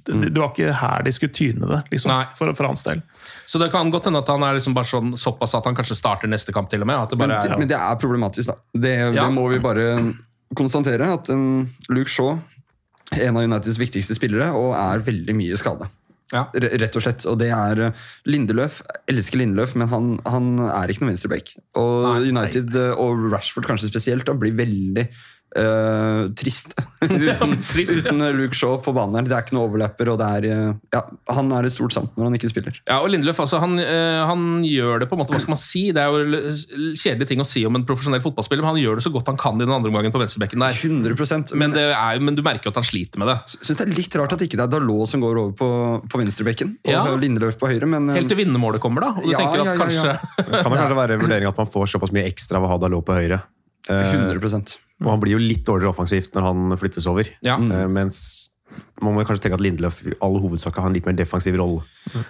det, 0.04 0.32
det 0.34 0.38
var 0.42 0.50
ikke 0.52 0.72
her 0.80 1.02
de 1.02 1.12
skulle 1.12 1.32
tyne 1.34 1.66
det, 1.68 1.82
liksom, 1.90 2.12
for, 2.38 2.52
for 2.54 2.66
hans 2.66 2.82
del. 2.84 3.02
Så 3.46 3.58
det 3.58 3.70
kan 3.72 3.90
godt 3.90 4.04
hende 4.10 4.18
at 4.22 4.28
han 4.28 4.42
er 4.42 4.54
liksom 4.58 4.74
bare 4.74 4.84
sånn, 4.88 5.14
såpass 5.18 5.54
at 5.58 5.64
han 5.64 5.74
kanskje 5.74 5.96
starter 5.98 6.28
neste 6.30 6.52
kamp 6.52 6.70
til 6.70 6.80
og 6.84 6.86
med. 6.86 6.96
At 7.02 7.10
det 7.10 7.18
men, 7.18 7.30
er, 7.30 7.56
men 7.58 7.68
det 7.68 7.76
er 7.80 7.96
problematisk, 7.96 8.46
da. 8.52 8.54
Det, 8.74 8.94
Ja. 9.14 9.26
det 9.26 9.32
må 9.34 9.48
vi 9.50 9.58
bare 9.58 10.14
konstatere. 10.54 11.12
At 11.12 11.28
en 11.30 11.70
Luke 11.90 12.08
Shaw 12.12 12.38
en 13.12 13.36
av 13.36 13.42
Uniteds 13.44 13.76
viktigste 13.80 14.14
spillere 14.16 14.52
og 14.56 14.72
er 14.72 15.02
veldig 15.04 15.34
mye 15.36 15.56
skada. 15.60 15.88
Ja. 16.32 16.46
Rett 16.56 16.96
og 16.96 17.04
slett. 17.04 17.26
Og 17.28 17.38
det 17.40 17.50
er 17.54 17.84
eh, 17.88 18.06
Lindeløf. 18.28 18.80
Jeg 18.88 19.16
elsker 19.16 19.42
Lindeløf, 19.42 19.76
men 19.78 19.90
han, 19.92 20.08
han 20.28 20.48
er 20.70 20.92
ikke 20.92 21.04
noe 21.04 21.12
venstreback. 21.12 21.54
Og. 21.80 22.26
United, 22.28 22.72
eh, 22.78 22.96
og 23.00 23.28
Rashford 23.32 23.68
kanskje 23.68 23.92
spesielt, 23.92 24.26
da, 24.28 24.36
blir 24.38 24.56
veldig 24.56 25.06
eh, 25.58 26.28
trist 26.38 26.74
uten, 27.02 27.56
trist, 27.66 27.96
ja. 27.98 28.02
uten 28.06 28.22
Luke 28.38 28.54
Shaw 28.54 28.76
på 28.82 28.92
banen. 28.94 29.16
her. 29.18 29.26
Det 29.26 29.34
er 29.34 29.44
ikke 29.46 29.56
noe 29.56 29.66
overlapper, 29.66 30.12
og 30.12 30.20
det 30.20 30.28
er 30.38 30.44
eh, 30.52 30.74
ja, 30.94 31.00
Han 31.34 31.50
er 31.56 31.66
et 31.66 31.74
stort 31.74 31.94
samt 31.96 32.14
når 32.16 32.28
han 32.28 32.36
ikke 32.38 32.50
spiller. 32.52 32.76
Ja, 32.86 33.00
og 33.02 33.10
Lindeløf 33.10 33.40
altså, 33.42 33.58
han, 33.62 33.74
eh, 33.82 34.20
han 34.28 34.62
gjør 34.66 35.02
det 35.02 35.08
på 35.10 35.16
en 35.16 35.22
måte, 35.22 35.34
hva 35.34 35.42
skal 35.42 35.54
man 35.56 35.60
si? 35.62 35.82
Det 35.94 36.02
er 36.04 36.12
jo 36.14 36.52
kjedelige 36.94 37.32
ting 37.32 37.42
å 37.42 37.48
si 37.48 37.64
om 37.66 37.78
en 37.78 37.86
profesjonell 37.88 38.22
fotballspiller, 38.24 38.62
men 38.62 38.74
han 38.76 38.82
gjør 38.82 39.00
det 39.00 39.06
så 39.08 39.12
godt 39.14 39.32
han 39.32 39.40
kan 39.40 39.58
i 39.58 39.66
den 39.66 39.74
andre 39.74 39.90
omgangen 39.92 40.14
på 40.14 40.22
venstrebekken 40.22 40.62
der. 40.62 40.78
100% 40.78 41.56
Men, 41.58 41.74
det 41.74 41.88
er, 41.90 42.22
men 42.22 42.38
du 42.38 42.44
merker 42.46 42.70
jo 42.70 42.74
at 42.74 42.80
han 42.80 42.86
sliter 42.86 43.22
med 43.22 43.32
det. 43.32 43.38
Syns 43.58 43.82
det 43.82 43.88
er 43.88 43.94
litt 43.98 44.18
rart 44.20 44.36
at 44.36 44.44
ikke 44.46 44.60
det 44.60 44.66
er 44.68 44.72
Dalot 44.76 45.10
som 45.10 45.22
går 45.24 45.40
over 45.42 45.56
på, 45.58 45.70
på 46.06 46.22
venstrebekken, 46.22 46.76
og 46.86 46.92
Ja. 46.92 47.02
Lindeløf 47.22 47.58
på 47.60 47.68
høyre, 47.70 47.86
men 47.90 48.08
Helt 48.14 48.30
til 48.30 48.38
vinnermålet 48.40 48.82
kommer, 48.82 49.04
da. 49.04 49.10
Og 49.18 49.26
du 49.26 49.32
Ja, 49.34 49.42
tenker 49.42 49.60
at 49.62 49.66
ja, 49.66 49.74
ja, 49.74 49.80
kanskje 49.82 50.14
kan 50.38 50.54
det 50.54 50.78
kanskje 50.78 50.96
være 51.02 51.18
en 51.18 51.24
vurdering 51.26 51.50
at 51.50 51.58
man 51.60 51.68
får 51.70 51.90
såpass 51.96 52.14
mye 52.14 52.24
ekstra 52.30 52.58
av 52.62 52.66
å 52.66 52.72
ha 52.72 52.78
Dalot 52.82 53.04
på 53.06 53.18
høyre. 53.18 53.42
Eh, 53.90 54.12
100 54.14 54.78
og 55.02 55.10
han 55.10 55.22
blir 55.22 55.34
jo 55.34 55.42
litt 55.42 55.64
dårligere 55.66 55.90
offensivt 55.90 56.36
når 56.36 56.46
han 56.46 56.76
flyttes 56.78 57.08
over. 57.10 57.26
Ja. 57.42 57.56
Eh, 57.58 57.88
mens 57.90 58.50
man 59.02 59.16
må 59.16 59.24
kanskje 59.26 59.48
tenke 59.48 59.58
at 59.58 59.64
Lindeløf 59.64 59.98
i 60.06 60.14
all 60.22 60.38
hovedsak 60.40 60.78
har 60.78 60.86
en 60.88 60.94
litt 60.94 61.08
mer 61.08 61.16
defensiv 61.18 61.58
rolle, 61.58 61.82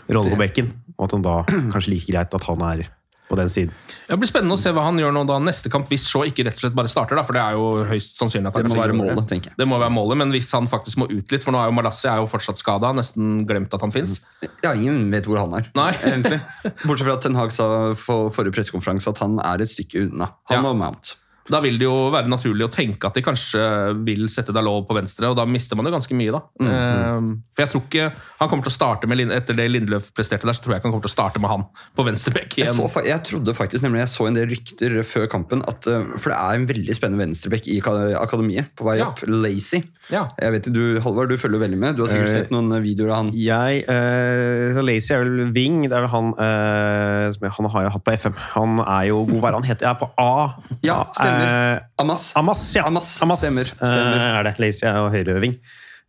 rolle 0.09 0.33
på 0.33 0.41
bekken. 0.41 0.73
Og 0.97 1.07
at 1.07 1.15
han 1.19 1.25
da 1.27 1.37
kanskje 1.75 1.93
like 1.93 2.09
greit 2.11 2.35
at 2.35 2.49
han 2.49 2.65
er 2.71 2.89
på 3.33 3.37
den 3.39 3.49
siden. 3.53 3.71
Det 4.09 4.17
blir 4.21 4.29
spennende 4.29 4.57
å 4.59 4.61
se 4.61 4.73
hva 4.75 4.83
han 4.85 4.99
gjør 5.01 5.13
nå 5.17 5.23
da 5.29 5.39
neste 5.41 5.71
kamp, 5.73 5.87
hvis 5.89 6.05
Shaw 6.11 6.27
ikke 6.29 6.45
rett 6.45 6.59
og 6.59 6.65
slett 6.67 6.75
bare 6.77 6.91
starter. 6.91 7.17
da, 7.17 7.23
For 7.25 7.37
det 7.37 7.41
er 7.45 7.57
jo 7.57 7.87
høyst 7.89 8.19
sannsynlig 8.21 8.51
at 8.51 8.59
han 8.59 8.67
Det 8.67 8.73
må 8.75 8.81
være 8.81 8.97
målet, 8.99 9.29
tenker 9.31 9.53
jeg. 9.53 9.59
Det 9.63 9.69
må 9.71 9.79
være 9.81 9.95
målet, 9.95 10.19
Men 10.21 10.35
hvis 10.35 10.51
han 10.53 10.69
faktisk 10.69 11.01
må 11.01 11.09
ut 11.09 11.33
litt, 11.33 11.47
for 11.47 11.55
nå 11.55 11.63
er 11.63 11.71
jo 11.71 11.77
Malassi 11.79 12.11
er 12.13 12.21
jo 12.21 12.29
fortsatt 12.29 12.61
skada, 12.61 12.93
nesten 12.97 13.47
glemt 13.49 13.73
at 13.73 13.81
han 13.87 13.95
fins. 13.95 14.19
Ja, 14.65 14.75
ingen 14.75 15.09
vet 15.15 15.29
hvor 15.31 15.41
han 15.41 15.57
er. 15.57 15.71
Nei. 15.79 15.93
egentlig. 16.13 16.43
Bortsett 16.85 17.07
fra 17.09 17.17
at 17.17 17.25
Ten 17.25 17.39
Hag 17.41 17.55
sa 17.57 17.71
for 17.97 18.29
forrige 18.35 18.59
pressekonferanse 18.59 19.15
at 19.15 19.25
han 19.25 19.39
er 19.41 19.65
et 19.65 19.73
stykke 19.73 20.09
unna. 20.11 20.33
Han 20.53 20.61
Ja. 20.61 20.69
og 20.69 20.77
Mount. 20.83 21.17
Da 21.51 21.59
vil 21.61 21.79
det 21.81 21.87
jo 21.89 22.11
være 22.15 22.31
naturlig 22.31 22.67
å 22.69 22.71
tenke 22.71 23.09
at 23.09 23.15
de 23.19 23.23
kanskje 23.25 23.63
vil 24.07 24.29
sette 24.31 24.53
Dalot 24.55 24.87
på 24.87 24.95
venstre, 24.95 25.27
og 25.33 25.37
da 25.37 25.45
mister 25.49 25.75
man 25.77 25.89
jo 25.89 25.93
ganske 25.97 26.15
mye, 26.15 26.31
da. 26.35 26.43
Mm, 26.61 26.71
Eh, 26.73 27.25
for 27.55 27.63
jeg 27.65 27.71
tror 27.73 27.83
ikke 27.83 28.05
han 28.41 28.49
kommer 28.49 28.65
til 28.65 28.73
å 28.73 28.77
starte 28.77 29.09
med 29.11 29.21
Etter 29.35 29.57
det 29.59 29.67
Lindløf 29.71 30.13
presterte 30.15 30.47
der, 30.47 30.55
så 30.55 30.63
tror 30.63 30.75
jeg 30.75 30.81
ikke 30.81 30.89
han 30.89 30.93
kommer 30.95 31.07
til 31.07 31.13
å 31.13 31.17
starte 31.17 31.41
med 31.43 31.51
han 31.51 31.65
på 31.97 32.05
venstrebekk 32.07 32.57
Jeg, 32.63 32.69
så, 32.73 32.87
jeg 33.05 33.23
trodde 33.29 33.55
faktisk 33.55 33.85
nemlig, 33.85 34.01
jeg 34.05 34.13
så 34.15 34.27
en 34.29 34.39
del 34.39 34.49
rykter 34.53 34.95
før 35.05 35.27
kampen, 35.31 35.63
at, 35.69 35.87
eh, 35.91 36.07
for 36.19 36.31
det 36.33 36.39
er 36.39 36.61
en 36.61 36.67
veldig 36.71 36.95
spennende 36.97 37.27
venstrebekk 37.27 37.69
i 37.69 37.81
akademiet 37.83 38.71
på 38.79 38.85
vei 38.89 38.99
Ja. 38.99 39.09
opp. 39.11 39.23
Lazy. 39.27 39.83
Ja. 40.11 40.27
Jeg 40.41 40.53
vet, 40.53 40.67
du, 40.75 41.01
Halvard, 41.01 41.29
du 41.31 41.37
følger 41.39 41.61
veldig 41.63 41.79
med. 41.79 41.97
Du 41.97 42.03
har 42.05 42.11
sikkert 42.11 42.29
Eh, 42.29 42.41
sett 42.43 42.51
noen 42.51 42.71
videoer 42.83 43.11
av 43.11 43.17
han. 43.23 43.31
Jeg, 43.35 43.85
uh, 43.89 44.81
Lazy 44.83 45.15
er 45.15 45.23
vel 45.25 45.53
Wing. 45.55 45.83
Det 45.89 45.97
er 45.97 46.05
vel 46.05 46.11
han 46.13 46.33
uh, 46.37 47.33
som 47.33 47.47
jeg, 47.47 47.53
Han 47.57 47.69
har 47.71 47.83
jeg 47.87 47.93
hatt 47.95 48.05
på 48.05 48.13
FM. 48.19 48.35
Han 48.55 48.81
er 48.83 49.07
jo 49.09 49.25
god. 49.27 49.41
Hva 49.41 49.49
er 49.49 49.57
han 49.59 49.63
heter? 49.69 49.87
Jeg 49.87 49.91
er 49.95 50.01
på 50.03 50.11
A. 50.19 50.55
Ja, 50.83 50.99
stemmer. 51.15 51.32
Eh, 51.33 51.81
Amas. 52.03 52.33
Amas, 52.37 52.65
ja. 52.77 52.85
Amas, 52.87 53.15
stemmer, 53.17 53.65
stemmer. 53.65 54.19
Eh, 54.19 54.39
er 54.39 54.49
det. 54.49 54.55
Lazy 54.63 54.85
jo 54.87 55.09
høyreving. 55.15 55.57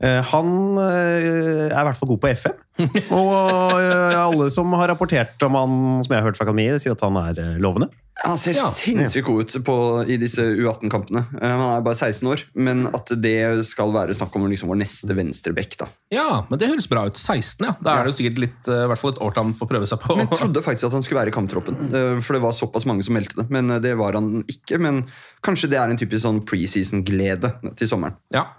Eh, 0.04 0.20
han 0.34 0.48
eh, 0.84 1.72
er 1.72 1.80
i 1.80 1.88
hvert 1.88 2.00
fall 2.00 2.10
god 2.12 2.22
på 2.26 2.32
FM. 2.36 2.56
Og 3.16 3.80
eh, 3.80 4.20
alle 4.20 4.50
som 4.52 4.72
har 4.76 4.89
rapportert 4.92 5.44
om 5.48 5.56
han, 5.56 5.76
som 6.04 6.12
jeg 6.12 6.20
har 6.20 6.28
hørt 6.28 6.39
fra 6.39 6.48
akademiet, 6.50 6.82
sier 6.84 6.96
at 6.98 7.04
han 7.06 7.20
er 7.22 7.39
lovende. 7.63 7.88
Han 8.24 8.38
ser 8.38 8.54
sinnssykt 8.76 9.26
god 9.26 9.39
ut 9.48 9.54
på, 9.66 9.76
i 10.06 10.20
disse 10.22 10.44
U18-kampene. 10.60 11.24
Eh, 11.39 11.50
Han 11.54 11.63
er 11.80 11.86
bare 11.86 11.98
16 11.98 12.28
år, 12.30 12.44
men 12.62 12.84
at 12.94 13.10
det 13.24 13.63
skal 13.66 13.94
være 13.96 14.13
snakk 14.13 14.36
om 14.38 14.46
liksom 14.52 14.70
vår 14.70 14.82
neste 14.84 15.16
venstrebekk. 15.18 15.78
da. 15.80 15.88
Ja, 16.13 16.28
men 16.52 16.62
det 16.62 16.70
høres 16.70 16.89
bra 16.92 17.08
ut. 17.08 17.18
16, 17.18 17.63
ja. 17.66 17.74
Da 17.80 17.96
er 17.96 18.06
det 18.06 18.13
jo 18.13 18.20
sikkert 18.20 18.42
litt, 18.44 18.60
i 18.70 18.82
hvert 18.92 19.02
fall 19.02 19.16
et 19.16 19.22
år 19.24 19.34
til 19.34 19.46
han 19.48 19.56
får 19.58 19.72
prøve 19.72 19.89
seg 19.89 20.04
på. 20.04 20.18
Men 20.20 20.28
jeg 20.28 20.42
trodde 20.44 20.66
faktisk 20.68 20.89
at 20.92 20.98
han 21.00 21.06
skulle 21.08 21.24
være 21.24 21.34
i 21.34 21.38
kamptroppen, 21.39 21.80
for 22.22 22.38
det 22.38 22.44
var 22.44 22.58
såpass 22.60 22.86
mange 22.89 23.08
som 23.08 23.16
meldte 23.18 23.39
det. 23.39 23.48
Men 23.56 23.72
det 23.82 23.96
var 24.04 24.20
han 24.20 24.44
ikke. 24.52 24.82
Men 24.84 25.06
kanskje 25.46 25.72
det 25.74 25.80
er 25.82 25.89
en 25.96 26.02
typisk 26.04 26.28
sånn 26.28 26.44
preseason-glede 26.50 27.56
til 27.80 27.89
sommeren. 27.89 28.20
Ja. 28.36 28.52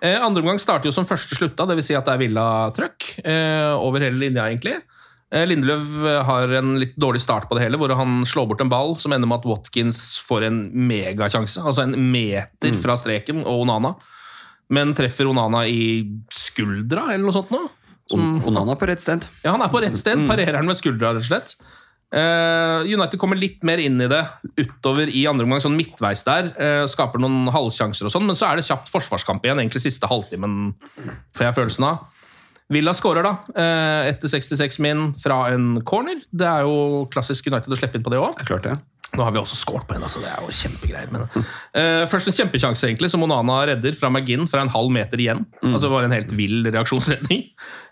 Eh, 0.00 0.18
andre 0.18 0.42
omgang 0.42 0.60
starter 0.62 0.90
jo 0.90 0.94
som 0.94 1.06
første 1.08 1.36
slutta, 1.38 1.66
dvs. 1.68 1.88
Si 1.88 1.96
at 1.96 2.06
det 2.08 2.16
er 2.16 2.22
Villa-trøkk 2.24 3.08
eh, 3.24 3.72
over 3.76 4.04
hele 4.04 4.20
linja, 4.20 4.46
egentlig. 4.50 4.76
Eh, 5.34 5.46
Lindeløv 5.48 6.04
har 6.28 6.52
en 6.60 6.74
litt 6.78 6.96
dårlig 7.00 7.22
start 7.24 7.48
på 7.50 7.58
det 7.58 7.64
hele, 7.64 7.80
hvor 7.80 7.94
han 7.98 8.22
slår 8.28 8.50
bort 8.50 8.64
en 8.64 8.72
ball 8.72 8.94
som 9.02 9.14
ender 9.14 9.30
med 9.30 9.42
at 9.42 9.48
Watkins 9.48 10.02
får 10.24 10.48
en 10.50 10.60
megakjanse. 10.90 11.62
Altså 11.64 11.86
en 11.86 11.96
meter 12.12 12.76
fra 12.82 12.98
streken, 13.00 13.42
og 13.42 13.64
Onana. 13.64 13.94
Men 14.74 14.94
treffer 14.96 15.28
Onana 15.28 15.64
i 15.68 16.04
skuldra, 16.32 17.10
eller 17.12 17.26
noe 17.26 17.36
sånt 17.36 17.52
noe. 17.54 17.72
On 18.12 18.36
Onana 18.44 18.76
på 18.76 18.86
rett 18.90 19.00
sted. 19.00 19.24
Ja, 19.42 19.54
han 19.54 19.62
er 19.64 19.72
på 19.72 19.80
rett 19.80 19.96
sted. 19.96 20.26
Parerer 20.28 20.60
han 20.60 20.68
med 20.68 20.76
skuldra, 20.76 21.14
rett 21.16 21.24
og 21.24 21.30
slett. 21.30 21.56
Eh, 22.14 22.86
United 22.86 23.18
kommer 23.18 23.38
litt 23.38 23.64
mer 23.66 23.80
inn 23.82 23.98
i 23.98 24.06
det 24.10 24.22
utover 24.60 25.10
i 25.10 25.24
andre 25.26 25.46
omgang, 25.48 25.62
sånn 25.64 25.74
midtveis 25.78 26.22
der. 26.26 26.52
eh, 26.54 26.86
skaper 26.90 27.18
noen 27.22 27.50
halvsjanser 27.50 28.06
og 28.06 28.14
sånn, 28.14 28.26
men 28.28 28.38
så 28.38 28.50
er 28.50 28.60
det 28.60 28.68
kjapt 28.68 28.92
forsvarskamp 28.92 29.42
igjen, 29.42 29.58
egentlig 29.58 29.82
siste 29.82 30.06
halvtimen, 30.10 30.74
får 31.34 31.48
jeg 31.48 31.58
følelsen 31.58 31.88
av. 31.90 32.06
Villa 32.72 32.94
skårer 32.96 33.26
da, 33.26 33.34
eh, 33.58 34.10
etter 34.12 34.30
66 34.30 34.78
min 34.78 35.12
fra 35.20 35.52
en 35.52 35.82
corner. 35.82 36.22
Det 36.32 36.46
er 36.46 36.62
jo 36.62 37.06
klassisk 37.12 37.50
United 37.50 37.68
å 37.68 37.76
slippe 37.76 37.98
inn 37.98 38.06
på 38.06 38.10
det 38.14 38.22
òg. 38.22 38.38
Nå 39.14 39.22
har 39.22 39.30
vi 39.30 39.38
også 39.38 39.58
skåret 39.58 39.86
på 39.86 39.94
en, 39.94 40.02
altså. 40.02 40.22
det 40.22 40.30
er 40.30 40.42
jo 40.42 40.50
kjempegreier. 40.50 41.12
Men, 41.12 41.28
Uh, 41.74 42.06
først 42.06 42.28
en 42.28 42.34
kjempekjanse 42.34 42.86
egentlig, 42.86 43.10
som 43.10 43.22
Onana 43.22 43.66
redder 43.66 43.94
fra 43.98 44.08
McGinn 44.10 44.46
fra 44.48 44.60
en 44.62 44.70
halv 44.70 44.90
meter 44.90 45.18
igjen. 45.18 45.44
Altså 45.62 45.90
Bare 45.90 46.06
en 46.06 46.14
helt 46.14 46.30
vill 46.30 46.64
reaksjonsredning. 46.64 47.48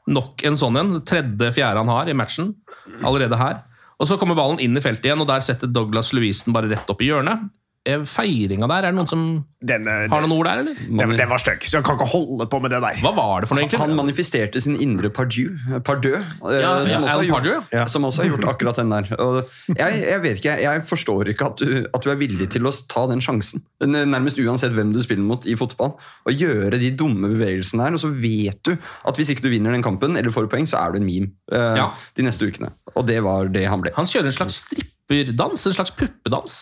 Nok 0.07 0.45
en 0.45 0.59
sånn 0.59 0.79
en. 0.79 1.01
Tredje-fjerde 1.03 1.83
han 1.83 1.91
har 1.91 2.09
i 2.09 2.15
matchen. 2.15 2.55
Allerede 3.03 3.39
her. 3.39 3.63
Og 4.03 4.09
Så 4.11 4.19
kommer 4.19 4.35
ballen 4.35 4.59
inn 4.59 4.75
i 4.75 4.83
feltet 4.83 5.07
igjen, 5.07 5.23
og 5.23 5.29
der 5.31 5.45
setter 5.47 5.71
Douglas 5.71 6.11
Louisen 6.11 6.55
bare 6.55 6.71
rett 6.73 6.89
opp 6.91 7.05
i 7.05 7.13
hjørnet. 7.13 7.47
Eh, 7.83 8.05
Feiringa 8.07 8.69
der, 8.71 8.85
er 8.87 8.93
det 8.93 8.95
noen 8.95 9.09
som 9.11 9.23
har 9.59 10.23
noen 10.23 10.35
ord 10.37 10.47
der, 10.47 10.61
eller? 10.63 10.83
Den, 10.87 11.15
den 11.19 11.31
var 11.33 11.41
stygg, 11.43 11.65
så 11.67 11.81
jeg 11.81 11.87
kan 11.87 11.97
ikke 11.97 12.07
holde 12.13 12.47
på 12.47 12.61
med 12.63 12.71
det 12.71 12.79
der. 12.85 13.01
Hva 13.03 13.11
var 13.17 13.43
det 13.43 13.49
for 13.51 13.59
noe, 13.59 13.65
egentlig? 13.65 13.81
Han 13.83 13.97
manifesterte 13.99 14.63
sin 14.63 14.77
indre 14.79 15.11
Pardieu, 15.11 15.57
Pardieu 15.83 16.15
ja, 16.15 16.77
som, 16.87 16.93
ja, 16.93 17.01
også 17.01 17.17
har 17.17 17.27
gjort, 17.27 17.35
Pardieu 17.41 17.57
ja. 17.75 17.87
som 17.91 18.07
også 18.07 18.23
har 18.23 18.31
gjort 18.31 18.47
akkurat 18.53 18.79
den 18.79 18.95
der. 18.95 19.11
Og 19.19 19.41
jeg, 19.75 19.99
jeg 19.99 20.23
vet 20.23 20.39
ikke, 20.39 20.55
jeg 20.63 20.85
forstår 20.93 21.33
ikke 21.35 21.49
at 21.51 21.65
du, 21.65 21.73
at 21.91 22.07
du 22.07 22.13
er 22.15 22.21
villig 22.23 22.47
til 22.55 22.71
å 22.71 22.75
ta 22.93 23.03
den 23.11 23.25
sjansen. 23.25 23.65
Nærmest 23.83 24.39
uansett 24.39 24.77
hvem 24.79 24.95
du 24.95 25.03
spiller 25.03 25.27
mot 25.27 25.51
i 25.51 25.59
fotball. 25.59 25.97
Og 26.31 26.39
gjøre 26.39 26.79
de 26.79 26.93
dumme 26.95 27.33
bevegelsene 27.35 27.89
her, 27.89 27.99
og 27.99 28.05
så 28.05 28.13
vet 28.15 28.63
du 28.63 28.77
at 28.79 29.19
hvis 29.19 29.35
ikke 29.35 29.49
du 29.49 29.51
vinner 29.57 29.75
den 29.75 29.83
kampen, 29.83 30.15
eller 30.21 30.31
får 30.35 30.47
poeng, 30.55 30.71
så 30.71 30.79
er 30.85 30.95
du 30.95 31.03
en 31.03 31.09
meme 31.09 31.35
uh, 31.51 31.75
Ja. 31.81 31.91
de 32.15 32.31
neste 32.31 32.47
ukene. 32.47 32.71
Og 32.95 33.11
det 33.11 33.19
var 33.27 33.51
det 33.51 33.67
han 33.67 33.83
ble. 33.83 33.91
Han 33.99 34.07
kjører 34.07 34.31
en 34.31 34.39
slags 34.39 34.63
stripperdans, 34.63 35.67
en 35.67 35.75
slags 35.81 35.95
puppedans, 35.99 36.61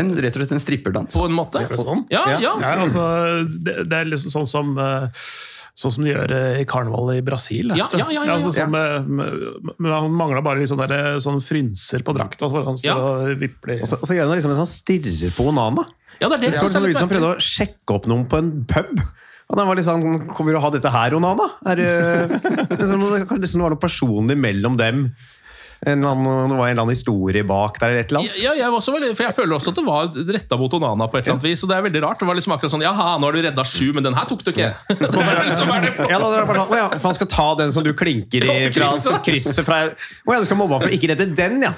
en, 0.00 0.12
rett 0.18 0.34
og 0.36 0.42
slett 0.42 0.52
en 0.56 0.62
stripperdans. 0.62 1.14
på 1.14 1.24
en 1.28 1.34
måte. 1.36 1.62
Det 1.70 1.78
sånn? 1.78 2.04
Ja, 2.10 2.24
ja. 2.42 2.54
Ja, 2.60 2.70
altså, 2.82 3.04
det, 3.46 3.84
det 3.90 3.98
er 4.00 4.08
liksom 4.10 4.32
sånn 4.34 4.48
som 4.50 4.78
eh, 4.78 5.26
Sånn 5.74 5.90
som 5.90 6.04
de 6.06 6.12
gjør 6.12 6.30
eh, 6.30 6.60
i 6.62 6.66
karnevalet 6.70 7.16
i 7.18 7.22
Brasil. 7.26 7.72
Ja, 7.74 7.88
ja, 7.98 8.04
ja, 8.14 8.22
ja, 8.22 8.34
altså, 8.36 8.52
ja. 8.54 8.68
med, 8.70 9.08
med, 9.10 9.72
men 9.82 9.90
han 9.90 10.12
mangla 10.14 10.38
bare 10.46 10.62
sånn, 10.70 10.78
der, 10.86 11.16
sånn 11.18 11.40
frynser 11.42 12.04
på 12.06 12.14
drakta, 12.14 12.46
Så 12.46 12.62
han 12.68 12.78
står 12.78 12.92
Ja. 12.92 12.94
og 12.94 13.40
vipler. 13.40 13.80
Og 13.82 13.90
så, 13.90 13.98
og 13.98 14.06
så 14.06 14.14
gjør 14.14 14.30
han 14.30 14.38
liksom 14.38 14.54
en 14.54 14.60
sånn 14.60 14.70
stirrer 14.70 15.34
på 15.34 15.48
Onana. 15.50 15.82
ja, 16.20 16.28
det 16.30 16.36
er 16.36 16.44
det. 16.44 16.52
Det 16.54 16.60
er 16.60 16.68
liksom 16.68 16.86
ut 16.92 17.00
som 17.02 17.10
prøvde 17.10 17.32
å 17.34 17.42
sjekke 17.42 17.96
opp 17.98 18.06
noen 18.06 18.22
på 18.30 18.38
en 18.38 18.52
pub. 18.70 19.02
Og 19.50 19.58
den 19.58 19.66
var 19.66 19.76
litt 19.76 19.88
sånn, 19.90 20.28
Kommer 20.30 20.54
du 20.54 20.60
å 20.60 20.62
ha 20.62 20.70
dette 20.76 20.94
her, 20.94 21.18
Onana? 21.18 21.48
Er, 21.66 21.82
det- 21.82 22.38
det 22.70 22.78
er 22.78 22.86
som, 22.94 23.02
det 23.10 23.26
liksom 23.42 23.66
være 23.66 23.74
noe 23.74 23.82
personlig 23.82 24.38
mellom 24.38 24.78
dem. 24.78 25.08
En 25.86 26.04
annen, 26.04 26.50
det 26.50 26.56
var 26.58 26.68
en 26.68 26.72
eller 26.72 26.82
annen 26.82 26.94
historie 26.94 27.44
bak 27.46 27.78
der, 27.80 27.92
eller 27.92 28.04
et 28.04 28.12
eller 28.12 28.24
annet. 28.24 28.40
Ja, 28.42 28.54
jeg, 28.58 28.70
veldig, 28.72 29.10
for 29.14 29.26
jeg 29.26 29.36
føler 29.36 29.56
også 29.58 29.74
at 29.74 29.80
det 29.80 29.84
var 29.86 30.10
retta 30.38 30.58
mot 30.60 30.76
Onana 30.78 31.08
på 31.10 31.18
et 31.18 31.24
eller 31.26 31.36
annet 31.36 31.46
vis. 31.48 31.64
Og 31.64 31.70
det 31.70 31.76
er 31.78 31.86
veldig 31.88 32.02
rart. 32.06 32.20
Det 32.22 32.28
var 32.28 32.38
liksom 32.38 32.56
akkurat 32.56 32.74
sånn 32.74 32.84
Jaha, 32.86 33.08
nå 33.20 33.28
har 33.28 33.36
du 33.36 33.42
redda 33.44 33.66
sju, 33.68 33.92
men 33.96 34.06
den 34.06 34.16
her 34.16 34.28
tok 34.30 34.44
du 34.46 34.52
ikke. 34.54 34.72
Så 35.04 35.20
det 35.20 35.28
er 35.28 35.48
liksom, 35.50 35.72
er 35.76 35.86
det 35.86 35.94
for? 35.98 36.10
Ja, 36.10 36.20
da, 36.22 36.32
det 36.34 36.42
bare 36.50 36.64
sånn, 36.64 36.76
ja, 36.80 36.88
for 36.96 37.08
han 37.10 37.18
skal 37.20 37.30
ta 37.36 37.48
den 37.62 37.76
som 37.76 37.86
du 37.86 37.92
klinker 37.96 38.48
i 38.48 38.58
fra 38.74 38.90
Krysset. 39.24 39.64
fra 39.66 39.80
Å 39.92 40.36
ja, 40.36 40.42
du 40.42 40.48
skal 40.48 40.60
mobbe 40.60 40.82
for 40.84 40.94
ikke 40.94 41.12
redde 41.12 41.30
den, 41.36 41.62
ja! 41.64 41.74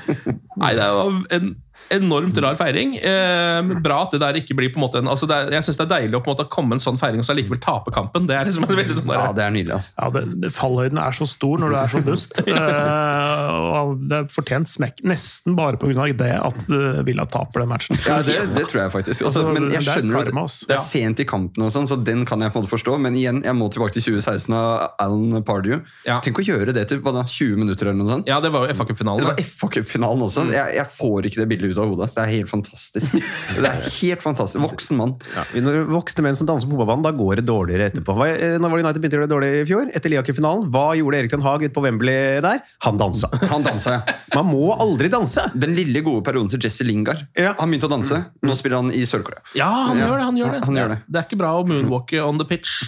Nei, 0.56 0.72
det 0.76 0.90
var 0.96 1.22
en 1.36 1.54
enormt 1.94 2.38
rar 2.42 2.56
feiring. 2.58 2.96
Eh, 2.98 3.70
bra 3.84 4.02
at 4.06 4.12
det 4.16 4.20
der 4.22 4.38
ikke 4.40 4.56
blir 4.58 4.72
på 4.74 4.80
en 4.80 4.84
måte 4.86 4.98
en 5.02 5.08
altså 5.12 5.28
det 5.30 5.36
er, 5.36 5.50
Jeg 5.56 5.66
syns 5.66 5.78
det 5.80 5.84
er 5.86 5.92
deilig 5.94 6.18
å 6.18 6.22
på 6.24 6.30
en 6.30 6.36
måte 6.36 6.48
komme 6.52 6.76
en 6.76 6.82
sånn 6.82 6.98
feiring 7.00 7.20
og 7.22 7.28
så 7.28 7.36
likevel 7.36 7.60
tape 7.62 7.92
kampen. 7.94 8.26
Det 8.28 8.36
er 8.36 8.48
liksom 8.48 8.66
en 8.68 8.76
veldig 8.76 8.96
sånn 9.00 9.12
der, 9.12 9.20
Ja, 9.20 9.32
det 9.36 9.44
er 9.46 9.54
nydelig. 9.54 9.74
altså. 9.76 9.92
Ja, 10.00 10.10
det, 10.16 10.24
det, 10.42 10.52
Fallhøyden 10.56 10.98
er 11.02 11.16
så 11.16 11.26
stor 11.30 11.62
når 11.62 11.74
du 11.74 11.78
er 11.82 11.92
så 11.96 12.02
dust. 12.06 12.42
Eh, 12.46 13.94
det 14.08 14.16
er 14.20 14.26
fortjent 14.32 14.68
smekk 14.70 15.00
nesten 15.06 15.56
bare 15.58 15.78
pga. 15.80 16.06
det 16.16 16.30
at 16.36 16.66
eh, 16.72 17.00
Villa 17.06 17.24
taper 17.30 17.62
den 17.62 17.70
matchen. 17.70 17.98
Ja, 18.06 18.20
det, 18.26 18.36
det 18.56 18.66
tror 18.70 18.82
jeg 18.86 18.92
faktisk. 18.94 19.24
Også, 19.26 19.42
Altså, 19.46 19.52
men 19.52 19.70
jeg 19.70 19.82
det 19.84 19.90
er 19.92 19.98
skjønner 20.00 20.24
karma, 20.30 20.44
det, 20.48 20.68
det 20.70 20.76
er 20.76 20.82
sent 20.84 21.20
i 21.22 21.26
kampen, 21.28 21.64
og 21.66 21.72
sånn, 21.74 21.88
så 21.90 21.96
den 22.00 22.24
kan 22.28 22.40
jeg 22.44 22.52
på 22.54 22.60
en 22.60 22.64
måte 22.66 22.72
forstå. 22.72 22.96
Men 23.02 23.16
igjen, 23.18 23.42
jeg 23.44 23.56
må 23.58 23.68
tilbake 23.74 23.96
til 23.98 24.04
2016 24.16 24.54
av 24.56 24.96
Alan 25.02 25.42
Pardew. 25.46 25.80
Ja. 26.06 26.18
Tenk 26.24 26.40
å 26.40 26.46
gjøre 26.46 26.74
det 26.76 26.86
til 26.90 27.02
hva 27.04 27.12
da, 27.18 27.24
20 27.28 27.60
minutter 27.62 27.90
eller 27.90 28.00
noe 28.00 28.14
sånt. 28.16 28.30
Ja, 28.30 28.38
det 28.44 28.52
var 28.54 28.64
jo 28.66 28.70
Det 28.72 28.78
FA-cupfinalen. 28.78 29.28
var 29.30 29.42
FA-cupfinalen 29.42 30.26
også. 30.28 30.46
Jeg, 30.54 30.76
jeg 30.80 30.88
får 30.96 31.28
ikke 31.30 31.42
det 31.42 31.48
bildet 31.52 31.74
ut 31.74 31.75
av 31.82 31.90
hodet. 31.92 32.08
Det 32.14 32.22
er 32.22 32.32
helt 32.32 32.50
fantastisk. 32.50 33.16
Det 33.56 33.70
er 33.70 33.84
helt 33.84 34.24
fantastisk. 34.24 34.60
Voksen 34.62 34.98
mann. 35.00 35.14
Når 35.54 35.86
voksne 35.90 36.24
menn 36.26 36.38
som 36.38 36.48
danser 36.48 36.68
på 36.68 36.74
fotballbanen, 36.74 37.04
da 37.06 37.12
går 37.16 37.40
det 37.40 37.46
dårligere 37.48 37.88
etterpå. 37.90 38.16
Hva, 38.18 38.28
eh, 38.32 38.56
når 38.60 38.72
var 38.72 38.80
det 38.80 38.86
United 38.86 39.04
begynte 39.04 39.18
å 39.18 39.20
gjøre 39.20 39.28
det 39.28 39.34
dårlig 39.34 39.50
i 39.54 39.64
fjor? 39.70 39.92
Etter 39.96 40.12
Liaker-finalen, 40.12 40.68
Hva 40.74 40.86
gjorde 40.98 41.22
Erik 41.22 41.34
Den 41.34 41.46
Haag 41.46 41.66
ute 41.66 41.74
på 41.76 41.84
Wembley 41.86 42.42
der? 42.44 42.62
Han 42.86 43.00
dansa. 43.00 43.30
Han 43.52 43.66
dansa, 43.66 43.98
ja. 43.98 44.18
Man 44.36 44.50
må 44.50 44.70
aldri 44.74 45.10
danse! 45.12 45.48
Den 45.54 45.74
lille, 45.76 46.04
gode 46.06 46.24
perioden 46.26 46.52
til 46.52 46.62
Jesse 46.66 46.86
Lingard. 46.86 47.26
Ja. 47.38 47.54
Han 47.60 47.72
begynte 47.72 47.90
å 47.90 47.94
danse. 47.96 48.22
Nå 48.46 48.56
spiller 48.58 48.82
han 48.82 48.92
i 48.94 49.04
Sør-Korea. 49.08 49.42
Ja, 49.58 49.70
han 49.90 50.00
gjør 50.00 50.16
det. 50.18 50.28
han 50.28 50.38
gjør 50.40 50.54
det. 50.54 50.62
han 50.66 50.78
gjør 50.80 50.94
det. 50.94 51.02
det 51.06 51.20
er 51.20 51.28
ikke 51.28 51.40
bra 51.40 51.56
å 51.58 51.66
moonwalke 51.66 52.22
on 52.22 52.40
the 52.40 52.48
pitch. 52.48 52.86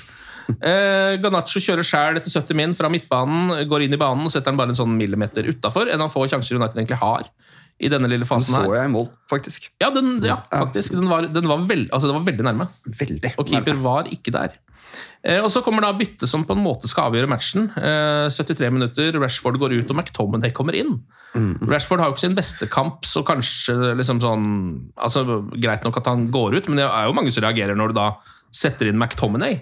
Eh, 0.49 1.19
Ganacho 1.21 1.61
kjører 1.61 1.85
sjæl 1.85 2.19
etter 2.19 2.33
70 2.33 2.57
min 2.57 2.75
fra 2.77 2.89
midtbanen, 2.93 3.53
går 3.69 3.85
inn 3.85 3.95
i 3.95 4.01
banen 4.01 4.25
og 4.27 4.33
setter 4.33 4.51
den 4.51 4.61
bare 4.61 4.73
en 4.73 4.79
sånn 4.81 4.97
millimeter 4.97 5.49
utafor. 5.49 5.91
En 5.93 6.05
av 6.05 6.13
få 6.13 6.25
sjanser 6.31 6.57
United 6.57 6.79
egentlig 6.79 7.01
har 7.03 7.29
i 7.79 7.91
denne 7.91 8.11
lille 8.11 8.27
Den 8.27 8.43
så 8.43 8.63
jeg 8.75 8.89
i 8.89 8.93
mål, 8.93 9.07
faktisk. 9.31 9.69
Ja, 9.81 9.91
den, 9.95 10.19
ja 10.27 10.41
faktisk. 10.51 10.97
Den 10.97 11.09
var, 11.11 11.29
den 11.31 11.47
var, 11.51 11.63
veld, 11.69 11.91
altså, 11.93 12.09
den 12.11 12.19
var 12.19 12.27
veldig 12.27 12.47
nærme. 12.49 12.67
Veldig. 12.87 13.35
Og 13.39 13.47
keeper 13.47 13.77
nærme. 13.77 13.85
var 13.85 14.11
ikke 14.11 14.35
der. 14.35 14.57
Eh, 15.23 15.39
og 15.43 15.51
Så 15.53 15.63
kommer 15.63 15.85
da 15.85 15.93
byttet 15.95 16.31
som 16.31 16.45
på 16.47 16.57
en 16.57 16.65
måte 16.65 16.91
skal 16.91 17.11
avgjøre 17.11 17.31
matchen. 17.31 17.69
Eh, 17.79 18.27
73 18.35 18.73
minutter, 18.75 19.15
Rashford 19.21 19.61
går 19.63 19.77
ut 19.79 19.93
og 19.93 19.99
McTominay 19.99 20.55
kommer 20.57 20.79
inn. 20.79 20.99
Rashford 21.69 22.01
har 22.01 22.09
jo 22.09 22.17
ikke 22.17 22.25
sin 22.25 22.39
beste 22.39 22.67
kamp, 22.73 23.05
så 23.07 23.23
kanskje 23.27 23.93
liksom 23.99 24.19
sånn 24.23 24.47
altså 24.97 25.43
Greit 25.61 25.85
nok 25.85 26.01
at 26.01 26.09
han 26.09 26.31
går 26.35 26.57
ut, 26.57 26.71
men 26.71 26.81
det 26.81 26.87
er 26.89 27.07
jo 27.07 27.15
mange 27.15 27.31
som 27.35 27.45
reagerer 27.45 27.77
når 27.79 27.93
du 27.93 27.99
da 28.01 28.09
setter 28.55 28.89
inn 28.89 28.99
McTominay. 28.99 29.61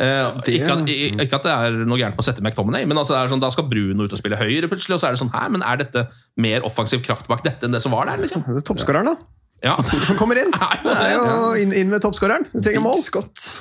Eh, 0.00 0.40
Det- 0.44 0.54
ikke, 0.56 0.72
at, 0.72 0.88
ikke 1.20 1.34
at 1.36 1.42
det 1.44 1.52
er 1.52 1.70
noe 1.84 1.98
gærent 2.00 2.16
med 2.16 2.22
å 2.24 2.24
sette 2.24 2.40
McTominay, 2.40 2.86
men 2.88 2.96
altså 2.96 3.12
det 3.12 3.20
er 3.26 3.34
sånn, 3.34 3.40
da 3.44 3.50
skal 3.50 3.68
Bruno 3.68 4.04
ut 4.04 4.12
og 4.12 4.18
spille 4.18 4.38
høyre 4.40 4.68
plutselig. 4.70 4.94
Og 4.96 5.00
så 5.02 5.08
er 5.10 5.12
det 5.16 5.20
sånn, 5.20 5.32
her, 5.34 5.48
men 5.52 5.62
er 5.62 5.76
dette 5.84 6.06
mer 6.36 6.62
offensiv 6.64 7.02
kraft 7.04 7.28
bak 7.28 7.42
dette 7.44 7.64
enn 7.68 7.72
det 7.76 7.82
som 7.82 7.92
var 7.92 8.06
der? 8.06 8.16
liksom? 8.24 8.44
Det 8.46 8.62
er 8.62 8.66
Toppskåreren, 8.72 9.04
da. 9.12 9.16
Ja, 9.62 9.76
Han 10.08 10.16
kommer 10.18 10.34
inn! 10.40 10.50
Det 10.82 10.90
er 10.90 11.12
jo 11.14 11.52
inn, 11.54 11.72
inn 11.72 11.88
med 11.92 12.02
toppskåreren. 12.02 12.48
Du 12.50 12.58
trenger 12.58 12.82
mål. 12.82 12.98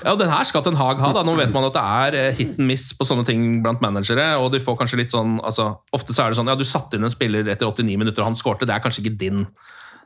Ja, 0.03 0.15
den 0.17 0.31
her 0.31 0.43
skal 0.49 0.63
Ten 0.65 0.73
Hag 0.79 0.97
ha. 0.97 1.11
da. 1.13 1.21
Nå 1.21 1.35
vet 1.37 1.51
man 1.53 1.67
at 1.67 1.75
det 1.77 1.83
er 1.83 2.17
eh, 2.17 2.31
hit 2.39 2.55
and 2.57 2.65
miss 2.71 2.87
på 2.97 3.05
sånne 3.05 3.23
ting 3.27 3.61
blant 3.61 3.83
managere. 3.85 4.31
og 4.41 4.51
du 4.51 4.57
får 4.59 4.79
kanskje 4.79 4.97
litt 4.97 5.11
sånn, 5.13 5.37
altså, 5.45 5.77
Ofte 5.93 6.15
så 6.17 6.25
er 6.25 6.29
det 6.33 6.39
sånn 6.39 6.47
ja, 6.49 6.55
du 6.57 6.63
satte 6.65 6.97
inn 6.97 7.03
en 7.05 7.13
spiller 7.13 7.45
etter 7.53 7.69
89 7.69 7.99
minutter, 8.01 8.23
og 8.23 8.31
han 8.31 8.39
skårte. 8.39 8.65
Det 8.65 8.73
er 8.73 8.81
kanskje 8.81 9.03
ikke 9.05 9.17
din. 9.21 9.45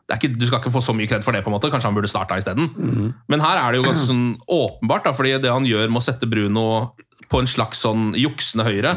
Det 0.05 0.13
er 0.13 0.19
ikke, 0.21 0.37
du 0.37 0.45
skal 0.45 0.59
ikke 0.61 0.71
få 0.75 0.81
så 0.85 0.93
mye 0.93 1.09
kred 1.09 1.23
for 1.25 1.33
det. 1.33 1.41
på 1.43 1.49
en 1.49 1.55
måte, 1.55 1.71
Kanskje 1.73 1.89
han 1.89 1.95
burde 1.97 2.09
starta 2.11 2.37
isteden. 2.37 2.67
Men 3.31 3.41
her 3.41 3.57
er 3.57 3.71
det 3.73 3.79
jo 3.81 3.85
ganske 3.87 4.05
sånn 4.05 4.25
åpenbart, 4.45 5.03
da, 5.07 5.13
fordi 5.17 5.31
det 5.41 5.49
han 5.51 5.65
gjør 5.65 5.89
med 5.89 6.01
å 6.03 6.05
sette 6.05 6.29
Bruno 6.29 6.65
på 7.31 7.39
en 7.41 7.49
slags 7.49 7.81
sånn 7.81 8.11
juksende 8.13 8.67
høyre, 8.67 8.91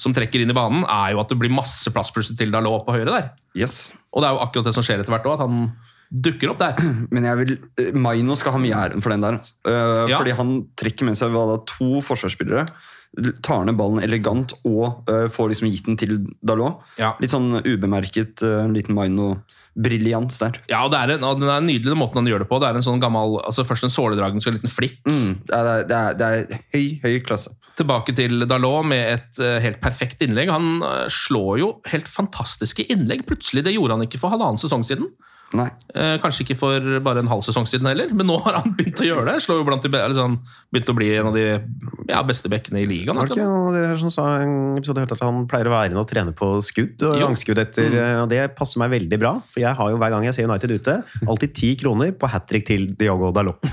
som 0.00 0.12
trekker 0.16 0.40
inn 0.44 0.52
i 0.52 0.56
banen, 0.56 0.84
er 0.88 1.14
jo 1.14 1.20
at 1.22 1.28
det 1.32 1.38
blir 1.40 1.52
masse 1.52 1.88
plass 1.92 2.12
plutselig 2.12 2.38
til 2.40 2.52
Dalot 2.52 2.84
på 2.86 2.92
høyre 2.96 3.08
der. 3.12 3.30
Yes. 3.56 3.90
Og 4.12 4.20
det 4.22 4.28
er 4.28 4.36
jo 4.36 4.42
akkurat 4.44 4.68
det 4.68 4.74
som 4.76 4.84
skjer 4.84 5.00
etter 5.00 5.12
hvert 5.12 5.26
òg, 5.28 5.34
at 5.40 5.46
han 5.48 5.72
dukker 6.10 6.52
opp 6.52 6.60
der. 6.60 6.76
Men 7.14 7.24
jeg 7.28 7.40
vil, 7.40 7.52
eh, 7.80 7.90
Maino 7.96 8.36
skal 8.36 8.52
ha 8.56 8.60
mye 8.60 8.76
æren 8.84 9.00
for 9.04 9.12
den 9.16 9.24
der. 9.24 9.40
Eh, 9.64 10.08
Ja. 10.12 10.18
Fordi 10.20 10.36
han 10.36 10.54
trekker 10.76 11.08
med 11.08 11.16
seg 11.20 11.32
da, 11.36 11.56
to 11.68 12.00
forsvarsspillere. 12.04 12.66
Tar 13.42 13.64
ned 13.66 13.76
ballen 13.80 14.04
elegant 14.04 14.52
og 14.64 15.08
uh, 15.10 15.26
får 15.32 15.48
liksom 15.50 15.66
gitt 15.72 15.88
den 15.88 15.96
til 15.98 16.12
Dalot. 16.46 16.84
Ja. 17.00 17.14
Litt 17.18 17.32
sånn 17.32 17.56
ubemerket 17.64 18.44
uh, 18.46 18.68
liten 18.70 18.94
Maino-briljans 19.80 20.38
der. 20.40 20.60
Ja, 20.68 20.84
og 20.84 20.92
det 20.92 20.98
er 21.00 21.16
en, 21.16 21.24
og 21.24 21.40
den 21.40 21.48
er 21.48 21.60
nydelig 21.60 21.90
den 21.90 21.98
måten 21.98 22.20
han 22.20 22.28
gjør 22.28 22.44
det 22.44 22.48
på. 22.50 22.58
Det 22.60 22.68
er 22.68 22.76
en 22.76 22.84
sånn 22.84 23.00
gammel, 23.00 23.40
altså 23.44 23.64
Først 23.64 23.84
en 23.84 23.90
såledragen, 23.92 24.40
så 24.40 24.50
en 24.50 24.58
liten 24.58 24.70
flikk. 24.72 25.00
Mm, 25.06 25.40
det, 25.46 25.56
er, 25.56 25.84
det, 25.88 25.96
er, 25.96 26.14
det 26.18 26.28
er 26.28 26.62
høy, 26.74 27.00
høy 27.04 27.20
klasse. 27.24 27.54
tilbake 27.76 28.12
til 28.12 28.46
Dalot 28.46 28.84
med 28.86 29.14
et 29.14 29.40
uh, 29.40 29.58
helt 29.62 29.80
perfekt 29.80 30.22
innlegg. 30.22 30.50
Han 30.50 30.82
uh, 30.82 31.08
slår 31.08 31.60
jo 31.60 31.70
helt 31.90 32.08
fantastiske 32.08 32.84
innlegg 32.92 33.24
plutselig. 33.28 33.64
Det 33.64 33.74
gjorde 33.74 33.96
han 33.96 34.04
ikke 34.06 34.20
for 34.20 34.34
halvannen 34.34 34.60
sesong 34.60 34.84
siden. 34.84 35.08
Eh, 35.50 36.16
kanskje 36.22 36.44
ikke 36.44 36.56
for 36.58 37.00
bare 37.02 37.22
en 37.24 37.30
halv 37.30 37.42
sesong 37.42 37.66
siden 37.66 37.88
heller, 37.90 38.12
men 38.14 38.28
nå 38.28 38.36
har 38.44 38.60
han 38.60 38.74
begynt 38.78 39.00
å 39.02 39.06
gjøre 39.06 39.24
det. 39.32 39.40
Slår 39.42 39.58
jo 39.60 39.66
blant 39.66 39.86
de, 39.86 40.02
sånn, 40.14 40.36
begynt 40.70 40.92
å 40.92 40.96
bli 40.96 41.08
en 41.16 41.30
av 41.32 41.34
de 41.34 41.44
ja, 42.10 42.20
beste 42.26 42.50
bekkene 42.52 42.84
i 42.84 42.86
ligaen. 42.86 43.18
Var 43.18 43.30
det 43.30 43.34
ikke 43.34 43.48
noen 43.48 43.70
av 43.72 43.78
dere 43.78 43.96
som 43.98 44.12
sa 44.14 44.28
en 44.44 44.78
episode 44.78 45.06
at 45.08 45.24
han 45.24 45.42
pleier 45.50 45.70
å 45.70 45.74
være 45.74 45.90
inne 45.90 46.02
og 46.02 46.08
trene 46.10 46.34
på 46.36 46.52
skudd? 46.64 47.02
og 47.06 47.18
langskudd 47.24 47.58
etter, 47.62 47.96
og 48.22 48.28
Det 48.30 48.42
passer 48.58 48.82
meg 48.82 48.94
veldig 48.94 49.18
bra, 49.20 49.34
for 49.50 49.64
jeg 49.64 49.74
har 49.80 49.90
jo 49.90 49.98
hver 50.00 50.14
gang 50.14 50.28
jeg 50.28 50.38
ser 50.38 50.46
United 50.46 50.76
ute, 50.76 50.96
alltid 51.26 51.56
ti 51.56 51.72
kroner 51.80 52.14
på 52.14 52.30
hat 52.30 52.46
trick 52.50 52.68
til 52.70 52.90
Diogo 52.98 53.32
Dalot. 53.34 53.66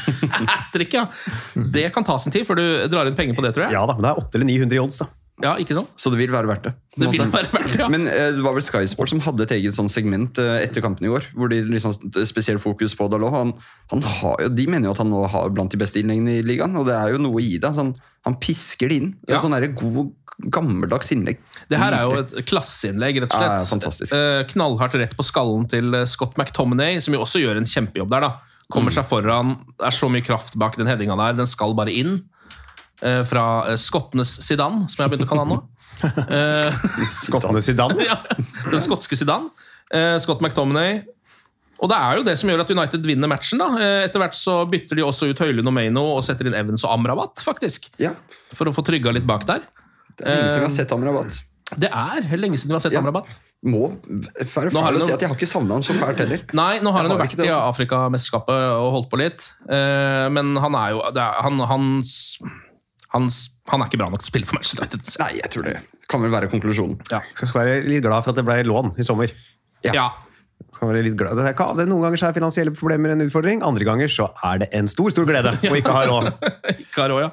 Hat-trick, 0.50 0.98
ja. 0.98 1.06
Det 1.54 1.88
kan 1.94 2.06
ta 2.06 2.18
sin 2.18 2.34
tid 2.34 2.46
før 2.48 2.58
du 2.58 2.66
drar 2.90 3.08
inn 3.08 3.18
penger 3.18 3.38
på 3.38 3.44
det, 3.46 3.54
tror 3.54 3.68
jeg. 3.68 3.78
Ja 3.78 3.86
da, 3.86 3.96
men 3.96 4.06
det 4.06 4.12
er 4.12 4.22
800 4.22 4.40
eller 4.40 4.50
900 4.50 4.78
i 4.78 4.82
odds, 4.82 5.00
da. 5.02 5.10
Ja, 5.42 5.54
ikke 5.62 5.74
sant? 5.76 5.88
Så 5.96 6.10
det 6.12 6.18
vil 6.20 6.32
være 6.34 6.48
verdt 6.50 6.66
det. 6.68 6.72
Det 7.00 7.08
vil 7.12 7.22
være 7.32 7.48
verdt 7.52 7.70
det, 7.72 7.78
ja. 7.80 7.88
Men 7.92 8.06
eh, 8.10 8.30
det 8.36 8.42
var 8.44 8.54
vel 8.56 8.64
Sky 8.66 8.82
Sport 8.92 9.08
som 9.12 9.22
hadde 9.24 9.46
et 9.46 9.54
eget 9.56 9.76
sånn 9.76 9.88
segment 9.92 10.38
eh, 10.42 10.58
etter 10.66 10.84
kampen 10.84 11.06
i 11.08 11.12
går, 11.12 11.30
hvor 11.36 11.48
de 11.52 11.62
liksom 11.68 11.94
spesielt 12.28 12.60
fokus 12.60 12.94
på 12.98 13.08
Dalot. 13.12 13.32
Han, 13.32 13.52
han 13.94 14.02
har, 14.20 14.46
de 14.52 14.66
mener 14.68 14.90
jo 14.90 14.94
at 14.96 15.02
han 15.04 15.12
nå 15.12 15.24
har 15.32 15.50
blant 15.56 15.72
de 15.72 15.80
beste 15.80 16.02
innleggene 16.02 16.38
i 16.40 16.46
ligaen, 16.46 16.76
og 16.76 16.88
det 16.90 16.96
er 16.98 17.14
jo 17.16 17.22
noe 17.24 17.40
i 17.40 17.54
det. 17.58 17.64
Altså, 17.70 17.86
han, 17.88 17.94
han 18.28 18.36
pisker 18.42 18.90
det 18.92 19.00
inn. 19.02 19.12
Det 19.24 19.34
er 19.34 19.38
Ja. 19.38 19.44
Sånn 19.46 19.56
der 19.56 19.68
god, 19.72 20.12
gammeldags 20.52 21.10
innlegg. 21.12 21.40
Det 21.68 21.76
her 21.80 21.92
er 21.92 22.04
jo 22.08 22.20
et 22.22 22.30
klasseinnlegg, 22.48 23.18
rett 23.24 23.32
og 23.34 23.40
slett. 23.40 23.56
ja, 23.60 23.66
fantastisk. 23.68 24.12
Eh, 24.16 24.42
knallhardt 24.52 24.94
rett 25.00 25.16
på 25.18 25.24
skallen 25.26 25.66
til 25.68 25.92
eh, 25.98 26.06
Scott 26.08 26.36
McTominay, 26.40 27.00
som 27.04 27.16
jo 27.16 27.20
også 27.24 27.42
gjør 27.42 27.60
en 27.60 27.68
kjempejobb 27.68 28.12
der. 28.14 28.28
da. 28.28 28.30
Kommer 28.70 28.94
seg 28.94 29.02
foran, 29.10 29.56
er 29.82 29.90
så 29.96 30.06
mye 30.12 30.22
kraft 30.22 30.54
bak 30.60 30.76
den 30.78 30.86
headinga 30.86 31.16
der, 31.18 31.40
den 31.42 31.48
skal 31.50 31.74
bare 31.74 31.90
inn. 31.92 32.20
Eh, 33.02 33.22
fra 33.24 33.44
eh, 33.70 33.76
skottenes 33.80 34.34
Zidane, 34.44 34.84
som 34.90 35.00
jeg 35.00 35.06
har 35.06 35.12
begynt 35.14 35.26
å 35.26 35.30
kalle 35.30 35.46
han 35.46 35.54
nå. 35.54 35.60
skottenes 37.22 37.64
Sidan? 37.68 37.94
Ja, 38.10 38.18
den 38.70 38.82
skotske 38.84 39.16
Zidane. 39.16 39.50
Eh, 39.92 40.18
Scott 40.22 40.40
McTominay. 40.44 41.00
Og 41.80 41.88
det 41.88 41.96
er 41.96 42.18
jo 42.18 42.24
det 42.26 42.34
som 42.36 42.50
gjør 42.52 42.60
at 42.66 42.70
United 42.74 43.06
vinner 43.08 43.30
matchen. 43.32 43.60
da. 43.62 43.70
Eh, 43.80 44.04
Etter 44.06 44.20
hvert 44.20 44.36
så 44.36 44.58
bytter 44.68 45.00
de 45.00 45.06
også 45.06 45.30
ut 45.32 45.40
Høylund 45.40 45.70
og 45.70 45.76
Maino 45.76 46.02
og 46.18 46.24
setter 46.26 46.50
inn 46.50 46.56
Evans 46.58 46.84
og 46.84 46.92
Amrabat, 46.98 47.40
faktisk. 47.44 47.88
Ja, 48.00 48.12
For 48.56 48.68
å 48.68 48.74
få 48.76 48.84
trygga 48.86 49.14
litt 49.16 49.26
bak 49.28 49.46
der. 49.48 49.64
det 50.20 50.26
er 50.28 50.36
lenge 50.36 50.50
siden 50.50 50.60
vi 50.60 50.66
har 50.66 50.74
Eh, 50.74 50.76
sett 50.76 50.92
Amrabat. 50.92 51.40
Det 51.80 51.88
er 51.88 52.36
lenge 52.36 52.58
siden 52.58 52.68
vi 52.74 52.76
har 52.76 52.84
sett 52.84 52.92
Ja. 52.92 53.00
Amrabat. 53.00 53.32
Må 53.62 53.90
være 53.92 54.70
fæl 54.72 54.96
å 54.96 55.00
si 55.04 55.12
at 55.12 55.20
jeg 55.20 55.28
har 55.28 55.36
ikke 55.36 55.46
savna 55.48 55.76
han 55.76 55.82
så 55.84 55.92
fælt 55.92 56.16
heller. 56.22 56.40
Nei, 56.56 56.78
nå 56.80 56.92
har 56.92 57.02
Jeg 57.04 57.10
han 57.10 57.16
jo 57.16 57.22
vært 57.24 57.36
det, 57.36 57.44
altså. 57.48 57.60
i. 57.60 57.68
Afrikamesterskapet 57.72 58.62
og 58.76 58.86
holdt 58.94 59.10
på 59.12 59.18
litt. 59.20 59.44
Eh, 59.68 60.28
men 60.32 60.54
han 60.56 60.74
er 60.80 60.94
jo 60.94 61.02
det 61.12 61.20
er, 61.24 61.42
han, 61.44 61.58
hans, 61.68 62.14
hans, 63.14 63.42
han 63.70 63.82
er 63.82 63.90
ikke 63.90 64.00
bra 64.00 64.10
nok 64.12 64.22
til 64.22 64.30
å 64.30 64.32
spille 64.32 64.48
for 64.48 64.58
Manchester 64.58 64.82
United. 64.82 65.12
Nei, 65.22 65.32
jeg 65.40 65.52
tror 65.54 65.66
det 65.68 65.76
kan 66.10 66.22
vel 66.24 66.32
være 66.34 66.50
konklusjonen. 66.50 66.98
Ja. 67.12 67.22
Skal 67.38 67.54
være 67.54 67.78
litt 67.86 68.02
glad 68.04 68.24
for 68.24 68.32
at 68.32 68.40
det 68.40 68.46
ble 68.46 68.58
lån 68.66 68.94
i 68.98 69.06
sommer. 69.06 69.32
ja. 69.86 70.10
Skal 70.70 70.90
være 70.90 71.00
litt 71.02 71.16
glad. 71.18 71.38
Det 71.38 71.44
er, 71.50 71.54
det, 71.78 71.86
noen 71.88 72.04
ganger 72.04 72.20
så 72.20 72.26
er 72.28 72.34
finansielle 72.36 72.72
problemer 72.76 73.14
en 73.14 73.24
utfordring, 73.24 73.62
andre 73.66 73.84
ganger 73.88 74.10
så 74.12 74.28
er 74.46 74.60
det 74.62 74.68
en 74.76 74.86
stor 74.92 75.10
stor 75.10 75.26
glede 75.26 75.54
å 75.56 75.76
ikke 75.78 75.94
ha 75.94 76.02
råd. 76.06 76.28
ikke 76.84 77.00
ha 77.00 77.06
råd, 77.10 77.22
ja. 77.24 77.30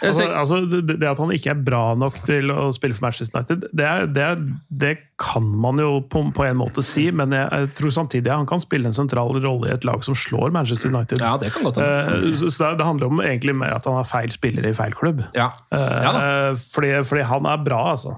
Eh, 0.00 0.08
Altså, 0.10 0.24
altså, 0.32 0.60
det, 0.64 0.96
at 1.04 1.18
han 1.20 1.32
ikke 1.34 1.50
er 1.52 1.58
bra 1.60 1.94
nok 1.98 2.22
til 2.24 2.48
å 2.52 2.70
spille 2.72 2.96
for 2.96 3.04
Manchester 3.04 3.36
United, 3.38 3.66
det, 3.76 3.84
er, 3.84 4.06
det, 4.08 4.22
er, 4.24 4.40
det 4.82 4.92
kan 5.20 5.44
man 5.60 5.78
jo 5.82 6.00
på, 6.08 6.22
på 6.36 6.46
en 6.46 6.56
måte 6.56 6.82
si, 6.86 7.10
men 7.12 7.34
jeg, 7.36 7.48
jeg 7.52 7.72
tror 7.76 7.92
samtidig 7.98 8.32
han 8.32 8.48
kan 8.48 8.62
spille 8.64 8.88
en 8.88 8.96
sentral 8.96 9.36
rolle 9.44 9.68
i 9.68 9.74
et 9.74 9.84
lag 9.84 10.00
som 10.06 10.16
slår 10.16 10.54
Manchester 10.56 10.88
United. 10.88 11.20
ja, 11.20 11.34
det 11.42 11.52
kan 11.52 11.68
godt. 11.68 11.82
Eh, 11.84 12.32
så 12.40 12.48
så 12.48 12.70
det, 12.70 12.80
det 12.80 12.88
handler 12.88 13.12
om 13.12 13.20
egentlig 13.20 13.54
mer 13.60 13.76
at 13.76 13.84
han 13.88 14.00
har 14.00 14.08
feil 14.08 14.32
spiller 14.32 14.66
i 14.66 14.74
feil 14.76 14.96
klubb. 14.96 15.22
Ja. 15.36 15.52
Ja. 15.70 16.16
Eh, 16.16 16.50
fordi, 16.72 16.96
fordi 17.04 17.28
han 17.28 17.46
er 17.52 17.62
bra, 17.68 17.84
altså. 17.92 18.16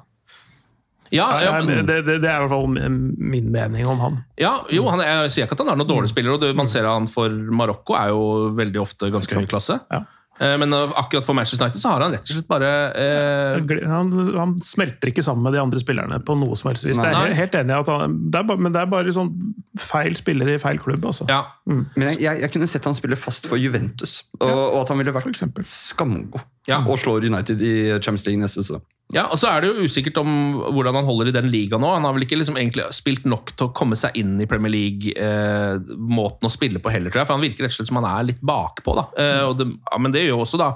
Ja, 1.12 1.26
ja, 1.44 1.58
det, 1.60 1.82
det, 1.84 2.20
det 2.22 2.24
er 2.24 2.38
i 2.38 2.44
hvert 2.46 2.48
fall 2.54 2.70
min 2.72 3.50
mening 3.52 3.84
om 3.84 3.98
han. 4.00 4.14
ja, 4.40 4.54
jo, 4.72 4.86
han, 4.88 5.02
jeg 5.04 5.34
sier 5.34 5.44
ikke 5.44 5.58
at 5.58 5.66
han 5.66 5.74
er 5.74 5.80
noen 5.82 5.90
dårlig 5.90 6.08
spiller, 6.08 6.38
og 6.38 6.40
det 6.40 6.54
man 6.56 6.70
ser 6.72 6.88
han 6.88 7.04
for 7.10 7.28
Marokko, 7.28 7.98
er 7.98 8.14
jo 8.14 8.22
veldig 8.56 8.80
ofte 8.80 9.10
ganske 9.12 9.36
høy 9.36 9.44
klasse. 9.50 9.76
Ja. 9.92 10.06
Eh, 10.42 10.56
Men 10.58 10.74
akkurat 10.74 11.24
for 11.26 11.36
Manchester 11.38 11.62
United 11.68 11.80
så 11.82 11.92
har 11.94 12.02
han 12.06 12.14
rett 12.16 12.26
og 12.26 12.34
slett 12.34 12.48
bare 12.50 12.70
eh, 12.98 13.84
Han, 13.86 14.10
han 14.34 14.54
smelter 14.64 15.12
ikke 15.12 15.22
sammen 15.22 15.44
med 15.46 15.54
de 15.54 15.60
andre 15.62 15.78
spillerne 15.82 16.18
på 16.26 16.34
noe 16.40 16.56
som 16.58 16.72
helst 16.72 16.86
vis. 16.88 16.98
Det 16.98 17.06
er 17.08 17.14
Nei. 17.14 17.28
jeg 17.30 17.38
helt 17.44 17.58
enig 17.62 17.76
at 17.78 17.90
han, 17.92 18.16
det 18.32 18.40
er 18.42 18.48
bare, 18.50 18.64
Men 18.66 18.74
det 18.74 18.80
er 18.82 18.90
bare 18.90 19.14
sånn 19.14 19.30
feil 19.80 20.16
spillere 20.18 20.56
i 20.58 20.60
feil 20.60 20.80
klubb, 20.82 21.04
altså. 21.08 21.24
Ja. 21.30 21.44
Men 21.64 21.86
jeg, 22.10 22.18
jeg, 22.26 22.42
jeg 22.44 22.52
kunne 22.52 22.66
sett 22.68 22.84
han 22.90 22.96
spille 22.98 23.16
fast 23.16 23.46
for 23.48 23.56
Juventus, 23.60 24.18
og, 24.40 24.50
og 24.50 24.80
at 24.82 24.90
han 24.92 25.00
ville 25.00 25.14
vært 25.16 25.30
eksempel. 25.30 25.64
skamgod. 25.64 26.42
Ja. 26.68 26.82
Og 26.84 26.98
slår 27.00 27.24
United 27.30 27.62
i 27.64 27.72
Champions 27.96 28.26
League 28.28 28.42
neste 28.42 28.60
sesong. 28.66 28.82
Ja, 29.12 29.26
og 29.28 29.36
så 29.40 29.50
er 29.50 29.60
det 29.60 29.70
jo 29.70 29.84
usikkert 29.84 30.16
om 30.22 30.30
hvordan 30.72 30.96
han 30.96 31.08
holder 31.08 31.28
i 31.28 31.34
den 31.36 31.50
ligaen 31.52 31.82
nå. 31.84 31.90
Han 31.92 32.06
har 32.08 32.14
vel 32.16 32.24
ikke 32.24 32.38
liksom 32.40 32.56
egentlig 32.56 32.86
spilt 32.96 33.26
nok 33.28 33.52
til 33.52 33.68
å 33.68 33.74
komme 33.76 33.98
seg 33.98 34.16
inn 34.20 34.38
i 34.40 34.48
Premier 34.48 34.72
League-måten 34.72 36.48
å 36.48 36.52
spille 36.52 36.80
på 36.80 36.92
heller, 36.94 37.12
tror 37.12 37.22
jeg. 37.22 37.28
For 37.28 37.36
han 37.36 37.44
virker 37.44 37.66
rett 37.66 37.74
og 37.74 37.80
slett 37.80 37.92
som 37.92 38.00
han 38.00 38.08
er 38.08 38.30
litt 38.30 38.40
bakpå, 38.40 38.96
da. 38.96 39.06
Eh, 39.20 39.44
det, 39.58 39.68
ja, 39.68 40.00
men 40.00 40.16
det 40.16 40.24
gjør 40.24 40.38
jo 40.38 40.44
også 40.46 40.60
da 40.62 40.72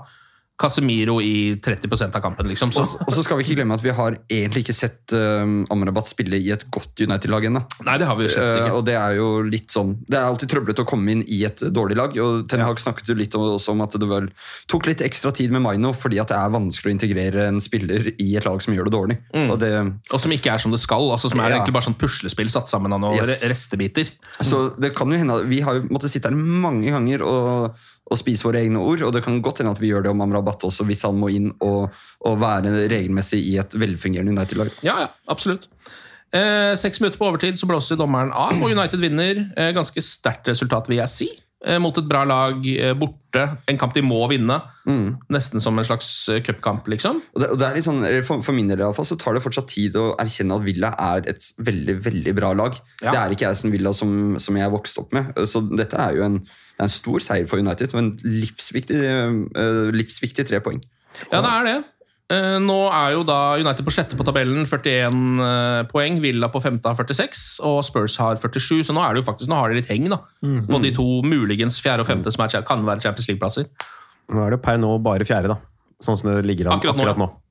Casemiro 0.58 1.18
i 1.20 1.56
30% 1.60 2.16
av 2.16 2.22
kampen, 2.24 2.46
liksom. 2.48 2.70
Så, 2.72 2.86
Og, 3.04 3.10
så 3.12 3.22
skal 3.22 3.36
vi 3.38 3.44
ikke 3.44 3.56
glemme 3.58 3.74
at 3.76 3.82
vi 3.84 3.90
har 3.92 4.16
egentlig 4.32 4.62
ikke 4.64 4.74
sett 4.76 5.12
um, 5.12 5.66
Amrabat 5.70 6.08
spille 6.08 6.38
i 6.40 6.50
et 6.54 6.64
godt 6.72 6.96
United-lag 7.04 7.44
ennå. 7.50 7.60
nei, 7.84 7.96
det 8.00 8.06
har 8.08 8.16
vi 8.16 8.24
jo 8.24 8.30
sett, 8.32 8.54
sikkert. 8.56 8.72
og 8.78 8.84
det 8.88 8.94
er 8.96 9.16
jo 9.18 9.26
litt 9.44 9.68
sånn 9.74 9.92
Det 10.08 10.16
er 10.16 10.24
alltid 10.24 10.48
trøblete 10.54 10.80
å 10.84 10.88
komme 10.88 11.12
inn 11.12 11.24
i 11.28 11.42
et 11.44 11.60
dårlig 11.76 11.96
lag. 12.00 12.16
Og 12.24 12.48
Ten 12.48 12.60
Hag 12.64 12.80
snakket 12.80 13.08
jo 13.12 13.14
litt 13.18 13.34
om, 13.36 13.42
også 13.58 13.74
om 13.76 13.80
at 13.84 13.92
det 14.00 14.08
vel 14.08 14.30
tok 14.72 14.86
litt 14.88 15.04
ekstra 15.04 15.32
tid 15.36 15.52
med 15.52 15.60
Maino 15.66 15.92
fordi 15.92 16.20
at 16.22 16.28
det 16.32 16.36
er 16.40 16.54
vanskelig 16.56 16.88
å 16.92 16.96
integrere 16.96 17.48
en 17.50 17.60
spiller 17.60 18.12
i 18.16 18.30
et 18.36 18.44
lag 18.48 18.62
som 18.64 18.72
gjør 18.74 18.88
det 18.88 18.94
dårlig. 18.96 19.18
Og 19.50 19.58
det, 19.60 19.72
Og 20.12 20.20
som 20.24 20.32
ikke 20.32 20.54
er 20.54 20.58
som 20.58 20.72
det 20.72 20.80
skal. 20.80 21.10
altså 21.12 21.28
Som 21.30 21.40
er 21.40 21.50
Ja. 21.50 21.58
egentlig 21.60 21.74
bare 21.76 21.84
sånn 21.90 21.98
puslespill 22.00 22.48
satt 22.50 22.68
sammen 22.68 22.92
av 22.96 23.00
noen 23.00 23.16
Yes. 23.20 23.42
re- 23.42 23.50
restebiter. 23.52 24.08
så 24.40 24.72
det 24.80 24.94
kan 24.94 25.08
jo 25.12 25.18
hende 25.18 25.36
at 25.40 25.44
Vi 25.46 25.60
har 25.60 25.74
jo 25.74 25.82
måttet 25.92 26.10
sitte 26.10 26.30
her 26.30 26.36
mange 26.36 26.88
ganger 26.90 27.22
og, 27.22 27.74
og 28.06 28.20
spise 28.20 28.46
våre 28.46 28.62
egne 28.62 28.78
ord, 28.78 29.02
og 29.02 29.14
det 29.16 29.24
kan 29.24 29.40
godt 29.42 29.62
hende 29.62 29.72
at 29.74 29.80
vi 29.82 29.90
gjør 29.90 30.06
det 30.06 30.12
om 30.12 30.20
Amrabat 30.22 30.66
også, 30.68 30.86
hvis 30.86 31.02
han 31.08 31.18
må 31.18 31.30
inn 31.34 31.48
og, 31.64 31.94
og 32.26 32.36
være 32.38 32.86
regelmessig 32.92 33.40
i 33.50 33.56
et 33.58 33.74
velfungerende 33.74 34.36
United-lag. 34.36 34.70
Ja, 34.86 34.98
ja, 35.02 35.08
absolutt. 35.32 35.66
Eh, 36.34 36.74
Seks 36.78 37.00
minutter 37.00 37.18
på 37.18 37.26
overtid 37.28 37.58
så 37.58 37.68
blåser 37.70 37.98
dommeren 37.98 38.30
av, 38.30 38.54
og 38.60 38.70
United 38.70 39.02
vinner. 39.02 39.42
Eh, 39.56 39.72
ganske 39.74 40.02
sterkt 40.04 40.50
resultat, 40.52 40.90
vil 40.90 41.02
jeg 41.02 41.12
si. 41.12 41.28
Eh, 41.66 41.80
mot 41.82 41.96
et 41.98 42.06
bra 42.06 42.22
lag 42.28 42.66
eh, 42.70 42.92
borte. 42.94 43.42
En 43.66 43.78
kamp 43.80 43.94
de 43.96 44.02
må 44.06 44.20
vinne. 44.30 44.54
Nesten 45.34 45.62
som 45.62 45.78
en 45.78 45.86
slags 45.86 46.08
eh, 46.30 46.38
cupkamp, 46.46 46.86
liksom. 46.92 47.18
Og 47.34 47.42
det, 47.42 47.48
og 47.56 47.58
det 47.58 47.82
sånn, 47.82 48.04
for, 48.28 48.44
for 48.46 48.56
min 48.56 48.70
del 48.70 48.84
i 48.84 48.86
alle 48.86 48.94
fall, 48.96 49.08
så 49.08 49.18
tar 49.18 49.34
det 49.34 49.42
fortsatt 49.42 49.66
tid 49.72 49.98
å 49.98 50.12
erkjenne 50.22 50.60
at 50.60 50.66
Villa 50.66 50.92
er 51.08 51.26
et 51.32 51.48
veldig 51.66 51.98
veldig 52.06 52.36
bra 52.38 52.52
lag. 52.54 52.78
Ja. 53.02 53.10
Det 53.10 53.18
er 53.18 53.34
ikke 53.34 53.50
Aston 53.50 53.74
Villa 53.74 53.90
som, 53.96 54.36
som 54.42 54.60
jeg 54.60 54.74
vokste 54.74 55.02
opp 55.02 55.16
med. 55.16 55.34
Så 55.50 55.64
dette 55.72 55.98
er 55.98 56.20
jo 56.20 56.28
en, 56.28 56.38
det 56.46 56.78
er 56.78 56.86
en 56.86 56.96
stor 57.00 57.26
seier 57.26 57.50
for 57.50 57.62
United 57.62 57.96
og 57.96 58.02
en 58.04 58.14
livsviktig, 58.22 59.02
livsviktig 59.96 60.46
tre 60.46 60.62
poeng. 60.62 60.84
Ja, 61.32 61.40
det 61.40 61.50
er 61.50 61.70
det. 61.72 61.76
Eh, 62.32 62.56
Nå 62.58 62.76
er 62.90 63.12
jo 63.14 63.20
da 63.26 63.54
United 63.60 63.86
på 63.86 63.92
sjette 63.94 64.18
på 64.18 64.24
tabellen, 64.26 64.64
41 64.66 65.42
eh, 65.44 65.82
poeng. 65.90 66.18
Villa 66.24 66.48
på 66.50 66.62
femte 66.64 66.90
har 66.90 66.98
46, 66.98 67.44
og 67.66 67.78
Spurs 67.86 68.16
har 68.22 68.40
47. 68.42 68.82
Så 68.88 68.96
nå 68.96 69.04
er 69.04 69.14
det 69.14 69.22
jo 69.22 69.28
faktisk, 69.28 69.50
nå 69.52 69.60
har 69.60 69.70
de 69.70 69.78
litt 69.78 69.90
heng 69.92 70.08
da, 70.10 70.18
på 70.42 70.82
de 70.82 70.92
to 70.96 71.06
muligens 71.26 71.78
fjerde 71.82 72.02
og 72.02 72.10
femte 72.10 72.32
som 72.34 72.42
er, 72.46 72.58
kan 72.66 72.82
være 72.86 73.04
Champions 73.06 73.30
League-plasser. 73.30 73.70
Nå 74.34 74.42
er 74.42 74.56
det 74.56 74.62
per 74.64 74.80
nå 74.82 74.96
bare 75.04 75.26
fjerde, 75.28 75.54
da. 75.54 75.60
Sånn 76.02 76.18
som 76.18 76.28
det 76.28 76.42
ligger 76.44 76.68
an 76.68 76.80
Akkurat 76.80 76.98
akkurat 76.98 77.20
nå, 77.20 77.28
nå. 77.30 77.45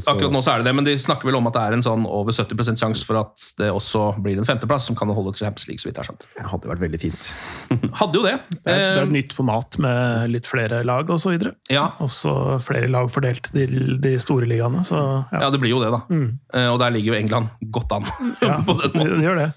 Så- 0.00 0.14
Akkurat 0.14 0.32
nå 0.32 0.42
så 0.42 0.52
er 0.54 0.58
det 0.62 0.66
det, 0.70 0.74
men 0.74 0.84
de 0.84 0.94
snakker 0.98 1.28
vel 1.30 1.36
om 1.36 1.46
at 1.46 1.52
det 1.56 1.62
er 1.62 1.72
en 1.76 1.82
sånn 1.82 2.06
over 2.06 2.32
70% 2.32 2.78
sjanse 2.80 3.04
for 3.04 3.16
at 3.20 3.44
det 3.58 3.70
også 3.72 4.02
blir 4.22 4.38
en 4.38 4.44
femteplass 4.48 4.86
som 4.90 4.96
kan 4.96 5.08
holde 5.08 5.32
til 5.36 5.46
Champions 5.46 5.68
League. 5.68 5.78
så 5.82 5.88
vidt 5.90 5.96
jeg 5.96 6.04
har 6.04 6.10
skjønt. 6.10 6.26
Det 6.36 6.46
hadde 6.50 6.70
vært 6.72 6.82
veldig 6.84 7.00
fint. 7.00 7.28
Hadde 8.00 8.14
jo 8.18 8.22
det. 8.24 8.34
Det 8.64 8.72
er, 8.72 8.78
det 8.78 8.98
er 8.98 9.00
Eh, 9.00 9.02
et 9.08 9.12
nytt 9.14 9.32
format 9.36 9.78
med 9.78 10.30
litt 10.30 10.46
flere 10.48 10.82
lag 10.84 11.08
osv. 11.10 11.36
Ja. 11.70 11.90
Også 12.00 12.60
flere 12.64 12.88
lag 12.90 13.10
fordelt 13.10 13.50
til 13.52 13.98
de 14.00 14.14
store 14.18 14.46
ligaene. 14.50 14.84
Så 14.86 14.96
ja, 15.32 15.40
Ja, 15.46 15.50
det 15.50 15.60
blir 15.60 15.70
jo 15.74 15.80
det, 15.82 15.90
da. 15.92 16.00
Mm. 16.08 16.38
Og 16.72 16.78
der 16.80 16.90
ligger 16.90 17.14
jo 17.14 17.20
England 17.20 17.48
godt 17.70 17.92
an. 17.92 18.04
på 18.40 18.46
den 18.46 18.64
måten. 18.66 18.96
måten. 18.98 19.16
det 19.20 19.26
gjør 19.28 19.38
det. 19.44 19.52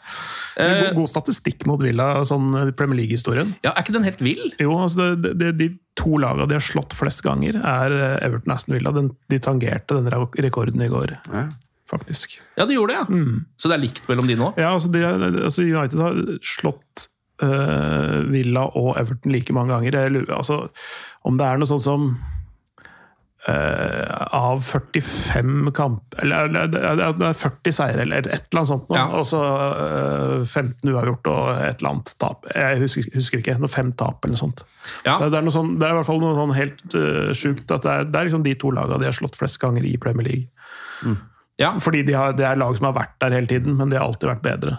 Men 0.58 0.70
Eh, 0.74 0.82
God, 0.84 0.96
god 1.00 1.08
statistikk 1.10 1.64
mot 1.66 1.82
Villa, 1.82 2.22
sånn 2.30 2.52
Premier 2.78 3.00
League-historien. 3.02 3.56
Ja, 3.64 3.72
Er 3.74 3.82
ikke 3.82 3.94
den 3.96 4.04
helt 4.06 4.22
vill? 4.22 4.52
Jo, 4.62 4.76
altså 4.84 5.16
det, 5.18 5.32
det, 5.40 5.58
De 5.58 5.70
to 6.00 6.18
lagene 6.18 6.48
de 6.50 6.56
har 6.58 6.64
slått 6.66 6.94
flest 6.98 7.22
ganger, 7.26 7.60
er 7.60 7.94
eh, 7.98 8.16
Everton 8.26 8.54
Aston 8.56 8.74
Villa. 8.78 8.92
Den, 8.96 9.12
de 9.30 9.40
tangerte 9.44 9.98
den 10.00 10.10
rekorden 10.42 10.82
i 10.82 10.90
går, 10.92 11.16
Ja. 11.34 11.48
faktisk. 11.90 12.40
Ja, 12.58 12.66
de 12.66 12.74
gjorde 12.80 12.94
det, 12.96 13.02
ja. 13.04 13.34
Så 13.62 13.70
det 13.70 13.76
er 13.78 13.84
likt 13.84 14.08
mellom 14.10 14.26
de 14.28 14.36
nå? 14.40 14.54
Ja, 14.58 14.72
altså, 14.74 14.90
de, 14.94 15.04
altså 15.46 15.62
United 15.68 16.00
har 16.02 16.22
slått 16.42 17.08
uh, 17.44 18.22
Villa 18.34 18.64
og 18.80 18.96
Everton 18.98 19.32
like 19.36 19.54
mange 19.54 19.74
ganger. 19.76 20.00
Jeg 20.08 20.14
lurer, 20.16 20.34
altså, 20.38 20.62
om 21.28 21.38
det 21.38 21.46
er 21.46 21.62
noe 21.62 21.70
sånt 21.70 21.86
som 21.86 22.16
av 23.48 24.62
45 24.64 25.72
kamp 25.76 26.16
Eller 26.24 26.48
det 26.48 26.80
er- 26.80 27.02
er 27.02 27.34
40 27.36 27.74
seire, 27.76 28.02
eller 28.06 28.18
et 28.18 28.28
eller 28.30 28.62
annet 28.62 28.70
sånt. 28.70 28.86
Ja. 28.96 29.06
Og 29.20 29.26
så 29.28 29.42
eh, 29.44 30.46
15 30.46 30.94
uavgjort 30.94 31.28
og 31.28 31.50
et 31.58 31.82
eller 31.82 31.90
annet 31.92 32.14
tap. 32.20 32.48
Jeg 32.56 32.80
husker, 32.80 33.10
husker 33.14 33.42
ikke. 33.42 33.58
Noe 33.60 33.68
fem 33.68 33.92
tap 33.92 34.24
eller 34.24 34.38
noe 34.38 34.44
sånt. 34.46 34.64
Ja. 35.06 35.18
Det, 35.20 35.32
det, 35.34 35.42
er 35.42 35.48
noe 35.50 35.56
sånn, 35.56 35.76
det 35.80 35.90
er 35.90 35.92
i 35.92 36.00
hvert 36.00 36.08
fall 36.08 36.24
noe 36.24 36.38
sånn 36.40 36.56
helt 36.56 36.96
uh, 36.96 37.34
sjukt 37.36 37.72
at 37.76 37.84
det 37.84 37.92
er, 37.92 38.08
det 38.10 38.20
er 38.22 38.30
liksom 38.30 38.48
de 38.48 38.56
to 38.56 38.72
lagene 38.72 39.00
de 39.04 39.12
har 39.12 39.20
slått 39.20 39.36
flest 39.40 39.60
ganger 39.60 39.84
i 39.88 39.98
Premier 39.98 40.28
League. 40.28 40.48
Ja. 41.60 41.70
Fordi 41.80 42.02
de 42.08 42.16
har, 42.18 42.34
det 42.34 42.46
er 42.48 42.58
lag 42.58 42.74
som 42.78 42.88
har 42.90 42.96
vært 42.96 43.20
der 43.22 43.36
hele 43.36 43.48
tiden, 43.48 43.76
men 43.78 43.92
de 43.92 44.00
har 44.00 44.08
alltid 44.08 44.30
vært 44.32 44.44
bedre. 44.46 44.78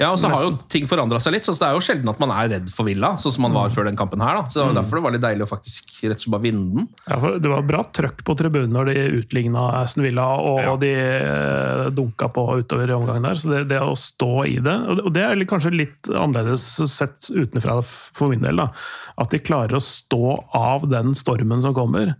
Ja, 0.00 0.08
og 0.14 0.18
så 0.18 0.30
har 0.32 0.42
jo 0.46 0.54
ting 0.72 0.86
forandra 0.88 1.18
seg 1.20 1.34
litt, 1.34 1.44
så 1.44 1.52
det 1.58 1.66
er 1.68 1.74
jo 1.76 1.82
sjelden 1.84 2.08
at 2.08 2.20
man 2.22 2.30
er 2.32 2.48
redd 2.54 2.70
for 2.72 2.88
Villa, 2.88 3.12
sånn 3.20 3.34
som 3.36 3.44
man 3.44 3.52
var 3.52 3.68
før 3.74 3.84
den 3.90 3.98
kampen 4.00 4.22
her. 4.24 4.38
da. 4.40 4.42
Så 4.48 4.62
det 4.62 4.66
var 4.70 4.78
derfor 4.80 4.96
det 4.96 5.04
var 5.04 5.14
litt 5.16 5.24
deilig 5.26 5.44
å 5.44 5.50
faktisk 5.50 5.90
rett 6.08 6.14
og 6.16 6.22
slett 6.24 6.32
bare 6.32 6.44
vinne 6.46 6.64
den. 6.78 6.88
Ja, 7.06 7.18
for 7.20 7.38
Det 7.38 7.50
var 7.52 7.66
bra 7.68 7.82
trøkk 7.84 8.24
på 8.24 8.36
tribunen 8.40 8.72
når 8.72 8.88
de 8.94 9.04
utligna 9.20 9.66
Aston 9.82 10.06
Villa, 10.06 10.24
og 10.40 10.60
Ja. 10.64 10.76
de 10.80 10.92
eh, 10.96 11.90
dunka 11.92 12.30
på 12.32 12.46
utover 12.62 12.88
i 12.88 12.96
omgangen 12.96 13.22
der. 13.28 13.34
Så 13.34 13.50
det, 13.52 13.68
det 13.68 13.80
å 13.84 13.92
stå 13.94 14.30
i 14.48 14.56
det 14.58 14.76
Og 15.04 15.12
det- 15.12 15.22
er 15.28 15.44
kanskje 15.44 15.74
litt 15.76 16.08
annerledes 16.08 16.64
sett 16.88 17.28
utenfra 17.30 17.76
for 18.14 18.28
min 18.32 18.40
del. 18.40 18.56
da, 18.56 18.68
At 19.18 19.30
de 19.30 19.38
klarer 19.38 19.76
å 19.76 19.82
stå 19.84 20.44
av 20.54 20.88
den 20.88 21.12
stormen 21.14 21.60
som 21.60 21.74
kommer. 21.74 22.14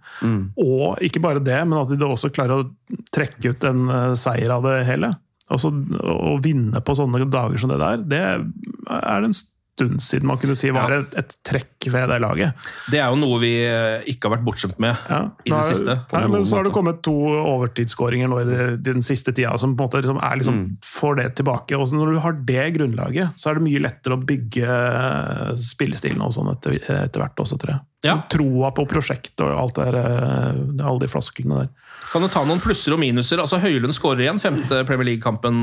Og 0.59 0.99
ikke 1.01 1.21
bare 1.23 1.41
det, 1.43 1.67
men 1.67 1.79
at 1.81 1.89
de 1.89 1.97
også 2.05 2.31
klarer 2.31 2.61
å 2.65 2.71
trekke 3.11 3.51
ut 3.55 3.65
en 3.65 3.89
eh, 3.89 4.13
seier 4.15 4.51
av 4.51 4.63
det 4.63 4.85
hele. 4.85 5.15
Altså, 5.51 5.73
Å 6.01 6.37
vinne 6.45 6.81
på 6.87 6.95
sånne 6.95 7.25
dager 7.31 7.59
som 7.59 7.71
det 7.73 7.81
der, 7.83 8.05
det 8.07 8.21
er 8.27 9.25
det 9.25 9.33
en 9.33 9.35
stund 9.41 10.03
siden 10.05 10.27
man 10.29 10.37
kunne 10.37 10.53
si 10.59 10.69
var 10.77 10.91
Ja. 10.93 10.99
et, 11.01 11.15
et 11.17 11.35
trekk 11.49 11.87
ved 11.89 12.11
det 12.11 12.19
laget. 12.21 12.53
Det 12.93 12.99
er 13.01 13.07
jo 13.09 13.17
noe 13.17 13.39
vi 13.41 13.53
eh, 13.65 14.03
ikke 14.13 14.29
har 14.29 14.35
vært 14.37 14.45
bortskjemt 14.45 14.79
med 14.83 14.95
Ja, 15.09 15.21
i 15.41 15.49
det 15.49 15.57
er- 15.57 15.69
siste. 15.71 15.95
på 16.11 16.19
Nei, 16.21 16.27
men 16.29 16.45
så 16.45 16.59
har 16.59 16.65
det 16.69 16.73
kommet 16.75 17.01
to 17.03 17.15
overtidsskåringer 17.17 18.29
nå 18.29 18.41
i 18.43 18.45
det, 18.51 18.67
den 18.85 19.01
siste 19.07 19.33
tida 19.33 19.57
som 19.59 19.73
på 19.79 19.87
en 19.87 19.89
måte 19.89 20.03
liksom 20.03 20.21
er 20.21 20.37
liksom, 20.37 20.59
får 20.85 21.17
det 21.23 21.29
tilbake. 21.41 21.79
Og 21.81 21.89
når 21.97 22.13
du 22.13 22.21
har 22.27 22.33
det 22.53 22.67
grunnlaget, 22.77 23.33
så 23.41 23.51
er 23.51 23.55
det 23.59 23.65
mye 23.71 23.81
lettere 23.87 24.19
å 24.19 24.25
bygge 24.29 24.69
eh, 24.69 25.55
spillestilen 25.57 26.21
og 26.29 26.35
sånn 26.37 26.53
etter, 26.53 26.77
etter 26.85 27.25
hvert 27.25 27.41
også, 27.41 27.57
tror 27.59 27.75
jeg. 27.79 27.81
Ja. 28.05 28.19
Troa 28.33 28.71
på 28.77 28.85
prosjektet 28.89 29.41
og 29.49 29.57
alt 29.65 29.81
der, 29.81 29.97
eh, 29.97 30.85
alle 30.85 31.01
de 31.01 31.09
flosklene 31.09 31.65
der. 31.65 31.73
Kan 32.11 32.25
du 32.25 32.31
ta 32.33 32.43
noen 32.43 32.59
plusser 32.63 32.95
og 32.97 32.99
minuser? 32.99 33.39
Altså 33.39 33.61
Høylund 33.63 33.95
skårer 33.95 34.25
igjen, 34.25 34.41
femte 34.43 34.83
Premier 34.89 35.13
League-kampen 35.13 35.61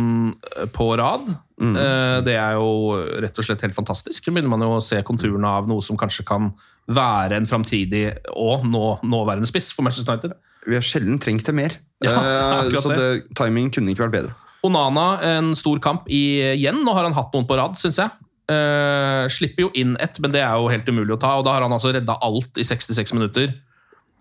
eh, 0.56 0.70
på 0.72 0.90
rad. 1.00 1.28
Mm. 1.58 1.74
Det 2.22 2.36
er 2.38 2.54
jo 2.54 2.94
rett 3.24 3.40
og 3.42 3.46
slett 3.48 3.64
helt 3.66 3.76
fantastisk. 3.76 4.22
Så 4.22 4.30
begynner 4.30 4.52
man 4.52 4.62
jo 4.62 4.76
å 4.76 4.84
se 4.86 5.00
konturene 5.04 5.50
av 5.60 5.66
noe 5.68 5.82
som 5.82 5.98
kanskje 5.98 6.24
kan 6.28 6.52
være 6.88 7.40
en 7.40 7.48
framtidig 7.50 8.04
og 8.38 8.64
nå, 8.70 8.84
nåværende 9.04 9.50
spiss 9.50 9.72
for 9.76 9.88
Manchester 9.88 10.14
United. 10.14 10.38
Vi 10.68 10.76
har 10.76 10.86
sjelden 10.86 11.20
trengt 11.24 11.48
det 11.48 11.56
mer. 11.56 11.78
Ja, 12.06 12.14
det 12.14 12.30
Eh, 12.30 12.60
akkurat 12.60 12.84
så 12.84 12.90
det. 12.92 12.98
det, 13.02 13.36
timing 13.38 13.72
kunne 13.74 13.90
ikke 13.90 14.04
vært 14.06 14.14
bedre. 14.14 14.36
Onana, 14.68 15.06
en 15.26 15.56
stor 15.58 15.80
kamp 15.82 16.06
igjen. 16.14 16.84
Nå 16.86 16.94
har 16.94 17.08
han 17.08 17.16
hatt 17.18 17.34
noen 17.34 17.48
på 17.50 17.58
rad, 17.58 17.74
syns 17.82 17.98
jeg. 17.98 18.14
Uh, 18.48 19.26
slipper 19.34 19.66
jo 19.66 19.72
inn 19.76 19.96
ett, 20.00 20.20
men 20.24 20.32
det 20.32 20.44
er 20.46 20.54
jo 20.56 20.70
helt 20.70 20.88
umulig 20.88 21.16
å 21.16 21.20
ta. 21.20 21.34
Og 21.40 21.46
da 21.48 21.56
har 21.56 21.66
han 21.66 21.74
altså 21.74 21.90
redda 21.96 22.20
alt 22.22 22.62
i 22.62 22.66
66 22.68 23.16
minutter. 23.18 23.50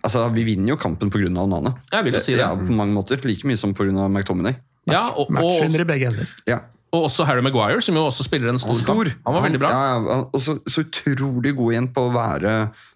Altså, 0.04 0.28
Vi 0.34 0.44
vinner 0.44 0.74
jo 0.74 0.76
kampen 0.76 1.10
pga. 1.10 1.26
Onana. 1.42 1.74
Jeg 1.92 2.04
vil 2.04 2.14
jo 2.14 2.20
si 2.20 2.32
det. 2.36 2.40
Ja, 2.44 2.54
på 2.54 2.72
mange 2.72 2.94
måter. 2.94 3.16
Like 3.24 3.46
mye 3.48 3.56
som 3.56 3.74
pga. 3.74 4.08
McTominay. 4.08 4.54
Ja, 4.86 5.08
og, 5.16 5.30
og, 5.34 5.64
i 5.66 5.84
begge 5.84 6.06
ender. 6.12 6.28
Ja. 6.46 6.60
og 6.94 7.08
også 7.08 7.24
Harry 7.26 7.42
Maguire, 7.42 7.80
som 7.82 7.96
jo 7.98 8.04
også 8.06 8.22
spiller 8.22 8.48
en 8.52 8.58
stor, 8.58 8.68
Han, 8.70 8.76
stor. 8.80 9.04
kamp. 9.10 9.26
Han 9.26 9.34
var 9.34 9.42
veldig 9.42 9.58
bra. 9.60 9.70
Ja, 9.70 9.98
ja, 9.98 10.20
og 10.32 10.40
så, 10.40 10.54
så 10.70 10.84
utrolig 10.86 11.56
god 11.58 11.72
igjen 11.74 11.88
på 11.92 12.04
å 12.06 12.12
være 12.14 12.52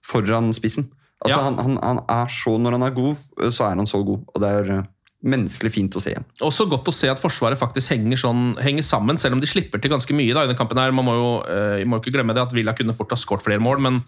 foran 0.07 0.53
spissen. 0.55 0.87
Altså, 1.21 1.37
Ja. 1.37 1.43
han, 1.49 1.59
han, 1.59 1.75
han 1.83 1.99
er 2.09 2.31
så, 2.33 2.55
Når 2.59 2.79
han 2.79 2.83
er 2.87 2.95
god, 2.97 3.17
så 3.53 3.67
er 3.67 3.77
han 3.77 3.87
så 3.91 4.01
god. 4.07 4.23
Og 4.33 4.41
det 4.41 4.49
er 4.61 4.71
eh, 4.79 4.87
menneskelig 5.27 5.73
fint 5.75 5.99
å 5.99 6.01
se 6.01 6.15
igjen. 6.15 6.25
Også 6.47 6.65
godt 6.71 6.89
å 6.89 6.95
se 6.95 7.11
at 7.13 7.21
Forsvaret 7.21 7.59
faktisk 7.61 7.91
henger, 7.93 8.17
sånn, 8.23 8.55
henger 8.63 8.87
sammen, 8.87 9.19
selv 9.21 9.37
om 9.37 9.43
de 9.43 9.51
slipper 9.51 9.83
til 9.83 9.91
ganske 9.93 10.15
mye 10.17 10.33
da, 10.33 10.47
i 10.47 10.53
den 10.53 10.57
kampen. 10.57 10.79
her. 10.81 10.95
Man 10.97 11.05
må 11.11 11.19
jo, 11.19 11.29
eh, 11.51 11.83
må 11.85 11.99
jo 11.99 12.05
ikke 12.07 12.15
glemme 12.17 12.33
det 12.39 12.47
at 12.47 12.55
Villa 12.57 12.73
kunne 12.79 12.95
fort 12.97 13.11
ha 13.13 13.19
skåret 13.21 13.45
flere 13.45 13.61
mål, 13.61 13.83
men 13.85 14.01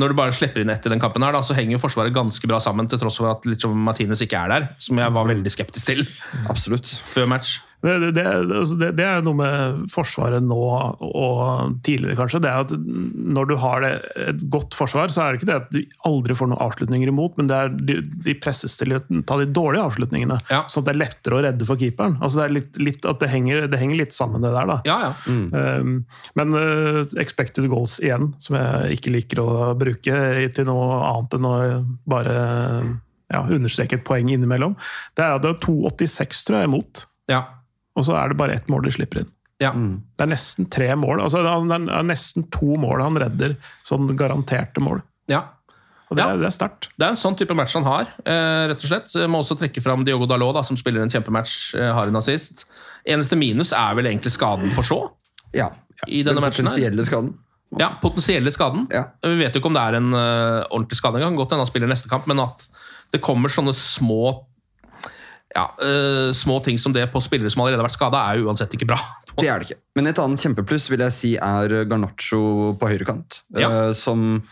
når 0.00 0.12
du 0.12 0.18
bare 0.18 0.34
slipper 0.34 0.62
inn 0.62 0.70
ett 0.70 0.86
i 0.86 0.92
den 0.92 1.02
kampen, 1.02 1.24
her, 1.26 1.34
da, 1.34 1.42
så 1.42 1.56
henger 1.56 1.74
jo 1.76 1.82
Forsvaret 1.82 2.14
ganske 2.14 2.46
bra 2.50 2.60
sammen, 2.62 2.88
til 2.90 3.00
tross 3.00 3.18
for 3.20 3.30
at 3.32 3.46
liksom, 3.48 3.74
Martinez 3.88 4.22
ikke 4.22 4.38
er 4.38 4.52
der, 4.52 4.68
som 4.82 5.00
jeg 5.02 5.16
var 5.16 5.26
veldig 5.30 5.50
skeptisk 5.52 5.90
til 5.90 6.04
Absolutt. 6.48 6.92
før 7.10 7.26
match. 7.34 7.58
Det, 7.80 7.94
det, 7.98 8.10
det, 8.12 8.24
altså 8.28 8.76
det, 8.76 8.90
det 8.98 9.04
er 9.08 9.22
noe 9.24 9.38
med 9.38 9.84
Forsvaret 9.88 10.44
nå 10.44 10.58
og 10.60 11.78
tidligere, 11.86 12.18
kanskje. 12.18 12.42
Det 12.44 12.50
er 12.50 12.66
at 12.66 12.74
når 12.76 13.48
du 13.48 13.54
har 13.62 13.84
det, 13.84 13.92
et 14.28 14.44
godt 14.52 14.76
forsvar, 14.76 15.08
så 15.12 15.24
er 15.24 15.32
det 15.32 15.40
ikke 15.40 15.48
det 15.48 15.56
at 15.56 15.70
du 15.72 15.78
aldri 16.08 16.36
får 16.36 16.50
noen 16.50 16.62
avslutninger 16.66 17.12
imot, 17.12 17.38
men 17.40 17.48
det 17.48 17.56
er 17.56 17.72
de, 17.90 17.98
de 18.26 18.36
presses 18.40 18.76
til 18.76 18.96
å 18.96 19.00
ta 19.28 19.38
de 19.40 19.48
dårlige 19.48 19.86
avslutningene. 19.88 20.40
Ja. 20.52 20.62
Sånn 20.68 20.84
at 20.84 20.90
det 20.90 20.94
er 20.94 21.02
lettere 21.02 21.38
å 21.38 21.42
redde 21.46 21.68
for 21.68 21.80
keeperen. 21.80 22.18
Altså 22.20 22.42
det, 22.42 22.46
er 22.46 22.56
litt, 22.58 22.80
litt, 22.90 23.08
at 23.08 23.22
det, 23.22 23.30
henger, 23.32 23.64
det 23.72 23.80
henger 23.80 24.02
litt 24.02 24.16
sammen, 24.16 24.44
det 24.44 24.52
der. 24.56 24.68
da. 24.70 24.80
Ja, 24.88 24.98
ja. 25.08 25.12
Um, 25.30 26.02
men 26.38 26.56
uh, 26.56 27.04
expected 27.20 27.68
goals 27.72 27.96
igjen, 28.04 28.34
som 28.44 28.58
jeg 28.58 28.98
ikke 28.98 29.14
liker 29.14 29.40
å 29.42 29.70
bruke 29.78 30.18
til 30.56 30.68
noe 30.68 31.00
annet 31.14 31.38
enn 31.38 31.48
å 31.48 31.54
bare 32.10 32.36
ja, 33.30 33.40
understreke 33.46 34.00
et 34.00 34.04
poeng 34.06 34.28
innimellom, 34.32 34.76
det 35.16 35.24
er 35.24 35.38
at 35.38 35.46
det 35.46 35.54
er 35.54 35.64
2,86 35.64 36.44
tror 36.48 36.60
jeg 36.60 36.70
imot. 36.72 37.06
ja. 37.30 37.46
Og 37.96 38.04
så 38.06 38.14
er 38.16 38.28
det 38.28 38.36
bare 38.38 38.54
ett 38.54 38.68
mål 38.70 38.82
de 38.86 38.90
slipper 38.94 39.20
inn. 39.24 39.30
ja. 39.60 39.72
Det 39.72 40.24
er 40.26 40.30
nesten 40.30 40.68
tre 40.70 40.88
mål. 40.96 41.20
altså 41.20 41.42
Det 41.42 41.90
er 41.90 42.02
nesten 42.06 42.46
to 42.50 42.76
mål 42.80 43.02
han 43.02 43.16
redder, 43.16 43.56
sånn 43.84 44.08
garanterte 44.16 44.80
mål. 44.80 45.02
ja. 45.28 45.42
Og 46.10 46.16
det, 46.16 46.24
Ja. 46.24 46.32
er- 46.34 46.38
det 46.38 46.46
er 46.46 46.50
sterkt. 46.50 46.88
Det 46.98 47.06
er 47.06 47.10
en 47.10 47.14
sånn 47.14 47.36
type 47.38 47.54
match 47.54 47.74
han 47.74 47.84
har, 47.84 48.02
eh, 48.26 48.66
rett 48.66 48.82
og 48.82 48.88
slett. 48.90 49.12
Jeg 49.14 49.28
må 49.30 49.38
også 49.44 49.56
trekke 49.56 49.80
fram 49.80 50.04
Diogo 50.04 50.26
Dalot, 50.26 50.54
da, 50.54 50.62
som 50.62 50.76
spiller 50.76 51.02
en 51.02 51.08
kjempematch, 51.08 51.74
eh, 51.78 51.92
har 51.94 52.08
en 52.08 52.16
assist. 52.16 52.64
Eneste 53.06 53.36
minus 53.38 53.70
er 53.72 53.94
vel 53.94 54.06
egentlig 54.06 54.32
skaden 54.32 54.74
på 54.74 54.82
Shaw 54.82 55.08
Ja. 55.54 55.68
i 56.08 56.24
denne 56.24 56.40
Den 56.40 56.50
potensielle 56.50 57.04
skaden. 57.06 57.34
Ja, 57.78 57.90
potensielle 58.02 58.50
skaden. 58.50 58.88
Ja. 58.90 59.04
Vi 59.22 59.38
vet 59.38 59.52
jo 59.54 59.60
ikke 59.60 59.66
om 59.66 59.74
det 59.74 59.82
er 59.82 59.94
en 59.98 60.12
uh, 60.12 60.64
ordentlig 60.72 60.96
skade 60.98 61.14
engang. 61.22 61.36
Godt 61.36 61.50
hende 61.50 61.62
han 61.64 61.66
spiller 61.66 61.86
neste 61.86 62.08
kamp, 62.08 62.26
men 62.26 62.40
at 62.40 62.66
det 63.12 63.20
kommer 63.22 63.48
sånne 63.48 63.72
små 63.72 64.46
ja, 65.54 65.66
uh, 65.82 66.30
små 66.36 66.60
ting 66.64 66.78
som 66.78 66.94
det 66.94 67.08
på 67.12 67.22
spillere 67.24 67.50
som 67.50 67.64
allerede 67.64 67.82
har 67.82 67.88
vært 67.88 67.98
skada, 67.98 68.22
er 68.30 68.40
jo 68.40 68.50
uansett 68.50 68.74
ikke 68.78 68.90
bra. 68.92 69.00
Det 69.40 69.46
er 69.48 69.62
det 69.62 69.70
ikke. 69.70 69.80
Men 69.96 70.10
et 70.10 70.18
annet 70.20 70.42
kjempepluss 70.42 70.88
vil 70.90 71.00
jeg 71.06 71.14
si 71.16 71.28
er 71.38 71.72
Garnaccio 71.88 72.74
på 72.76 72.88
høyrekant. 72.90 73.38
Ja. 73.56 73.70
Uh, 73.70 73.92
Som 73.96 74.42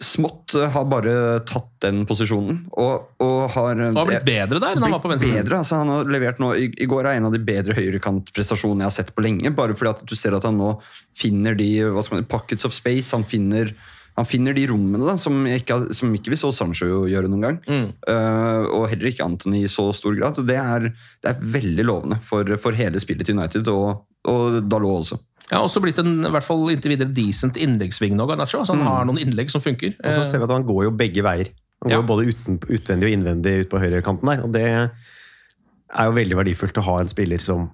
smått 0.00 0.54
eh, 0.54 0.70
har 0.72 0.84
bare 0.88 1.14
tatt 1.48 1.70
den 1.84 2.02
posisjonen. 2.08 2.62
Og, 2.80 3.12
og 3.22 3.38
har 3.54 3.76
Han 3.76 3.98
har 3.98 4.08
blitt 4.08 4.26
bedre 4.26 4.60
der 4.62 4.76
enn 4.76 4.86
han 4.86 4.94
var 4.96 5.02
på 5.04 5.10
venstre. 5.12 5.32
bedre, 5.36 5.60
altså 5.60 5.80
Han 5.82 5.92
har 5.92 6.12
levert 6.12 6.40
nå, 6.42 6.52
i, 6.56 6.70
I 6.72 6.88
går 6.90 7.08
er 7.08 7.20
en 7.20 7.28
av 7.28 7.34
de 7.34 7.42
bedre 7.44 7.76
høyrekantprestasjonene 7.76 8.86
jeg 8.86 8.90
har 8.90 8.96
sett 8.96 9.14
på 9.14 9.24
lenge. 9.24 9.52
Bare 9.56 9.76
fordi 9.78 9.92
at 9.92 10.04
du 10.08 10.16
ser 10.18 10.36
at 10.38 10.46
han 10.48 10.58
nå 10.60 10.74
finner 11.18 11.58
de 11.58 11.68
hva 11.92 12.04
skal 12.04 12.20
man, 12.20 12.30
pockets 12.30 12.68
of 12.68 12.76
space. 12.76 13.10
Han 13.12 13.26
finner, 13.28 13.74
han 14.18 14.26
finner 14.28 14.52
de 14.56 14.66
rommene 14.68 15.06
da, 15.08 15.14
som, 15.20 15.38
ikke, 15.48 15.78
som 15.96 16.12
ikke 16.14 16.32
vi 16.34 16.38
så 16.40 16.50
Sancho 16.52 17.04
gjøre 17.08 17.30
noen 17.32 17.44
gang. 17.46 17.58
Mm. 17.64 17.86
Uh, 18.04 18.66
og 18.76 18.88
heller 18.92 19.08
ikke 19.08 19.24
Anthony 19.24 19.62
i 19.64 19.70
så 19.72 19.86
stor 19.96 20.16
grad. 20.18 20.36
Så 20.36 20.44
det 20.48 20.58
er, 20.60 20.90
det 21.24 21.30
er 21.32 21.44
veldig 21.54 21.86
lovende 21.88 22.18
for, 22.26 22.44
for 22.60 22.76
hele 22.76 23.00
spillet 23.00 23.28
til 23.28 23.38
United, 23.38 23.70
og, 23.72 24.02
og 24.28 24.58
Dalot 24.68 24.98
også. 25.06 25.20
Ja, 25.52 25.58
også 25.60 25.82
blitt 25.84 25.98
en 26.00 26.22
i 26.24 26.30
hvert 26.32 26.46
fall 26.46 26.62
inntil 26.72 26.94
videre 26.94 27.12
decent 27.12 27.58
innleggsving 27.60 28.14
nå, 28.16 28.24
Garnaccio. 28.30 28.62
Så 28.64 28.76
han 28.76 28.86
har 28.86 29.08
noen 29.08 29.20
innlegg 29.20 29.50
som 29.52 29.60
funker. 29.64 29.96
Og 30.00 30.14
så 30.16 30.22
ser 30.24 30.40
vi 30.40 30.46
at 30.48 30.54
han 30.54 30.64
går 30.68 30.86
jo 30.86 30.94
begge 30.96 31.24
veier. 31.26 31.50
Han 31.82 31.90
går 31.90 31.96
Ja. 31.96 31.98
jo 32.00 32.08
både 32.08 32.28
uten, 32.30 32.60
utvendig 32.62 33.08
og 33.08 33.16
innvendig 33.16 33.52
ut 33.64 33.72
på 33.72 33.80
høyrekanten 33.82 34.28
der. 34.30 34.44
Og 34.46 34.52
det 34.54 34.64
er 34.70 36.08
jo 36.08 36.14
veldig 36.16 36.38
verdifullt 36.38 36.78
å 36.80 36.84
ha 36.86 37.00
en 37.02 37.10
spiller 37.10 37.42
som 37.42 37.66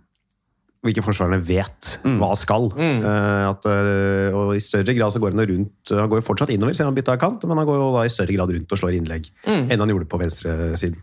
hvilke 0.87 1.03
forsvarerne 1.03 1.43
vet 1.43 1.99
hva 2.21 2.31
skal. 2.39 2.69
Mm. 2.79 3.01
Eh, 3.03 3.45
at, 3.51 3.67
eh, 3.67 4.35
og 4.37 4.55
I 4.55 4.61
større 4.63 4.95
grad 4.95 5.11
så 5.13 5.19
går 5.21 5.35
han 5.35 5.47
rundt 5.51 5.91
Han 5.91 6.09
går 6.09 6.21
jo 6.23 6.27
fortsatt 6.29 6.51
innover, 6.55 6.75
selv 6.77 6.87
om 6.89 6.95
han 6.95 6.99
bytta 7.03 7.17
kant, 7.19 7.45
men 7.51 7.59
han 7.59 7.67
går 7.67 7.81
jo 7.81 7.93
da 7.97 8.05
i 8.07 8.13
større 8.13 8.35
grad 8.37 8.53
rundt 8.55 8.73
og 8.73 8.79
slår 8.79 8.95
innlegg 8.99 9.31
Mm. 9.47 9.71
enn 9.71 9.79
han 9.81 9.89
gjorde 9.91 10.09
på 10.09 10.21
venstresiden. 10.23 11.01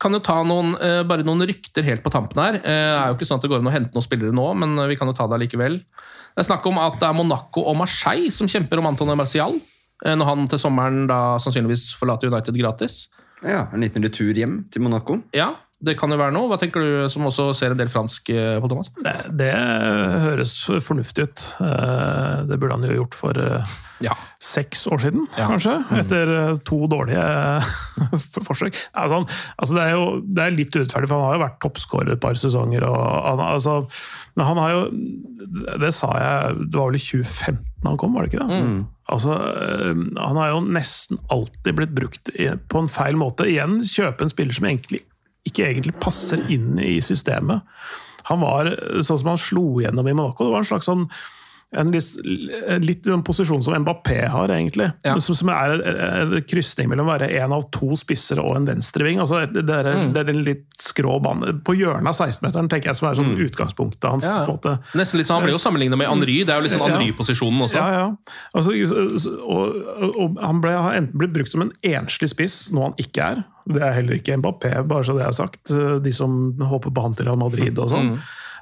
Kan 0.00 0.12
jo 0.16 0.20
ta 0.24 0.42
noen, 0.44 0.74
eh, 0.80 1.02
bare 1.04 1.22
noen 1.24 1.44
rykter 1.44 1.84
helt 1.84 2.02
på 2.02 2.10
tampen 2.12 2.40
her. 2.42 2.54
Eh, 2.54 2.60
Det 2.62 3.00
er 3.00 3.08
jo 3.08 3.14
ikke 3.16 3.26
sånn 3.28 3.36
at 3.36 3.42
det 3.42 3.50
går 3.50 3.58
an 3.60 3.68
å 3.68 3.72
hente 3.72 3.92
noen 3.94 4.06
spillere 4.06 4.32
nå, 4.32 4.46
men 4.56 4.78
eh, 4.78 4.86
vi 4.88 4.96
kan 4.96 5.08
jo 5.08 5.12
ta 5.16 5.26
det 5.28 5.40
likevel. 5.48 5.76
Det 6.36 6.38
er 6.38 6.48
snakk 6.48 6.64
om 6.66 6.78
at 6.78 7.00
det 7.00 7.08
er 7.08 7.12
Monaco 7.12 7.60
og 7.68 7.76
Marseille 7.76 8.30
som 8.32 8.46
kjemper 8.46 8.78
om 8.78 8.86
Antoine 8.86 9.16
Martial. 9.16 9.60
eh, 10.04 10.14
Når 10.14 10.24
han 10.24 10.46
til 10.48 10.58
sommeren 10.58 11.06
da 11.06 11.36
sannsynligvis 11.36 11.94
forlater 11.98 12.28
United 12.32 12.54
gratis. 12.56 13.08
Ja, 13.42 13.66
En 13.72 13.80
liten 13.80 14.02
retur 14.02 14.32
hjem 14.34 14.64
til 14.70 14.80
Monaco. 14.82 15.22
Ja, 15.34 15.54
det 15.80 15.94
kan 15.96 16.12
jo 16.12 16.18
være 16.20 16.34
noe. 16.36 16.48
Hva 16.50 16.58
tenker 16.60 16.82
du, 16.84 16.88
som 17.08 17.24
også 17.24 17.48
ser 17.56 17.72
en 17.72 17.78
del 17.80 17.88
fransk 17.88 18.28
eh, 18.34 18.58
på 18.60 18.68
Thomas? 18.68 18.90
Det, 19.00 19.14
det 19.40 19.52
høres 20.26 20.52
fornuftig 20.84 21.24
ut. 21.28 21.44
Eh, 21.64 22.42
Det 22.50 22.58
burde 22.60 22.76
han 22.76 22.84
jo 22.84 22.98
gjort 22.98 23.16
for 23.16 23.40
eh, 23.40 23.72
Ja. 24.04 24.12
seks 24.40 24.86
år 24.92 25.00
siden, 25.06 25.24
Ja. 25.38 25.46
kanskje. 25.48 25.78
Etter 26.02 26.34
eh, 26.36 26.58
to 26.68 26.82
dårlige 26.90 27.24
forsøk. 28.48 28.76
Altså, 28.92 29.14
han, 29.14 29.26
altså 29.58 29.74
det, 29.78 29.82
er 29.86 29.96
jo, 29.96 30.04
det 30.26 30.44
er 30.44 30.56
litt 30.58 30.76
urettferdig, 30.76 31.08
for 31.10 31.16
han 31.20 31.28
har 31.30 31.38
jo 31.38 31.44
vært 31.46 31.58
toppskårer 31.64 32.12
et 32.16 32.22
par 32.22 32.36
sesonger. 32.40 32.84
Og 32.84 33.00
han, 33.30 33.40
altså, 33.50 33.78
men 34.36 34.46
han 34.46 34.60
har 34.62 34.70
jo 34.76 34.80
Det 35.80 35.88
sa 35.96 36.08
jeg 36.20 36.68
Det 36.70 36.76
var 36.78 36.90
vel 36.90 36.98
i 37.00 37.02
2015 37.02 37.66
han 37.88 37.96
kom, 37.96 38.12
var 38.12 38.26
det 38.26 38.34
ikke 38.34 38.44
det? 38.44 38.56
Altså, 39.10 39.32
øh, 39.32 40.02
han 40.20 40.36
har 40.36 40.50
jo 40.52 40.58
nesten 40.68 41.16
alltid 41.32 41.78
blitt 41.78 41.94
brukt 41.96 42.28
på 42.68 42.82
en 42.82 42.90
feil 42.92 43.16
måte. 43.18 43.46
Igjen 43.48 43.78
kjøpe 43.88 44.26
en 44.26 44.30
spiller 44.30 44.52
som 44.54 44.68
egentlig, 44.68 45.00
ikke 45.48 45.66
egentlig 45.70 45.94
passer 46.00 46.42
inn 46.52 46.78
i 46.78 46.98
systemet. 47.00 47.62
Han 48.30 48.40
var 48.40 48.74
sånn 49.00 49.18
som 49.18 49.32
han 49.32 49.40
slo 49.40 49.80
gjennom 49.82 50.06
i 50.08 50.12
Monaco. 50.14 50.44
Det 50.44 50.52
var 50.52 50.58
en 50.66 50.72
slags 50.74 50.86
sånn 50.90 51.06
en 51.72 51.86
litt, 51.94 52.16
litt 52.82 53.04
en 53.06 53.20
posisjon 53.22 53.60
som 53.62 53.76
Mbappé 53.78 54.24
har, 54.26 54.50
egentlig. 54.50 54.88
Ja. 55.06 55.12
Som, 55.22 55.36
som 55.38 55.52
er 55.54 55.76
en 55.86 56.32
krysning 56.50 56.88
mellom 56.90 57.06
å 57.06 57.12
være 57.12 57.28
en 57.38 57.52
av 57.54 57.62
to 57.70 57.94
spisser 57.94 58.40
og 58.42 58.56
en 58.58 58.66
venstreving. 58.66 59.20
Altså, 59.22 59.44
det, 59.54 59.62
er, 59.70 59.86
Mm. 59.94 60.08
det 60.16 60.24
er 60.24 60.32
en 60.32 60.42
litt 60.48 60.66
skrå 60.82 61.20
bane. 61.22 61.52
På 61.62 61.76
hjørnet 61.78 62.10
av 62.10 62.18
16-meteren 62.26 62.66
tenker 62.72 62.90
jeg 62.90 62.98
som 62.98 63.06
er 63.12 63.14
sånn 63.20 63.38
utgangspunktet 63.46 64.08
hans. 64.10 64.26
Mm. 64.26 64.50
Ja, 64.50 64.58
ja. 64.72 64.74
Nesten 64.98 65.18
litt 65.22 65.30
sånn, 65.30 65.38
Han 65.38 65.46
blir 65.46 65.54
jo 65.54 65.62
sammenlignet 65.62 65.96
med 66.02 66.10
Henry. 66.10 66.40
Det 66.42 66.50
er 66.50 66.58
jo 66.58 66.66
litt 66.66 66.74
sånn. 66.74 66.90
Henry-posisjonen 66.90 67.62
også. 67.68 67.78
Ja, 67.78 67.88
ja. 68.00 68.34
Altså, 68.52 68.74
så- 68.90 69.18
så- 69.22 69.38
og, 69.38 70.18
og 70.18 70.38
han 70.42 70.60
ble, 70.60 70.70
enten 70.74 71.14
blitt 71.22 71.32
brukt 71.38 71.54
som 71.54 71.62
en 71.62 71.72
enslig 71.84 72.30
spiss, 72.34 72.72
noe 72.74 72.90
han 72.90 72.94
ikke 72.98 73.22
er. 73.30 73.44
Det 73.74 73.82
er 73.86 73.96
heller 73.98 74.18
ikke 74.18 74.38
Mbappé, 74.40 74.74
bare 74.88 75.06
så 75.06 75.16
det 75.16 75.26
er 75.26 75.36
sagt. 75.36 75.72
De 76.04 76.12
som 76.14 76.36
håper 76.70 76.94
på 76.94 77.04
han 77.04 77.16
til 77.16 77.28
Real 77.28 77.40
Madrid 77.40 77.78
og 77.78 77.90
sånn. 77.92 78.14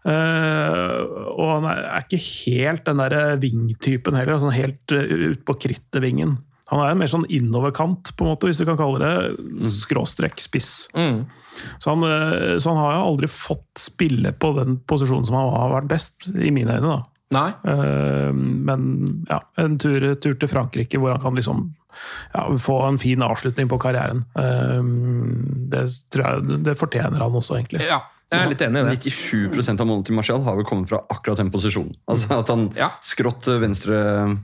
Eh, 0.08 0.98
og 1.34 1.48
han 1.56 1.66
er, 1.68 1.80
er 1.96 2.04
ikke 2.06 2.20
helt 2.22 2.84
den 2.86 3.02
der 3.02 3.40
vingtypen 3.42 4.18
heller. 4.18 4.38
Sånn 4.40 4.54
helt 4.56 4.94
uh, 4.94 5.32
ut 5.32 5.42
på 5.48 5.56
krittet-vingen. 5.66 6.36
Han 6.68 6.82
er 6.84 6.92
en 6.92 7.00
mer 7.00 7.08
sånn 7.08 7.24
innoverkant, 7.32 8.10
på 8.12 8.24
en 8.24 8.34
måte, 8.34 8.48
hvis 8.50 8.60
du 8.60 8.66
kan 8.68 8.76
kalle 8.76 9.00
det 9.00 9.68
skråstrekk 9.72 10.42
spiss. 10.42 10.72
Mm. 10.92 11.22
Så 11.80 11.94
han, 11.94 12.04
eh, 12.04 12.58
så 12.60 12.74
han 12.74 12.80
har 12.82 12.98
jo 12.98 13.06
aldri 13.06 13.30
fått 13.32 13.80
spille 13.80 14.34
på 14.36 14.52
den 14.58 14.76
posisjonen 14.84 15.24
som 15.24 15.38
han 15.38 15.54
har 15.54 15.72
vært 15.78 15.88
best, 15.94 16.28
i 16.36 16.52
mine 16.52 16.76
øyne. 16.76 16.98
da. 16.98 16.98
Eh, 17.72 18.32
Men 18.32 19.24
ja, 19.30 19.40
en 19.56 19.78
tur, 19.80 20.14
tur 20.20 20.36
til 20.36 20.48
Frankrike 20.48 21.00
hvor 21.00 21.16
han 21.16 21.24
kan 21.24 21.36
liksom 21.36 21.70
ja, 22.34 22.44
få 22.58 22.78
en 22.88 22.98
fin 23.00 23.22
avslutning 23.24 23.68
på 23.70 23.78
karrieren. 23.82 24.24
Eh, 24.38 24.82
Det, 25.68 25.84
tror 26.12 26.24
jeg, 26.24 26.62
det 26.64 26.78
fortjener 26.78 27.20
han 27.20 27.34
også, 27.36 27.58
egentlig. 27.58 27.82
Ja, 27.84 28.00
jeg 28.28 28.44
er 28.44 28.50
litt 28.52 28.62
enig 28.64 28.80
i 28.80 28.88
det. 28.88 28.96
97 29.08 29.68
av 29.80 29.86
målene 29.88 30.04
til 30.04 30.16
Martial 30.16 30.42
har 30.44 30.56
vel 30.58 30.66
kommet 30.68 30.90
fra 30.90 31.00
akkurat 31.12 31.40
den 31.40 31.50
posisjonen. 31.52 31.94
Altså 32.08 32.38
At 32.42 32.48
han 32.52 32.66
Ja. 32.76 32.90
skrått 33.00 33.48
venstre 33.60 34.38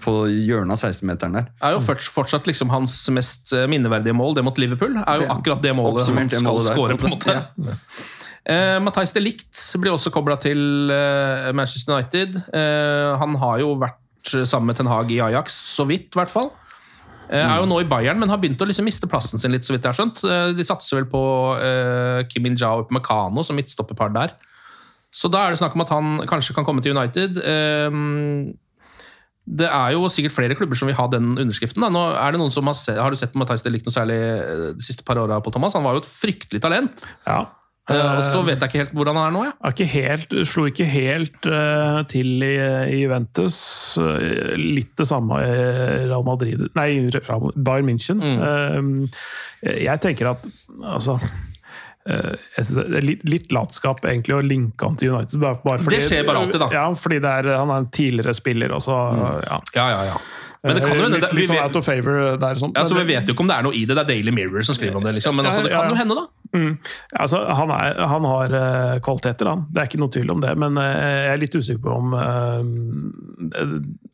på 0.00 0.14
hjørnet 0.32 0.72
av 0.72 0.80
16-meteren 0.80 1.36
der. 1.36 1.46
er 1.62 1.76
jo 1.76 1.80
fortsatt 1.80 2.46
liksom 2.48 2.70
hans 2.70 3.08
mest 3.10 3.52
eh, 3.52 3.66
minneverdige 3.68 4.16
mål, 4.16 4.34
det 4.34 4.44
mot 4.44 4.56
Liverpool, 4.58 4.96
er 4.96 5.20
jo 5.20 5.28
akkurat 5.36 5.62
det 5.62 5.74
målet 5.76 6.06
han 6.06 6.16
oppsummert 6.16 6.32
skal 6.32 6.62
skåre. 6.64 6.96
på 6.96 7.06
en 7.06 7.16
måte. 7.18 7.36
Ja. 7.56 7.76
Uh, 8.46 8.78
Mathais 8.78 9.10
de 9.10 9.20
Ligt 9.20 9.58
blir 9.82 9.90
også 9.90 10.12
kobla 10.14 10.36
til 10.38 10.86
uh, 10.86 11.50
Manchester 11.52 11.96
United. 11.96 12.36
Uh, 12.54 13.16
han 13.18 13.34
har 13.42 13.58
jo 13.58 13.72
vært 13.74 13.98
sammen 14.46 14.70
med 14.70 14.76
Ten 14.78 14.86
Hag 14.86 15.10
i 15.10 15.18
Ajax, 15.20 15.52
så 15.76 15.86
vidt 15.86 16.14
i 16.14 16.20
hvert 16.20 16.30
fall. 16.30 16.52
Eh, 17.26 17.42
er 17.42 17.58
jo 17.58 17.66
nå 17.66 17.80
i 17.82 17.88
Bayern, 17.88 18.20
men 18.22 18.30
har 18.30 18.38
begynt 18.42 18.60
å 18.62 18.68
liksom 18.68 18.86
miste 18.86 19.08
plassen 19.10 19.42
sin 19.42 19.54
litt, 19.54 19.66
så 19.66 19.74
vidt 19.74 19.86
jeg 19.86 19.90
har 19.90 19.98
skjønt. 19.98 20.22
Eh, 20.22 20.50
de 20.56 20.66
satser 20.66 21.00
vel 21.00 21.08
på 21.10 21.22
uh, 21.58 22.22
Kim 22.30 22.46
Min-jao 22.46 22.84
Upamecano 22.84 23.42
som 23.46 23.58
midtstopperpar 23.58 24.14
der. 24.14 24.36
Så 25.16 25.30
da 25.32 25.42
er 25.44 25.54
det 25.54 25.60
snakk 25.62 25.74
om 25.74 25.82
at 25.82 25.92
han 25.94 26.14
kanskje 26.28 26.54
kan 26.54 26.66
komme 26.66 26.84
til 26.84 26.94
United. 26.94 27.40
Eh, 27.42 27.98
det 29.46 29.68
er 29.70 29.92
jo 29.94 30.08
sikkert 30.10 30.34
flere 30.34 30.56
klubber 30.58 30.78
som 30.78 30.90
vil 30.90 30.98
ha 30.98 31.06
den 31.10 31.34
underskriften. 31.34 31.82
Da. 31.82 31.90
Nå 31.92 32.02
er 32.18 32.34
det 32.34 32.40
noen 32.42 32.54
som 32.54 32.66
Har, 32.66 32.78
har 32.98 33.14
du 33.14 33.18
sett 33.18 33.36
Matheis 33.38 33.62
Delic 33.62 33.86
noe 33.86 33.94
særlig 33.94 34.18
de 34.74 34.82
siste 34.84 35.06
par 35.06 35.20
åra 35.22 35.38
på 35.42 35.52
Thomas? 35.54 35.76
Han 35.78 35.86
var 35.86 35.94
jo 35.94 36.02
et 36.02 36.10
fryktelig 36.10 36.62
talent. 36.62 37.06
Ja. 37.26 37.44
Eh, 37.86 38.18
og 38.18 38.24
så 38.26 38.40
vet 38.42 38.58
jeg 38.58 38.70
ikke 38.70 38.80
helt 38.82 38.94
hvordan 38.98 39.18
han 39.20 39.28
er 39.28 39.34
nå. 39.34 39.42
Ja. 39.46 39.54
Er 39.62 39.74
ikke 39.74 39.88
helt, 39.92 40.36
slo 40.50 40.66
ikke 40.66 40.86
helt 40.90 41.46
uh, 41.46 42.00
til 42.10 42.42
i, 42.42 42.54
i 42.90 43.02
Juventus. 43.04 43.58
Eh, 44.02 44.56
litt 44.58 44.94
det 44.98 45.06
samme 45.06 45.38
i 45.44 45.52
Real 46.08 46.24
Madrid 46.26 46.66
Nei, 46.78 46.88
Bayern 47.54 47.86
München. 47.86 48.22
Eh, 48.26 49.76
jeg 49.86 50.02
tenker 50.02 50.34
at 50.34 50.48
altså 50.82 51.20
det 52.06 52.36
er 52.70 53.02
litt, 53.02 53.24
litt 53.26 53.50
latskap 53.50 54.04
egentlig 54.06 54.36
å 54.36 54.42
linke 54.44 54.86
han 54.86 54.94
til 54.98 55.10
United. 55.10 55.40
Bare, 55.42 55.58
fordi, 55.58 55.96
Det 55.96 56.06
skjer 56.06 56.26
bare 56.28 56.44
alltid, 56.44 56.60
da. 56.62 56.68
Ja, 56.70 56.84
fordi 56.94 57.18
det 57.24 57.32
er, 57.40 57.48
han 57.58 57.72
er 57.74 57.82
en 57.82 57.88
tidligere 57.90 58.34
spiller. 58.38 58.76
Også, 58.76 58.94
mm. 58.94 59.24
ja. 59.42 59.58
Ja, 59.74 59.86
ja, 59.90 60.04
ja. 60.12 60.20
Men 60.62 60.78
det 60.78 60.86
kan 60.86 60.96
jo 60.96 61.04
hende 61.04 61.20
litt, 61.20 61.34
vi 61.34 61.42
litt 61.42 61.50
sånn 61.50 61.62
out 61.62 61.76
of 61.78 61.86
favor 61.86 62.36
der. 62.40 62.60
Sånt, 62.60 62.78
Ja, 62.78 62.84
så 62.88 62.96
Vi 62.96 63.04
vet 63.10 63.28
jo 63.28 63.34
ikke 63.36 63.44
om 63.44 63.50
det 63.50 63.58
er 63.58 63.66
noe 63.66 63.76
i 63.76 63.84
det. 63.84 63.96
Det 63.96 64.04
er 64.04 64.10
Daily 64.14 64.34
Mirror 64.34 64.66
som 64.66 64.78
skriver 64.78 64.98
om 65.00 65.04
det. 65.06 65.16
liksom. 65.18 65.36
Men 65.36 65.50
altså, 65.50 65.64
det 65.66 65.74
kan 65.74 65.92
jo 65.92 65.98
hende, 65.98 66.16
da. 66.18 66.26
Mm. 66.56 66.72
Altså, 67.20 67.40
han, 67.58 67.72
er, 67.74 68.00
han 68.12 68.28
har 68.30 68.56
eh, 68.60 68.94
kvaliteter, 69.04 69.50
han. 69.52 69.66
Det 69.70 69.82
er 69.82 69.90
ikke 69.90 70.00
noe 70.02 70.14
tvil 70.14 70.32
om 70.36 70.42
det. 70.44 70.54
Men 70.62 70.80
eh, 70.80 70.94
jeg 71.26 71.34
er 71.34 71.42
litt 71.42 71.58
usikker 71.58 71.82
på 71.84 71.96
om 71.98 72.16
eh, 72.16 72.70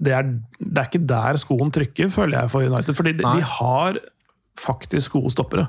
det, 0.03 0.16
er, 0.16 0.32
det 0.59 0.82
er 0.82 0.90
ikke 0.90 1.05
der 1.14 1.40
skoen 1.43 1.72
trykker, 1.74 2.11
føler 2.12 2.40
jeg, 2.40 2.53
for 2.55 2.66
United. 2.66 2.99
Fordi 2.99 3.14
de, 3.20 3.26
de 3.26 3.49
har 3.59 4.01
faktisk 4.61 5.16
gode 5.16 5.32
stoppere. 5.32 5.68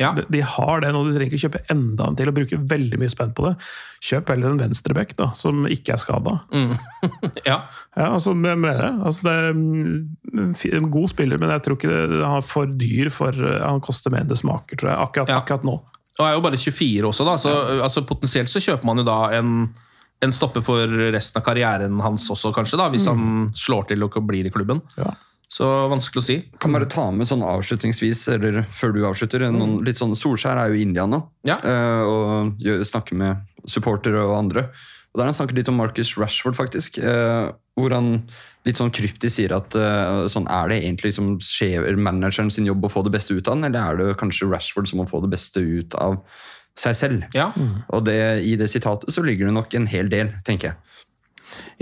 Ja. 0.00 0.10
De, 0.16 0.24
de 0.32 0.40
har 0.42 0.80
det 0.82 0.90
nå, 0.94 1.02
du 1.06 1.12
trenger 1.14 1.30
ikke 1.32 1.44
kjøpe 1.46 1.60
enda 1.70 2.08
en 2.08 2.16
til 2.18 2.30
og 2.30 2.34
bruke 2.36 2.58
veldig 2.72 2.98
mye 3.02 3.12
spenn 3.12 3.34
på 3.36 3.44
det. 3.46 3.52
Kjøp 4.04 4.32
heller 4.32 4.50
en 4.50 4.60
venstreback 4.60 5.14
da, 5.18 5.30
som 5.38 5.66
ikke 5.70 5.94
er 5.94 6.02
skada. 6.02 6.36
Ja. 7.48 7.60
Ja, 7.94 8.08
altså, 8.08 8.34
med, 8.34 8.58
med 8.58 8.78
det. 8.80 8.90
Altså, 9.06 9.22
det 9.28 9.34
er 9.38 9.52
mm, 9.54 10.54
en 10.80 10.90
god 10.94 11.08
spiller, 11.12 11.38
men 11.38 11.52
jeg 11.54 11.62
tror 11.66 11.78
ikke 11.78 11.90
det, 11.92 12.20
han 12.24 12.40
er 12.40 12.46
for 12.46 12.66
dyr 12.80 13.10
for 13.14 13.36
Han 13.36 13.82
koster 13.84 14.10
mer 14.14 14.24
enn 14.24 14.32
det 14.32 14.40
smaker, 14.40 14.80
tror 14.80 14.90
jeg. 14.90 14.98
Akkurat, 15.08 15.30
Ja. 15.34 15.40
akkurat 15.44 15.66
nå. 15.68 15.76
Og 16.18 16.26
er 16.26 16.36
jo 16.36 16.42
bare 16.44 16.58
24 16.60 17.08
også, 17.10 17.24
da. 17.26 17.36
Så 17.42 17.52
altså, 17.82 18.04
potensielt 18.06 18.50
så 18.52 18.62
kjøper 18.62 18.86
man 18.86 19.02
jo 19.02 19.06
da 19.06 19.18
en, 19.38 19.54
en 20.22 20.34
stopper 20.34 20.62
for 20.64 20.90
resten 21.14 21.40
av 21.40 21.46
karrieren 21.46 22.00
hans 22.02 22.26
også, 22.30 22.52
kanskje, 22.54 22.78
da, 22.80 22.88
hvis 22.94 23.08
han 23.10 23.48
slår 23.58 23.88
til 23.90 24.06
og 24.06 24.18
blir 24.26 24.46
i 24.46 24.52
klubben. 24.54 24.82
Ja. 24.98 25.10
Så 25.54 25.66
vanskelig 25.92 26.18
å 26.22 26.26
si. 26.26 26.36
Kan 26.58 26.72
bare 26.74 26.88
ta 26.90 27.04
med 27.14 27.28
sånn 27.30 27.44
avslutningsvis, 27.46 28.24
eller 28.34 28.64
før 28.74 28.94
du 28.96 29.04
avslutter, 29.06 29.44
noen, 29.54 29.76
litt 29.86 30.00
sånn 30.00 30.16
Solskjær 30.18 30.58
er 30.58 30.72
jo 30.72 30.80
i 30.80 30.82
India 30.82 31.04
nå, 31.06 31.20
Ja. 31.46 31.60
eh, 31.62 32.02
og 32.02 32.58
snakker 32.82 33.14
med 33.20 33.36
supportere 33.70 34.24
og 34.26 34.34
andre. 34.40 34.64
Og 35.14 35.20
der 35.20 35.28
har 35.28 35.30
han 35.30 35.38
snakket 35.38 35.60
litt 35.60 35.68
om 35.70 35.76
Marcus 35.78 36.16
Rashford, 36.18 36.56
faktisk. 36.58 36.98
eh, 36.98 37.52
hvor 37.78 37.90
han 37.94 38.26
litt 38.66 38.76
sånn 38.80 38.90
kryptisk 38.90 39.36
sier 39.36 39.52
at 39.54 39.74
eh, 39.76 40.26
sånn, 40.26 40.46
er 40.50 40.68
det 40.72 40.80
egentlig 40.82 41.12
liksom 41.12 41.38
skjever 41.38 41.96
manageren 41.96 42.50
sin 42.50 42.66
jobb 42.66 42.82
å 42.86 42.90
få 42.90 43.04
det 43.04 43.12
beste 43.14 43.34
ut 43.36 43.46
av 43.46 43.54
han, 43.54 43.64
eller 43.68 43.78
er 43.78 43.96
det 44.10 44.16
kanskje 44.18 44.50
Rashford 44.50 44.88
som 44.88 44.98
må 45.02 45.06
få 45.08 45.20
det 45.22 45.30
beste 45.36 45.60
ut 45.62 45.94
av 45.94 46.18
seg 46.76 46.96
selv? 46.98 47.24
Ja. 47.34 47.52
Og 47.94 48.04
det, 48.06 48.42
i 48.42 48.56
det 48.58 48.66
sitatet 48.72 49.14
så 49.14 49.22
ligger 49.22 49.46
det 49.46 49.54
nok 49.54 49.74
en 49.78 49.86
hel 49.86 50.08
del, 50.10 50.32
tenker 50.46 50.72
jeg. 50.72 50.76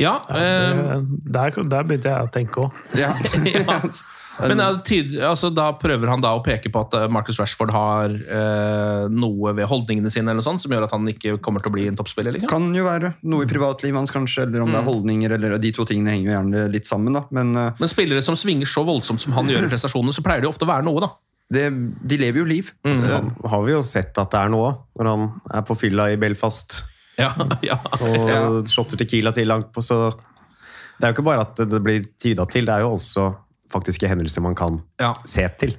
Ja, 0.00 0.16
Ja, 0.28 0.38
eh, 0.38 0.98
det, 0.98 1.36
der, 1.36 1.62
der 1.76 1.86
begynte 1.86 2.12
jeg 2.12 2.26
å 2.28 2.32
tenke 2.32 2.66
òg. 2.66 2.82
Ja. 3.02 3.14
Ja. 4.32 4.48
Men 4.48 4.62
ja, 4.62 4.68
tyd, 4.80 5.10
altså, 5.20 5.50
da 5.52 5.66
prøver 5.76 6.08
han 6.08 6.22
da 6.24 6.30
å 6.32 6.40
peke 6.44 6.70
på 6.72 6.80
at 6.86 6.94
eh, 6.96 7.04
Marcus 7.12 7.36
Rashford 7.36 7.72
har 7.74 8.14
eh, 8.16 9.02
noe 9.12 9.52
ved 9.58 9.68
holdningene 9.68 10.10
sine 10.12 10.30
eller 10.30 10.40
noe 10.40 10.46
sånt, 10.46 10.62
som 10.64 10.72
gjør 10.72 10.86
at 10.86 10.94
han 10.96 11.10
ikke 11.12 11.34
kommer 11.44 11.60
til 11.62 11.68
å 11.68 11.74
bli 11.74 11.84
en 11.90 11.98
toppspiller. 11.98 12.32
Liksom. 12.38 12.48
Kan 12.50 12.70
jo 12.74 12.86
være 12.86 13.12
noe 13.28 13.44
i 13.44 13.50
privatlivet 13.50 14.00
hans, 14.00 14.14
kanskje, 14.14 14.46
eller 14.46 14.64
om 14.64 14.72
det 14.72 14.80
er 14.80 14.88
holdninger, 14.88 15.34
eller 15.36 15.58
de 15.60 15.72
to 15.76 15.84
tingene 15.88 16.14
henger 16.14 16.30
jo 16.30 16.36
gjerne 16.36 16.64
litt 16.72 16.88
sammen, 16.88 17.18
da. 17.18 17.26
Men 17.36 17.52
uh, 17.58 17.66
Men 17.76 17.92
spillere 17.92 18.24
som 18.24 18.38
svinger 18.38 18.70
så 18.72 18.86
voldsomt 18.88 19.20
som 19.22 19.36
han 19.36 19.52
gjør 19.52 19.68
i 19.68 19.70
prestasjonene, 19.74 20.16
så 20.16 20.24
pleier 20.24 20.42
det 20.42 20.48
jo 20.48 20.54
ofte 20.54 20.64
å 20.64 20.72
være 20.72 20.86
noe, 20.88 21.04
da. 21.04 21.10
det, 21.52 21.66
de 22.08 22.20
lever 22.24 22.40
jo 22.40 22.48
liv. 22.48 22.72
Så, 22.88 23.20
har 23.52 23.68
vi 23.68 23.76
jo 23.76 23.84
sett 23.86 24.16
at 24.16 24.32
det 24.32 24.40
er 24.40 24.54
noe, 24.56 24.72
når 24.96 25.12
han 25.12 25.28
er 25.60 25.68
på 25.68 25.76
fylla 25.76 26.08
i 26.14 26.16
Belfast 26.20 26.80
Ja, 27.18 27.32
ja. 27.62 27.76
og 28.00 28.28
Ja. 28.30 28.42
shotter 28.70 28.96
Tequila 28.96 29.32
til 29.36 29.46
langt 29.50 29.72
på, 29.74 29.82
så 29.84 30.10
det 30.12 31.04
er 31.08 31.12
jo 31.12 31.16
ikke 31.18 31.24
bare 31.26 31.40
at 31.44 31.56
det 31.68 31.82
blir 31.84 32.04
tyda 32.20 32.46
til, 32.48 32.64
det 32.68 32.72
er 32.76 32.80
jo 32.86 32.92
også 32.96 33.26
faktiske 33.72 34.08
hendelser 34.08 34.42
man 34.44 34.54
kan 34.54 34.80
Ja. 35.00 35.12
se 35.24 35.46
til, 35.58 35.76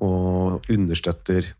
og 0.00 0.64
understøtter 0.72 1.52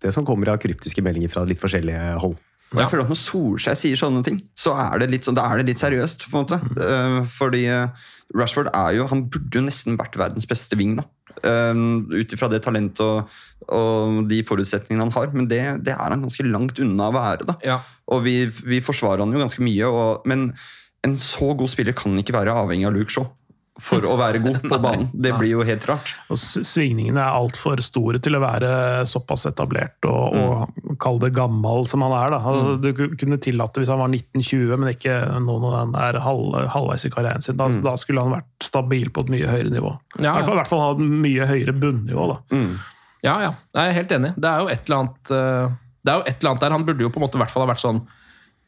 det 0.00 0.12
som 0.14 0.24
kommer 0.26 0.48
av 0.52 0.58
kryptiske 0.62 1.02
meldinger 1.04 1.28
fra 1.32 1.44
litt 1.44 1.60
forskjellige 1.60 2.18
hold. 2.22 2.36
og 2.72 2.78
jeg 2.82 2.90
føler 2.90 3.02
at 3.06 3.08
Når 3.08 3.16
Solskjær 3.22 3.76
sier 3.80 3.96
sånne 3.96 4.22
ting, 4.24 4.42
så 4.56 4.74
er 4.76 4.98
det 5.00 5.10
litt, 5.10 5.24
sånn, 5.24 5.38
er 5.40 5.56
det 5.62 5.66
litt 5.70 5.78
seriøst. 5.80 6.26
på 6.30 6.36
en 6.36 6.44
måte. 6.44 6.58
Eh, 6.84 7.26
fordi 7.32 7.62
eh, 7.66 7.88
Rashford 8.36 8.68
er 8.74 8.92
jo, 8.98 9.06
han 9.08 9.22
burde 9.32 9.56
jo 9.56 9.62
nesten 9.64 9.96
vært 9.96 10.16
verdens 10.20 10.44
beste 10.46 10.76
ving. 10.76 10.96
da. 10.96 11.04
Um, 11.44 12.08
Ut 12.10 12.34
ifra 12.34 12.48
det 12.50 12.62
talentet 12.64 13.04
og, 13.04 13.38
og 13.74 14.24
de 14.30 14.40
forutsetningene 14.48 15.06
han 15.06 15.14
har. 15.14 15.30
Men 15.34 15.48
det, 15.50 15.62
det 15.86 15.94
er 15.94 16.14
han 16.14 16.24
ganske 16.26 16.46
langt 16.48 16.82
unna 16.82 17.10
å 17.10 17.16
være. 17.16 17.48
da. 17.48 17.58
Ja. 17.66 17.78
Og 18.12 18.24
vi, 18.26 18.40
vi 18.66 18.82
forsvarer 18.84 19.24
han 19.24 19.34
jo 19.34 19.42
ganske 19.42 19.64
mye, 19.64 19.88
og, 19.88 20.28
men 20.28 20.50
en 21.06 21.18
så 21.20 21.52
god 21.54 21.70
spiller 21.70 21.96
kan 21.96 22.16
ikke 22.18 22.34
være 22.34 22.56
avhengig 22.58 22.88
av 22.88 22.96
Luke 22.96 23.14
Shaw 23.14 23.28
for 23.80 24.02
å 24.10 24.16
være 24.18 24.40
god 24.42 24.56
på 24.66 24.78
banen. 24.84 25.06
Det 25.14 25.30
blir 25.38 25.52
jo 25.52 25.62
helt 25.66 25.84
rart. 25.88 26.10
Og 26.32 26.38
Svingningene 26.40 27.20
er 27.22 27.36
altfor 27.38 27.78
store 27.84 28.18
til 28.24 28.34
å 28.34 28.40
være 28.42 28.70
såpass 29.06 29.46
etablert 29.50 30.08
og, 30.10 30.34
og 30.34 30.96
kall 30.98 31.20
det 31.22 31.30
gammel 31.36 31.86
som 31.86 32.02
han 32.02 32.14
er. 32.18 32.34
Da. 32.34 32.40
Altså, 32.42 32.76
Du 32.82 32.90
kunne 33.20 33.38
tillatt 33.42 33.74
det 33.76 33.84
hvis 33.84 33.92
han 33.94 34.02
var 34.02 34.10
1920, 34.10 34.74
men 34.82 34.90
ikke 34.96 35.16
nå 35.46 35.58
når 35.62 35.76
han 35.78 35.94
er 36.08 36.20
halv, 36.26 36.58
halvveis 36.74 37.06
i 37.06 37.12
karrieren 37.14 37.44
sin. 37.46 37.56
Da, 37.60 37.68
da 37.86 37.94
skulle 38.02 38.24
han 38.26 38.34
vært 38.34 38.66
stabil 38.66 39.10
på 39.14 39.26
et 39.26 39.34
mye 39.36 39.50
høyere 39.54 39.70
nivå. 39.74 39.94
Ja, 40.18 40.32
ja. 40.32 40.32
I 40.32 40.36
hvert 40.40 40.48
fall, 40.50 40.58
i 40.58 40.62
hvert 40.64 40.72
fall 40.74 40.84
ha 40.86 40.92
et 40.96 41.04
mye 41.28 41.50
høyere 41.54 41.76
bunnivå. 41.78 42.28
Da. 42.34 42.58
Ja, 43.22 43.36
ja. 43.46 43.52
Jeg 43.78 43.82
er 43.92 43.98
helt 44.02 44.12
enig. 44.18 44.34
Det 44.38 44.50
er 44.50 44.62
jo 44.64 44.72
et 44.74 44.84
eller 44.90 45.00
annet 45.04 45.30
eh, 45.34 45.76
Det 46.06 46.12
er 46.12 46.18
jo 46.20 46.26
et 46.30 46.36
eller 46.42 46.50
annet 46.52 46.62
der. 46.66 46.74
Han 46.76 46.84
burde 46.86 47.02
jo 47.06 47.10
på 47.14 47.18
en 47.22 47.24
måte 47.28 47.38
i 47.38 47.40
hvert 47.42 47.54
fall 47.54 47.64
ha 47.66 47.70
vært 47.72 47.82
sånn 47.86 48.02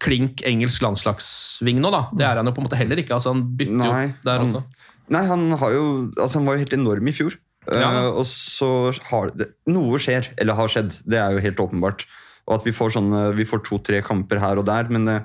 klink 0.01 0.41
engelsk 0.49 0.81
landslagssving 0.87 1.81
nå, 1.83 1.91
da. 1.93 2.07
Det 2.17 2.25
er 2.25 2.39
han 2.41 2.49
jo 2.49 2.55
på 2.57 2.63
en 2.63 2.67
måte 2.71 2.79
heller 2.81 3.03
ikke. 3.03 3.19
altså 3.19 3.35
Han 3.35 3.43
bytter 3.59 3.77
Nei, 3.83 4.05
jo 4.07 4.15
der 4.25 4.39
han- 4.41 4.47
også. 4.49 4.63
Nei, 5.11 5.25
han, 5.27 5.49
har 5.59 5.73
jo, 5.75 5.85
altså, 6.17 6.39
han 6.39 6.47
var 6.47 6.57
jo 6.59 6.65
helt 6.65 6.77
enorm 6.77 7.09
i 7.11 7.15
fjor. 7.17 7.35
Ja. 7.71 7.91
Uh, 8.09 8.19
og 8.23 8.25
så 8.27 8.69
har 9.11 9.31
det, 9.37 9.51
Noe 9.71 9.99
skjer, 10.01 10.31
eller 10.41 10.57
har 10.59 10.71
skjedd. 10.73 10.95
Det 11.05 11.19
er 11.21 11.35
jo 11.37 11.43
helt 11.45 11.61
åpenbart. 11.61 12.07
Og 12.49 12.57
at 12.57 12.65
vi 12.67 12.73
får, 12.75 12.95
sånne, 12.97 13.25
vi 13.37 13.45
får 13.47 13.63
to-tre 13.67 14.01
kamper 14.07 14.41
her 14.43 14.59
og 14.59 14.65
der, 14.67 14.89
men 14.91 15.05
eh, 15.13 15.21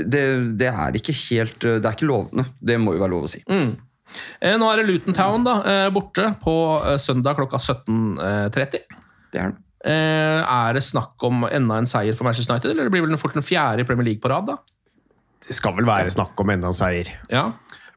det, 0.00 0.24
det 0.60 0.66
er 0.68 0.96
ikke 0.98 1.14
helt 1.16 1.64
eh, 1.64 1.78
Det 1.80 1.86
er 1.88 1.94
ikke 1.96 2.08
lovende. 2.10 2.44
Det 2.60 2.76
må 2.82 2.92
jo 2.96 3.00
være 3.00 3.14
lov 3.14 3.24
å 3.28 3.30
si. 3.30 3.40
Mm. 3.48 3.70
Eh, 4.42 4.56
Nå 4.60 4.68
er 4.68 4.80
det 4.82 4.88
Luton 4.90 5.16
Town 5.16 5.46
da, 5.46 5.54
eh, 5.70 5.86
borte 5.94 6.26
på 6.42 6.54
eh, 6.82 6.98
søndag 7.00 7.38
klokka 7.38 7.60
17.30. 7.62 8.84
Det 9.32 9.40
er 9.40 9.54
det. 9.54 9.62
Eh, 9.86 10.42
Er 10.44 10.76
det 10.76 10.82
snakk 10.84 11.22
om 11.24 11.46
enda 11.48 11.78
en 11.80 11.88
seier 11.88 12.18
for 12.18 12.26
Manchester 12.28 12.52
United, 12.52 12.74
eller 12.74 12.90
det 12.90 12.96
blir 12.98 13.06
vel 13.06 13.16
fort 13.22 13.38
den 13.38 13.46
fjerde 13.46 13.86
i 13.86 13.88
Premier 13.88 14.10
League 14.10 14.20
på 14.20 14.28
rad? 14.34 14.50
da? 14.50 14.58
Det 15.46 15.56
skal 15.56 15.72
vel 15.78 15.88
være 15.88 16.12
snakk 16.12 16.36
om 16.42 16.52
enda 16.52 16.68
en 16.68 16.76
seier 16.76 17.08
Ja. 17.32 17.46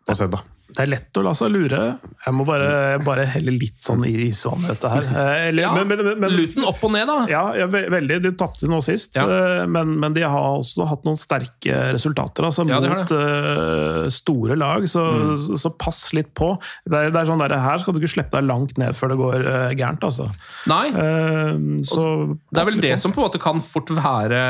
på 0.08 0.16
søndag. 0.16 0.46
Det 0.74 0.82
er 0.84 0.90
lett 0.90 1.18
å 1.20 1.24
la 1.26 1.32
seg 1.38 1.52
lure. 1.54 1.80
Jeg 2.26 2.34
må 2.34 2.46
bare, 2.48 2.98
bare 3.06 3.28
helle 3.30 3.52
litt 3.54 3.78
sånn 3.86 4.02
i 4.10 4.14
isvannet, 4.28 4.72
dette 4.74 4.90
her. 4.90 5.06
Eh, 5.06 5.48
Eller, 5.50 5.64
Ja, 5.68 5.74
men, 5.78 5.88
men, 5.94 6.20
men, 6.24 6.34
Luton 6.34 6.66
opp 6.66 6.82
og 6.88 6.92
ned, 6.96 7.06
da. 7.08 7.18
ja, 7.30 7.44
ja, 7.62 7.68
veldig. 7.70 8.18
De 8.24 8.32
tapte 8.40 8.66
nå 8.72 8.80
sist, 8.82 9.14
Ja. 9.20 9.28
eh, 9.30 9.66
men, 9.70 9.94
men 10.02 10.16
de 10.18 10.24
har 10.26 10.48
også 10.60 10.88
hatt 10.90 11.06
noen 11.06 11.20
sterke 11.20 11.78
resultater 11.94 12.48
altså, 12.50 12.66
Ja, 12.70 12.80
mot 12.82 13.14
Uh, 13.14 14.08
store 14.10 14.56
lag, 14.58 14.86
så, 14.90 15.04
så, 15.38 15.58
så 15.60 15.70
pass 15.78 16.00
litt 16.18 16.32
på. 16.38 16.50
Det 16.90 16.98
er, 16.98 17.12
det 17.14 17.20
er 17.22 17.28
sånn 17.30 17.42
der, 17.44 17.54
Her 17.62 17.78
skal 17.82 17.94
du 17.96 18.00
ikke 18.02 18.14
slippe 18.16 18.36
deg 18.40 18.48
langt 18.50 18.78
ned 18.82 18.96
før 18.98 19.14
det 19.14 19.18
går 19.20 19.46
uh, 19.46 19.70
gærent. 19.78 20.04
Altså. 20.08 20.26
Nei. 20.72 20.88
Uh, 20.96 21.78
så 21.86 22.08
Det 22.50 22.64
er 22.64 22.70
vel 22.72 22.82
det 22.84 22.96
på. 22.96 23.02
som 23.06 23.14
på 23.16 23.22
en 23.22 23.28
måte 23.30 23.42
kan 23.44 23.62
fort 23.64 23.94
være 23.94 24.42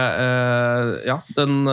Ja, 1.05 1.19
den 1.35 1.63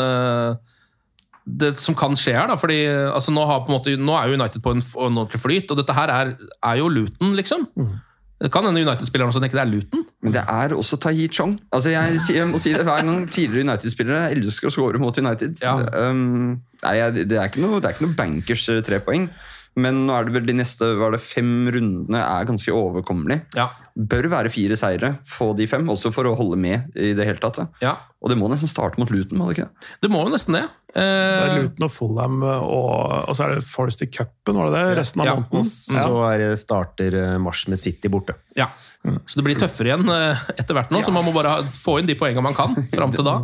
Det 1.45 1.73
som 1.81 1.97
kan 1.99 2.15
skje 2.19 2.37
her, 2.37 2.51
da. 2.51 2.59
Fordi 2.61 2.83
altså, 2.89 3.33
nå, 3.35 3.47
har 3.49 3.65
på 3.65 3.73
en 3.73 3.79
måte, 3.79 3.97
nå 3.97 4.15
er 4.19 4.29
jo 4.31 4.39
United 4.39 4.63
på 4.65 4.77
en, 4.77 4.85
en 4.85 5.19
ordentlig 5.25 5.41
flyt, 5.43 5.73
og 5.73 5.81
dette 5.81 5.97
her 5.97 6.13
er, 6.15 6.37
er 6.63 6.81
jo 6.81 6.89
Luton, 6.93 7.35
liksom. 7.39 7.67
Det 8.41 8.49
kan 8.49 8.65
hende 8.65 8.81
United-spillerne 8.81 9.29
også 9.29 9.41
tenker 9.43 9.59
det 9.59 9.67
er 9.67 9.73
Luton. 9.75 10.05
Men 10.25 10.33
det 10.33 10.43
er 10.49 10.73
også 10.73 10.97
Tahi 10.97 11.27
Chong. 11.29 11.59
Altså 11.77 11.93
jeg, 11.93 12.21
jeg 12.33 12.49
må 12.49 12.61
si 12.63 12.73
det 12.73 12.87
hver 12.89 13.05
gang 13.05 13.27
tidligere 13.29 13.67
United-spillere 13.67 14.31
elsker 14.33 14.71
å 14.71 14.73
score 14.73 15.01
mot 15.03 15.19
United. 15.21 15.61
Ja. 15.61 15.75
Um, 16.09 16.63
nei, 16.81 16.95
det, 17.19 17.37
er 17.37 17.51
ikke 17.51 17.61
noe, 17.61 17.83
det 17.83 17.91
er 17.91 17.99
ikke 17.99 18.07
noe 18.07 18.17
bankers 18.17 18.65
tre 18.65 18.79
trepoeng. 18.87 19.29
Men 19.81 20.07
nå 20.07 20.17
er 20.17 20.27
det 20.27 20.35
vel 20.39 20.49
de 20.49 20.57
neste 20.57 20.89
var 20.99 21.13
det 21.15 21.21
fem 21.23 21.69
rundene 21.71 22.23
er 22.25 22.49
ganske 22.49 22.73
overkommelig. 22.75 23.43
Ja. 23.59 23.69
Bør 23.93 24.31
være 24.33 24.53
fire 24.53 24.79
seire 24.79 25.13
på 25.37 25.53
de 25.59 25.69
fem, 25.71 25.85
også 25.93 26.13
for 26.15 26.31
å 26.31 26.35
holde 26.39 26.57
med 26.61 26.97
i 26.97 27.13
det 27.17 27.29
hele 27.29 27.43
tatt. 27.45 27.61
ja. 27.85 27.99
Og 28.21 28.29
det 28.29 28.37
må 28.37 28.51
nesten 28.53 28.69
starte 28.69 29.01
mot 29.01 29.09
Luton, 29.09 29.39
må 29.41 29.49
det 29.49 29.57
ikke 29.59 29.69
det? 29.71 29.89
Det 30.05 30.11
må 30.13 30.21
jo 30.27 30.33
nesten 30.35 30.59
det. 30.59 30.67
Det 30.93 31.01
er 31.07 31.53
Eh, 31.55 31.63
Luton 31.63 31.87
og 31.87 31.91
Fulham, 31.95 32.43
og, 32.43 33.29
og 33.31 33.37
så 33.39 33.45
er 33.47 33.55
det 33.55 33.65
Forest 33.65 34.03
i 34.03 34.09
cupen, 34.11 34.59
var 34.59 34.69
det 34.69 34.75
det? 34.81 34.99
Resten 34.99 35.23
av 35.23 35.27
Ja. 35.31 35.35
måneden. 35.39 35.65
Så 35.71 36.11
er 36.33 36.39
det 36.43 36.51
starter 36.59 37.15
eh, 37.15 37.39
mars 37.39 37.67
med 37.71 37.79
City 37.79 38.09
borte. 38.13 38.35
ja. 38.59 38.69
Så 39.01 39.39
det 39.41 39.45
blir 39.47 39.57
tøffere 39.57 39.95
igjen 39.95 40.11
eh, 40.13 40.37
etter 40.61 40.77
hvert 40.77 40.91
nå, 40.93 41.01
så 41.01 41.09
man 41.15 41.25
må 41.25 41.33
bare 41.33 41.63
få 41.73 41.95
inn 42.03 42.09
de 42.11 42.13
poengene 42.21 42.43
man 42.45 42.53
kan 42.53 42.75
fram 42.93 43.15
til 43.15 43.25
da. 43.25 43.39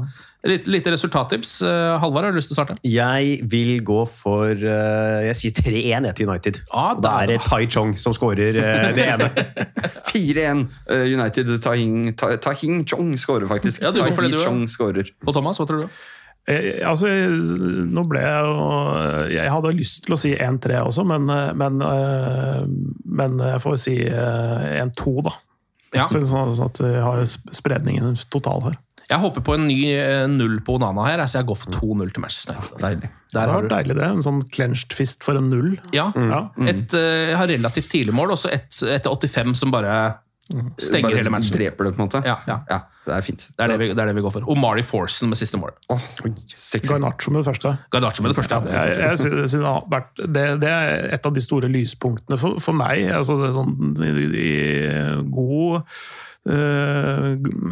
Litt, 0.46 0.66
lite 0.68 0.92
resultattips. 0.92 1.62
Eh, 1.64 1.94
Halvard, 2.02 2.26
har 2.28 2.34
du 2.34 2.36
lyst 2.36 2.50
til 2.52 2.54
å 2.54 2.58
starte? 2.60 2.76
Jeg 2.84 3.38
vil 3.48 3.80
gå 3.82 4.02
for 4.06 4.52
eh, 4.52 5.24
Jeg 5.30 5.38
sier 5.40 5.56
3-1 5.56 6.10
til 6.18 6.28
United. 6.28 6.60
Ah, 6.76 6.92
da 7.00 7.14
er 7.22 7.32
det 7.32 7.38
Tai 7.48 7.62
Chong 7.72 7.96
som 7.98 8.12
skårer 8.14 8.52
eh, 8.60 8.92
det 8.98 9.06
ene. 9.14 9.30
4-1 10.12 10.66
uh, 10.92 11.06
United. 11.08 11.50
Tahing, 11.64 12.12
Ta, 12.20 12.34
Tahing 12.36 12.84
Chong 12.84 13.16
skårer 13.18 13.48
faktisk. 13.48 13.80
Ja, 13.82 13.90
du 13.96 14.02
går 14.04 14.12
skårer. 14.72 15.10
Og 15.26 15.34
Thomas, 15.36 15.60
hva 15.60 15.66
tror 15.68 15.84
du? 15.84 15.98
Jeg, 16.46 16.76
altså, 16.86 17.10
nå 17.90 18.04
ble 18.06 18.20
jeg 18.22 18.42
jo 18.46 18.66
Jeg 19.34 19.50
hadde 19.50 19.72
lyst 19.74 20.04
til 20.06 20.14
å 20.14 20.18
si 20.20 20.30
1-3 20.30 20.78
også, 20.86 21.02
men, 21.08 21.26
eh, 21.32 21.52
men, 21.58 21.80
eh, 21.82 22.60
men 23.18 23.40
jeg 23.42 23.62
får 23.64 23.78
si 23.82 23.96
eh, 24.06 24.82
1-2, 24.84 25.16
da. 25.26 25.34
Ja. 25.96 26.04
Så, 26.06 26.20
sånn 26.28 26.54
sånn 26.54 26.70
at 26.70 26.82
vi 26.82 26.92
har 27.02 27.22
spredningen 27.26 28.14
total 28.30 28.62
her. 28.68 28.76
Jeg 29.06 29.22
håper 29.22 29.42
på 29.46 29.54
en 29.54 29.66
ny 29.68 29.78
eh, 29.94 30.24
null 30.30 30.60
på 30.66 30.76
Onana 30.78 31.06
her, 31.06 31.22
så 31.26 31.40
jeg 31.40 31.48
går 31.50 31.58
for 31.64 31.78
2-0 31.78 32.14
til 32.14 32.22
Manchester 32.22 32.58
United. 32.58 32.78
Ja, 32.78 32.86
Deilig. 32.86 33.10
Det 33.32 33.42
har 33.42 33.52
vært 33.52 33.72
deilig, 33.74 33.96
det. 33.98 34.06
En 34.06 34.24
sånn 34.26 34.40
clenched 34.54 34.94
fist 34.94 35.26
for 35.26 35.38
en 35.38 35.50
null. 35.50 35.74
Ja. 35.94 36.08
Ja. 36.14 36.44
Et 36.70 36.94
jeg 36.94 37.38
har 37.38 37.50
relativt 37.50 37.90
tidlig 37.90 38.14
mål, 38.14 38.36
og 38.36 38.40
så 38.42 38.54
et 38.54 38.70
etter 38.86 39.10
85 39.10 39.58
som 39.58 39.74
bare 39.74 39.96
stenger 40.78 41.08
Bare 41.08 41.18
hele 41.18 41.30
matchen. 41.34 41.56
Dreper 41.56 41.88
det, 41.88 41.92
på 41.96 42.02
en 42.02 42.06
måte. 42.06 42.20
Ja, 42.26 42.36
ja. 42.46 42.78
det 43.06 43.14
er 43.16 43.24
fint. 43.26 43.48
Det 43.50 43.64
er 43.64 43.72
det, 43.72 43.78
vi, 43.80 43.88
det 43.90 43.98
er 44.02 44.10
det 44.12 44.14
vi 44.18 44.22
går 44.22 44.34
for. 44.36 44.46
Omari 44.52 44.84
Forson 44.86 45.32
med 45.32 45.40
siste 45.40 45.58
mål. 45.58 45.74
Garnaccio 45.90 47.32
med 47.34 47.42
det 47.42 47.48
første. 47.50 47.72
Garnaccio 47.92 48.22
med 48.22 48.30
det 48.30 48.38
første. 48.38 48.60
Ja. 48.70 48.84
jeg 48.86 49.00
jeg 49.02 49.18
synes 49.24 49.56
det, 49.56 49.64
har 49.64 49.88
vært, 49.90 50.22
det, 50.22 50.46
det 50.62 50.70
er 50.70 51.10
et 51.18 51.26
av 51.26 51.34
de 51.34 51.42
store 51.42 51.70
lyspunktene 51.72 52.38
for, 52.38 52.62
for 52.62 52.78
meg. 52.78 53.08
Altså 53.10 53.40
det 53.42 53.50
er 53.50 53.58
sånn, 53.58 53.74
i, 54.06 54.30
i 54.46 54.54
god 55.34 55.82
eh, 56.46 57.28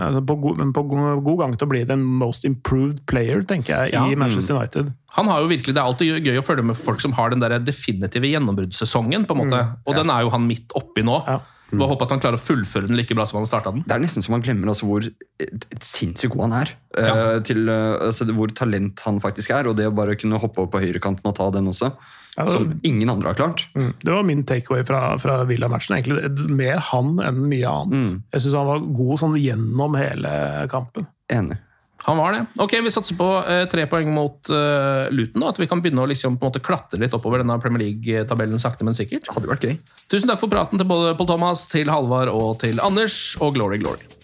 altså 0.08 0.24
på, 0.26 0.38
god, 0.42 0.60
men 0.64 0.74
på 0.74 0.82
god, 0.90 1.22
god 1.30 1.40
gang 1.44 1.56
til 1.58 1.68
å 1.68 1.72
bli 1.76 1.84
den 1.88 2.02
most 2.02 2.46
improved 2.48 3.04
player, 3.10 3.46
tenker 3.46 3.84
jeg, 3.84 3.94
Ja. 3.94 4.04
i 4.10 4.18
Manchester 4.18 4.58
United. 4.58 4.92
Han 5.14 5.30
har 5.30 5.44
jo 5.44 5.50
virkelig, 5.52 5.74
Det 5.74 5.78
er 5.78 5.86
alltid 5.86 6.26
gøy 6.26 6.42
å 6.42 6.46
følge 6.46 6.66
med 6.66 6.76
folk 6.76 7.00
som 7.00 7.14
har 7.14 7.30
den 7.30 7.38
der 7.44 7.60
definitive 7.62 8.26
gjennombruddssesongen. 8.26 9.26
på 9.26 9.38
en 9.38 9.44
måte. 9.46 9.66
Og 9.86 9.94
den 9.94 10.10
er 10.10 10.26
jo 10.26 10.34
han 10.34 10.48
midt 10.50 10.74
oppi 10.74 11.06
nå. 11.06 11.22
Ja. 11.28 11.40
Bare 11.72 11.88
håpe 11.90 12.02
at 12.06 12.10
han 12.10 12.20
klarer 12.20 12.38
å 12.38 12.44
fullføre 12.44 12.86
den 12.86 12.96
like 12.96 13.14
bra 13.16 13.24
som 13.26 13.38
han 13.40 13.46
starta 13.46 13.72
den. 13.72 13.82
Det 13.88 13.94
er 13.96 13.98
nesten 14.04 14.22
så 14.22 14.30
man 14.30 14.42
glemmer 14.42 14.68
altså 14.70 14.86
hvor 14.86 15.02
et 15.40 15.64
sinnssykt 15.82 16.30
god 16.36 16.42
han 16.50 16.52
er. 16.60 16.74
eh, 16.96 17.40
til, 17.40 17.68
eh, 17.68 17.96
altså, 18.08 18.24
Hvor 18.30 18.52
talent 18.54 19.00
han 19.00 19.18
faktisk 19.20 19.50
er, 19.50 19.66
og 19.66 19.76
det 19.76 19.86
å 19.88 19.94
bare 19.94 20.14
kunne 20.14 20.38
hoppe 20.38 20.58
opp 20.62 20.70
på 20.72 20.80
høyrekanten 20.84 21.24
og 21.26 21.34
ta 21.34 21.50
den 21.50 21.66
også. 21.66 21.90
Ja, 22.36 22.44
det- 22.44 22.52
Som 22.52 22.80
ingen 22.84 23.08
andre 23.10 23.28
har 23.28 23.34
klart. 23.34 23.66
Mm. 23.74 23.94
Det 24.04 24.12
var 24.12 24.22
min 24.24 24.44
takeaway 24.44 24.84
fra, 24.84 25.16
fra 25.18 25.44
Villa-matchen. 25.44 25.96
egentlig. 25.96 26.50
Mer 26.50 26.78
han 26.78 27.16
enn 27.18 27.48
mye 27.48 27.66
annet. 27.66 28.20
Jeg 28.32 28.40
syns 28.42 28.54
han 28.54 28.66
var 28.66 28.78
god 28.80 29.18
sånn 29.18 29.36
gjennom 29.38 29.96
hele 29.96 30.68
kampen. 30.68 31.06
Enig. 31.30 31.58
Han 32.04 32.18
var 32.20 32.34
det. 32.36 32.42
Ok, 32.60 32.74
Vi 32.84 32.92
satser 32.92 33.16
på 33.16 33.28
eh, 33.48 33.64
tre 33.72 33.86
poeng 33.88 34.10
mot 34.12 34.50
eh, 34.52 35.06
Luton. 35.14 35.46
At 35.48 35.60
vi 35.60 35.68
kan 35.70 35.80
begynne 35.84 36.04
å 36.04 36.10
liksom, 36.10 36.36
på 36.36 36.44
en 36.44 36.52
måte 36.52 36.64
klatre 36.64 37.00
litt 37.00 37.16
oppover 37.16 37.40
denne 37.40 37.56
Premier 37.62 37.86
League-tabellen 37.86 38.60
sakte, 38.60 38.84
men 38.84 38.96
sikkert. 38.96 39.30
Hadde 39.32 39.48
vært 39.48 39.64
gøy. 39.64 39.78
Tusen 40.12 40.28
takk 40.28 40.42
for 40.42 40.52
praten 40.52 40.80
til 40.80 40.88
både 40.90 41.16
Pål 41.16 41.32
Thomas, 41.32 41.64
til 41.72 41.88
Halvard 41.92 42.32
og 42.32 42.58
til 42.60 42.82
Anders. 42.84 43.16
Og 43.40 43.56
glory, 43.56 43.80
glory. 43.80 44.23